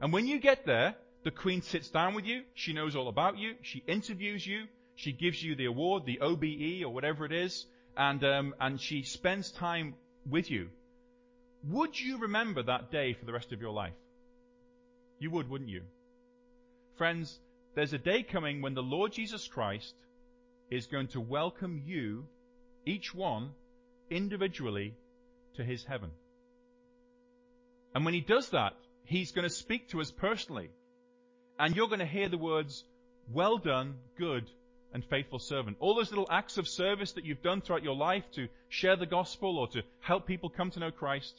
And 0.00 0.12
when 0.12 0.26
you 0.26 0.40
get 0.40 0.66
there, 0.66 0.94
the 1.24 1.30
Queen 1.30 1.62
sits 1.62 1.88
down 1.88 2.14
with 2.14 2.24
you. 2.24 2.42
She 2.54 2.72
knows 2.72 2.96
all 2.96 3.08
about 3.08 3.38
you. 3.38 3.54
She 3.62 3.82
interviews 3.86 4.46
you. 4.46 4.64
She 4.96 5.12
gives 5.12 5.42
you 5.42 5.54
the 5.54 5.66
award, 5.66 6.04
the 6.04 6.20
OBE 6.20 6.84
or 6.84 6.92
whatever 6.92 7.24
it 7.24 7.32
is, 7.32 7.66
and 7.96 8.22
um, 8.24 8.54
and 8.60 8.80
she 8.80 9.02
spends 9.02 9.50
time 9.50 9.94
with 10.28 10.50
you. 10.50 10.68
Would 11.68 11.98
you 11.98 12.18
remember 12.18 12.62
that 12.64 12.90
day 12.90 13.14
for 13.14 13.24
the 13.24 13.32
rest 13.32 13.52
of 13.52 13.60
your 13.60 13.72
life? 13.72 13.94
You 15.18 15.30
would, 15.30 15.48
wouldn't 15.48 15.70
you? 15.70 15.82
Friends, 16.96 17.38
there's 17.74 17.92
a 17.92 17.98
day 17.98 18.22
coming 18.22 18.60
when 18.60 18.74
the 18.74 18.82
Lord 18.82 19.12
Jesus 19.12 19.46
Christ 19.46 19.94
is 20.70 20.86
going 20.86 21.08
to 21.08 21.20
welcome 21.20 21.80
you, 21.84 22.26
each 22.84 23.14
one, 23.14 23.50
individually, 24.16 24.94
to 25.56 25.64
his 25.64 25.84
heaven. 25.84 26.10
And 27.94 28.04
when 28.04 28.14
he 28.14 28.20
does 28.20 28.48
that, 28.50 28.74
He's 29.04 29.32
going 29.32 29.48
to 29.48 29.54
speak 29.54 29.88
to 29.88 30.00
us 30.00 30.10
personally. 30.10 30.70
And 31.58 31.76
you're 31.76 31.88
going 31.88 31.98
to 31.98 32.06
hear 32.06 32.28
the 32.28 32.38
words, 32.38 32.84
well 33.30 33.58
done, 33.58 33.96
good 34.18 34.48
and 34.94 35.04
faithful 35.04 35.38
servant. 35.38 35.76
All 35.80 35.94
those 35.94 36.10
little 36.10 36.28
acts 36.30 36.58
of 36.58 36.68
service 36.68 37.12
that 37.12 37.24
you've 37.24 37.42
done 37.42 37.60
throughout 37.60 37.82
your 37.82 37.96
life 37.96 38.24
to 38.32 38.48
share 38.68 38.96
the 38.96 39.06
gospel 39.06 39.58
or 39.58 39.68
to 39.68 39.82
help 40.00 40.26
people 40.26 40.50
come 40.50 40.70
to 40.70 40.80
know 40.80 40.90
Christ. 40.90 41.34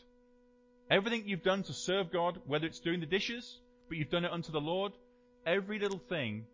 Everything 0.89 1.23
you've 1.25 1.43
done 1.43 1.63
to 1.63 1.73
serve 1.73 2.11
God, 2.11 2.41
whether 2.47 2.65
it's 2.65 2.79
doing 2.79 2.99
the 2.99 3.05
dishes, 3.05 3.59
but 3.87 3.97
you've 3.97 4.09
done 4.09 4.25
it 4.25 4.31
unto 4.31 4.51
the 4.51 4.61
Lord, 4.61 4.91
every 5.45 5.79
little 5.79 6.01
thing, 6.09 6.45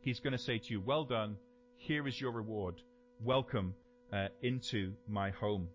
He's 0.00 0.20
going 0.20 0.32
to 0.32 0.38
say 0.38 0.58
to 0.58 0.70
you, 0.70 0.80
well 0.80 1.04
done, 1.04 1.36
here 1.76 2.06
is 2.06 2.20
your 2.20 2.32
reward. 2.32 2.74
Welcome 3.22 3.74
uh, 4.12 4.28
into 4.42 4.92
my 5.08 5.30
home. 5.30 5.68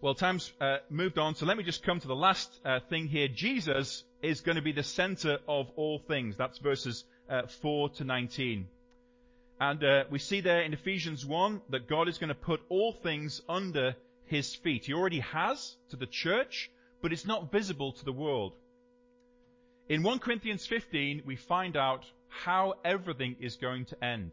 Well, 0.00 0.14
time's 0.14 0.52
uh, 0.60 0.76
moved 0.90 1.18
on, 1.18 1.34
so 1.34 1.44
let 1.44 1.56
me 1.56 1.64
just 1.64 1.82
come 1.82 1.98
to 1.98 2.06
the 2.06 2.14
last 2.14 2.48
uh, 2.64 2.78
thing 2.88 3.08
here. 3.08 3.26
Jesus 3.26 4.04
is 4.22 4.40
going 4.40 4.56
to 4.56 4.62
be 4.62 4.72
the 4.72 4.84
center 4.84 5.38
of 5.48 5.68
all 5.74 5.98
things. 5.98 6.36
That's 6.36 6.58
verses 6.58 7.04
uh, 7.28 7.42
4 7.62 7.88
to 7.90 8.04
19. 8.04 8.68
And 9.60 9.82
uh, 9.82 10.04
we 10.08 10.20
see 10.20 10.40
there 10.40 10.62
in 10.62 10.72
Ephesians 10.72 11.26
1 11.26 11.62
that 11.70 11.88
God 11.88 12.08
is 12.08 12.18
going 12.18 12.28
to 12.28 12.34
put 12.34 12.60
all 12.68 12.92
things 12.92 13.42
under 13.48 13.96
his 14.26 14.54
feet. 14.54 14.86
He 14.86 14.94
already 14.94 15.20
has 15.20 15.74
to 15.90 15.96
the 15.96 16.06
church, 16.06 16.70
but 17.02 17.12
it's 17.12 17.26
not 17.26 17.50
visible 17.50 17.92
to 17.92 18.04
the 18.04 18.12
world. 18.12 18.52
In 19.88 20.02
1 20.02 20.20
Corinthians 20.20 20.66
15, 20.66 21.22
we 21.26 21.34
find 21.34 21.76
out 21.76 22.04
how 22.28 22.74
everything 22.84 23.36
is 23.40 23.56
going 23.56 23.86
to 23.86 24.04
end. 24.04 24.32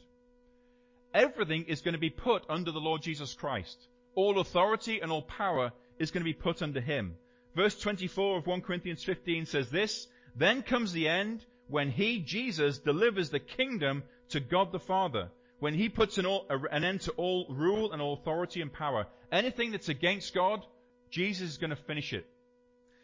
Everything 1.16 1.66
is 1.66 1.82
going 1.82 1.93
to 1.93 1.99
be 1.99 2.09
put 2.09 2.43
under 2.49 2.72
the 2.72 2.80
Lord 2.80 3.01
Jesus 3.01 3.34
Christ. 3.34 3.88
All 4.13 4.39
authority 4.39 4.99
and 4.99 5.11
all 5.11 5.24
power 5.24 5.72
is 5.97 6.11
going 6.11 6.22
to 6.22 6.32
be 6.32 6.34
put 6.34 6.61
under 6.61 6.82
him. 6.82 7.16
Verse 7.55 7.80
24 7.80 8.38
of 8.39 8.47
1 8.47 8.61
Corinthians 8.61 9.03
15 9.03 9.45
says 9.45 9.70
this, 9.70 10.07
Then 10.36 10.61
comes 10.61 10.91
the 10.91 11.07
end 11.07 11.43
when 11.68 11.89
he, 11.89 12.20
Jesus, 12.20 12.80
delivers 12.80 13.30
the 13.30 13.39
kingdom 13.39 14.03
to 14.30 14.39
God 14.39 14.72
the 14.72 14.80
Father. 14.80 15.30
When 15.59 15.74
he 15.74 15.88
puts 15.88 16.18
an, 16.18 16.26
all, 16.26 16.45
an 16.49 16.84
end 16.84 17.01
to 17.01 17.11
all 17.11 17.47
rule 17.49 17.93
and 17.93 18.01
all 18.01 18.13
authority 18.13 18.61
and 18.61 18.72
power. 18.72 19.07
Anything 19.32 19.72
that's 19.72 19.89
against 19.89 20.34
God, 20.34 20.66
Jesus 21.09 21.51
is 21.51 21.57
going 21.57 21.70
to 21.70 21.76
finish 21.78 22.11
it. 22.13 22.26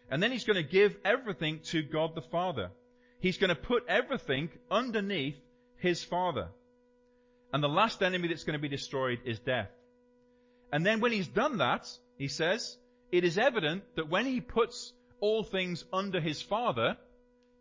And 0.10 0.22
then 0.22 0.32
he's 0.32 0.44
going 0.44 0.62
to 0.62 0.70
give 0.70 0.98
everything 1.06 1.62
to 1.68 1.82
God 1.82 2.14
the 2.14 2.22
Father. 2.22 2.72
He's 3.20 3.38
going 3.38 3.50
to 3.50 3.56
put 3.56 3.88
everything 3.88 4.50
underneath 4.70 5.38
his 5.78 6.04
Father. 6.04 6.50
And 7.54 7.64
the 7.64 7.70
last 7.70 8.02
enemy 8.02 8.28
that's 8.28 8.44
going 8.44 8.58
to 8.58 8.62
be 8.62 8.70
destroyed 8.70 9.20
is 9.26 9.40
death. 9.40 9.70
And 10.72 10.86
then 10.86 11.02
when 11.02 11.12
he's 11.12 11.28
done 11.28 11.58
that, 11.58 11.90
he 12.18 12.28
says, 12.28 12.78
it 13.12 13.24
is 13.24 13.38
evident 13.38 13.84
that 13.96 14.10
when 14.10 14.26
he 14.26 14.40
puts 14.40 14.94
all 15.20 15.44
things 15.44 15.84
under 15.92 16.22
his 16.22 16.42
Father, 16.42 16.98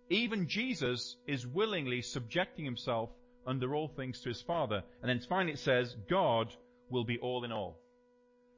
even 0.08 0.48
Jesus 0.48 1.16
is 1.26 1.46
willingly 1.46 2.02
subjecting 2.02 2.64
himself 2.64 3.10
under 3.46 3.74
all 3.74 3.88
things 3.88 4.20
to 4.20 4.28
his 4.28 4.40
Father. 4.42 4.82
And 5.02 5.08
then 5.08 5.20
finally 5.28 5.54
it 5.54 5.58
says, 5.58 5.94
God 6.08 6.52
will 6.88 7.04
be 7.04 7.18
all 7.18 7.44
in 7.44 7.52
all. 7.52 7.78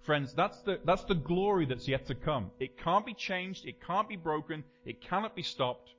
Friends, 0.03 0.35
that's 0.35 0.61
the, 0.62 0.80
that's 0.85 1.05
the 1.05 1.14
glory 1.14 1.64
that's 1.66 1.87
yet 1.87 2.07
to 2.07 2.14
come. 2.14 2.51
It 2.59 2.76
can't 2.76 3.07
be 3.07 3.14
changed. 3.14 3.66
It 3.66 3.76
can't 3.87 4.09
be 4.09 4.16
broken. 4.16 4.64
It 4.85 5.01
cannot 5.01 5.37
be 5.37 5.43
stopped. 5.43 5.91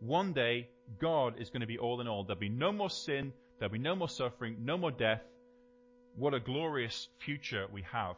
One 0.00 0.32
day, 0.32 0.68
God 0.98 1.34
is 1.38 1.50
going 1.50 1.60
to 1.60 1.66
be 1.66 1.78
all 1.78 2.00
in 2.00 2.08
all. 2.08 2.24
There'll 2.24 2.40
be 2.40 2.48
no 2.48 2.72
more 2.72 2.88
sin. 2.88 3.32
There'll 3.60 3.72
be 3.72 3.78
no 3.78 3.94
more 3.94 4.08
suffering, 4.08 4.56
no 4.64 4.78
more 4.78 4.90
death. 4.90 5.22
What 6.16 6.32
a 6.32 6.40
glorious 6.40 7.08
future 7.18 7.66
we 7.70 7.82
have. 7.92 8.16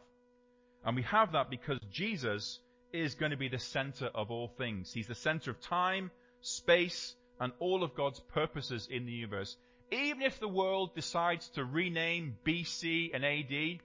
And 0.85 0.95
we 0.95 1.03
have 1.03 1.33
that 1.33 1.49
because 1.49 1.79
Jesus 1.91 2.59
is 2.93 3.15
going 3.15 3.31
to 3.31 3.37
be 3.37 3.49
the 3.49 3.59
center 3.59 4.05
of 4.15 4.31
all 4.31 4.47
things. 4.47 4.93
He's 4.93 5.07
the 5.07 5.15
center 5.15 5.51
of 5.51 5.59
time, 5.59 6.11
space, 6.41 7.15
and 7.41 7.51
all 7.59 7.83
of 7.83 7.93
God's 7.93 8.21
purposes 8.21 8.87
in 8.89 9.05
the 9.05 9.11
universe. 9.11 9.57
Even 9.91 10.21
if 10.21 10.39
the 10.39 10.47
world 10.47 10.95
decides 10.95 11.49
to 11.49 11.65
rename 11.65 12.37
BC 12.45 13.11
and 13.13 13.25
AD 13.25 13.79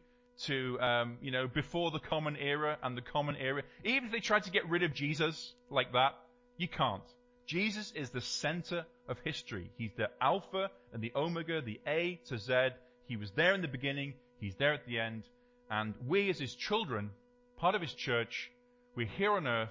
to, 0.44 0.80
um, 0.80 1.18
you 1.20 1.32
know, 1.32 1.48
before 1.48 1.90
the 1.90 1.98
common 1.98 2.36
era 2.36 2.78
and 2.84 2.96
the 2.96 3.02
common 3.02 3.34
era, 3.36 3.62
even 3.84 4.04
if 4.04 4.12
they 4.12 4.20
try 4.20 4.38
to 4.38 4.50
get 4.50 4.68
rid 4.68 4.84
of 4.84 4.94
Jesus 4.94 5.52
like 5.70 5.92
that, 5.92 6.14
you 6.56 6.68
can't. 6.68 7.02
Jesus 7.46 7.92
is 7.96 8.10
the 8.10 8.20
center 8.20 8.84
of 9.08 9.18
history. 9.24 9.70
He's 9.76 9.92
the 9.96 10.10
Alpha 10.20 10.70
and 10.92 11.02
the 11.02 11.12
Omega, 11.16 11.60
the 11.60 11.80
A 11.86 12.20
to 12.26 12.38
Z. 12.38 12.70
He 13.06 13.16
was 13.16 13.30
there 13.32 13.54
in 13.54 13.62
the 13.62 13.68
beginning. 13.68 14.14
He's 14.40 14.54
there 14.56 14.74
at 14.74 14.86
the 14.86 15.00
end. 15.00 15.24
And 15.70 15.94
we 16.06 16.30
as 16.30 16.38
His 16.38 16.54
children, 16.54 17.10
part 17.56 17.74
of 17.74 17.82
His 17.82 17.94
church, 17.94 18.50
we're 18.94 19.06
here 19.06 19.32
on 19.32 19.46
earth 19.46 19.70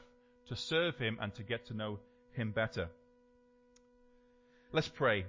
to 0.50 0.56
serve 0.56 0.98
Him 0.98 1.18
and 1.22 1.34
to 1.36 1.44
get 1.44 1.68
to 1.68 1.74
know 1.74 2.00
Him 2.34 2.52
better. 2.52 2.90
Let's 4.72 4.88
pray. 4.90 5.26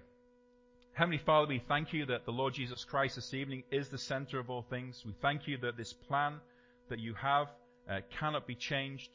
Heavenly 0.92 1.18
Father, 1.18 1.46
we 1.46 1.62
thank 1.68 1.92
you 1.92 2.06
that 2.06 2.24
the 2.24 2.32
Lord 2.32 2.54
Jesus 2.54 2.84
Christ 2.84 3.14
this 3.14 3.32
evening 3.32 3.62
is 3.70 3.88
the 3.88 3.98
center 3.98 4.40
of 4.40 4.50
all 4.50 4.62
things. 4.62 5.04
We 5.06 5.14
thank 5.22 5.46
you 5.46 5.56
that 5.58 5.76
this 5.76 5.92
plan 5.92 6.40
that 6.88 6.98
you 6.98 7.14
have 7.14 7.48
uh, 7.88 8.00
cannot 8.18 8.46
be 8.46 8.56
changed. 8.56 9.10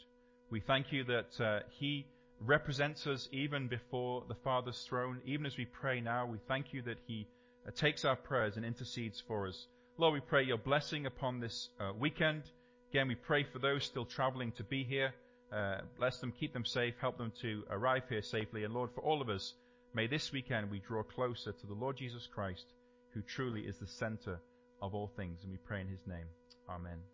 We 0.50 0.62
thank 0.62 0.92
you 0.92 1.04
that 1.04 1.42
uh, 1.44 1.60
He 1.72 2.06
represents 2.40 3.08
us 3.08 3.30
even 3.32 3.68
before 3.68 4.24
the 4.28 4.36
Father's 4.36 4.82
throne. 4.84 5.22
Even 5.26 5.46
as 5.46 5.58
we 5.58 5.66
pray 5.66 6.02
now, 6.02 6.26
we 6.26 6.38
thank 6.48 6.74
you 6.74 6.82
that 6.84 6.98
He 7.08 7.28
uh, 7.68 7.72
takes 7.72 8.06
our 8.06 8.16
prayers 8.16 8.58
and 8.58 8.66
intercedes 8.66 9.22
for 9.28 9.48
us. 9.48 9.68
Lord, 9.98 10.14
we 10.14 10.20
pray 10.20 10.44
your 10.44 10.58
blessing 10.58 11.06
upon 11.06 11.40
this 11.40 11.70
uh, 11.80 11.92
weekend. 11.98 12.44
Again, 12.92 13.08
we 13.08 13.16
pray 13.16 13.44
for 13.44 13.60
those 13.60 13.84
still 13.84 14.06
traveling 14.06 14.52
to 14.54 14.64
be 14.64 14.84
here. 14.84 15.14
Uh, 15.52 15.82
bless 15.98 16.18
them, 16.20 16.34
keep 16.40 16.52
them 16.54 16.66
safe, 16.66 16.96
help 17.00 17.18
them 17.18 17.32
to 17.42 17.64
arrive 17.70 18.04
here 18.10 18.24
safely. 18.24 18.64
And 18.64 18.74
Lord, 18.74 18.90
for 18.96 19.02
all 19.02 19.22
of 19.22 19.30
us, 19.30 19.54
may 19.94 20.08
this 20.08 20.32
weekend 20.32 20.72
we 20.72 20.80
draw 20.80 21.04
closer 21.04 21.52
to 21.52 21.68
the 21.68 21.76
Lord 21.76 21.98
Jesus 21.98 22.28
Christ, 22.28 22.66
who 23.14 23.22
truly 23.22 23.62
is 23.62 23.78
the 23.78 23.88
center 23.88 24.40
of 24.82 24.96
all 24.96 25.12
things. 25.16 25.44
And 25.44 25.52
we 25.52 25.58
pray 25.58 25.82
in 25.82 25.88
his 25.88 26.06
name. 26.08 26.26
Amen. 26.68 27.13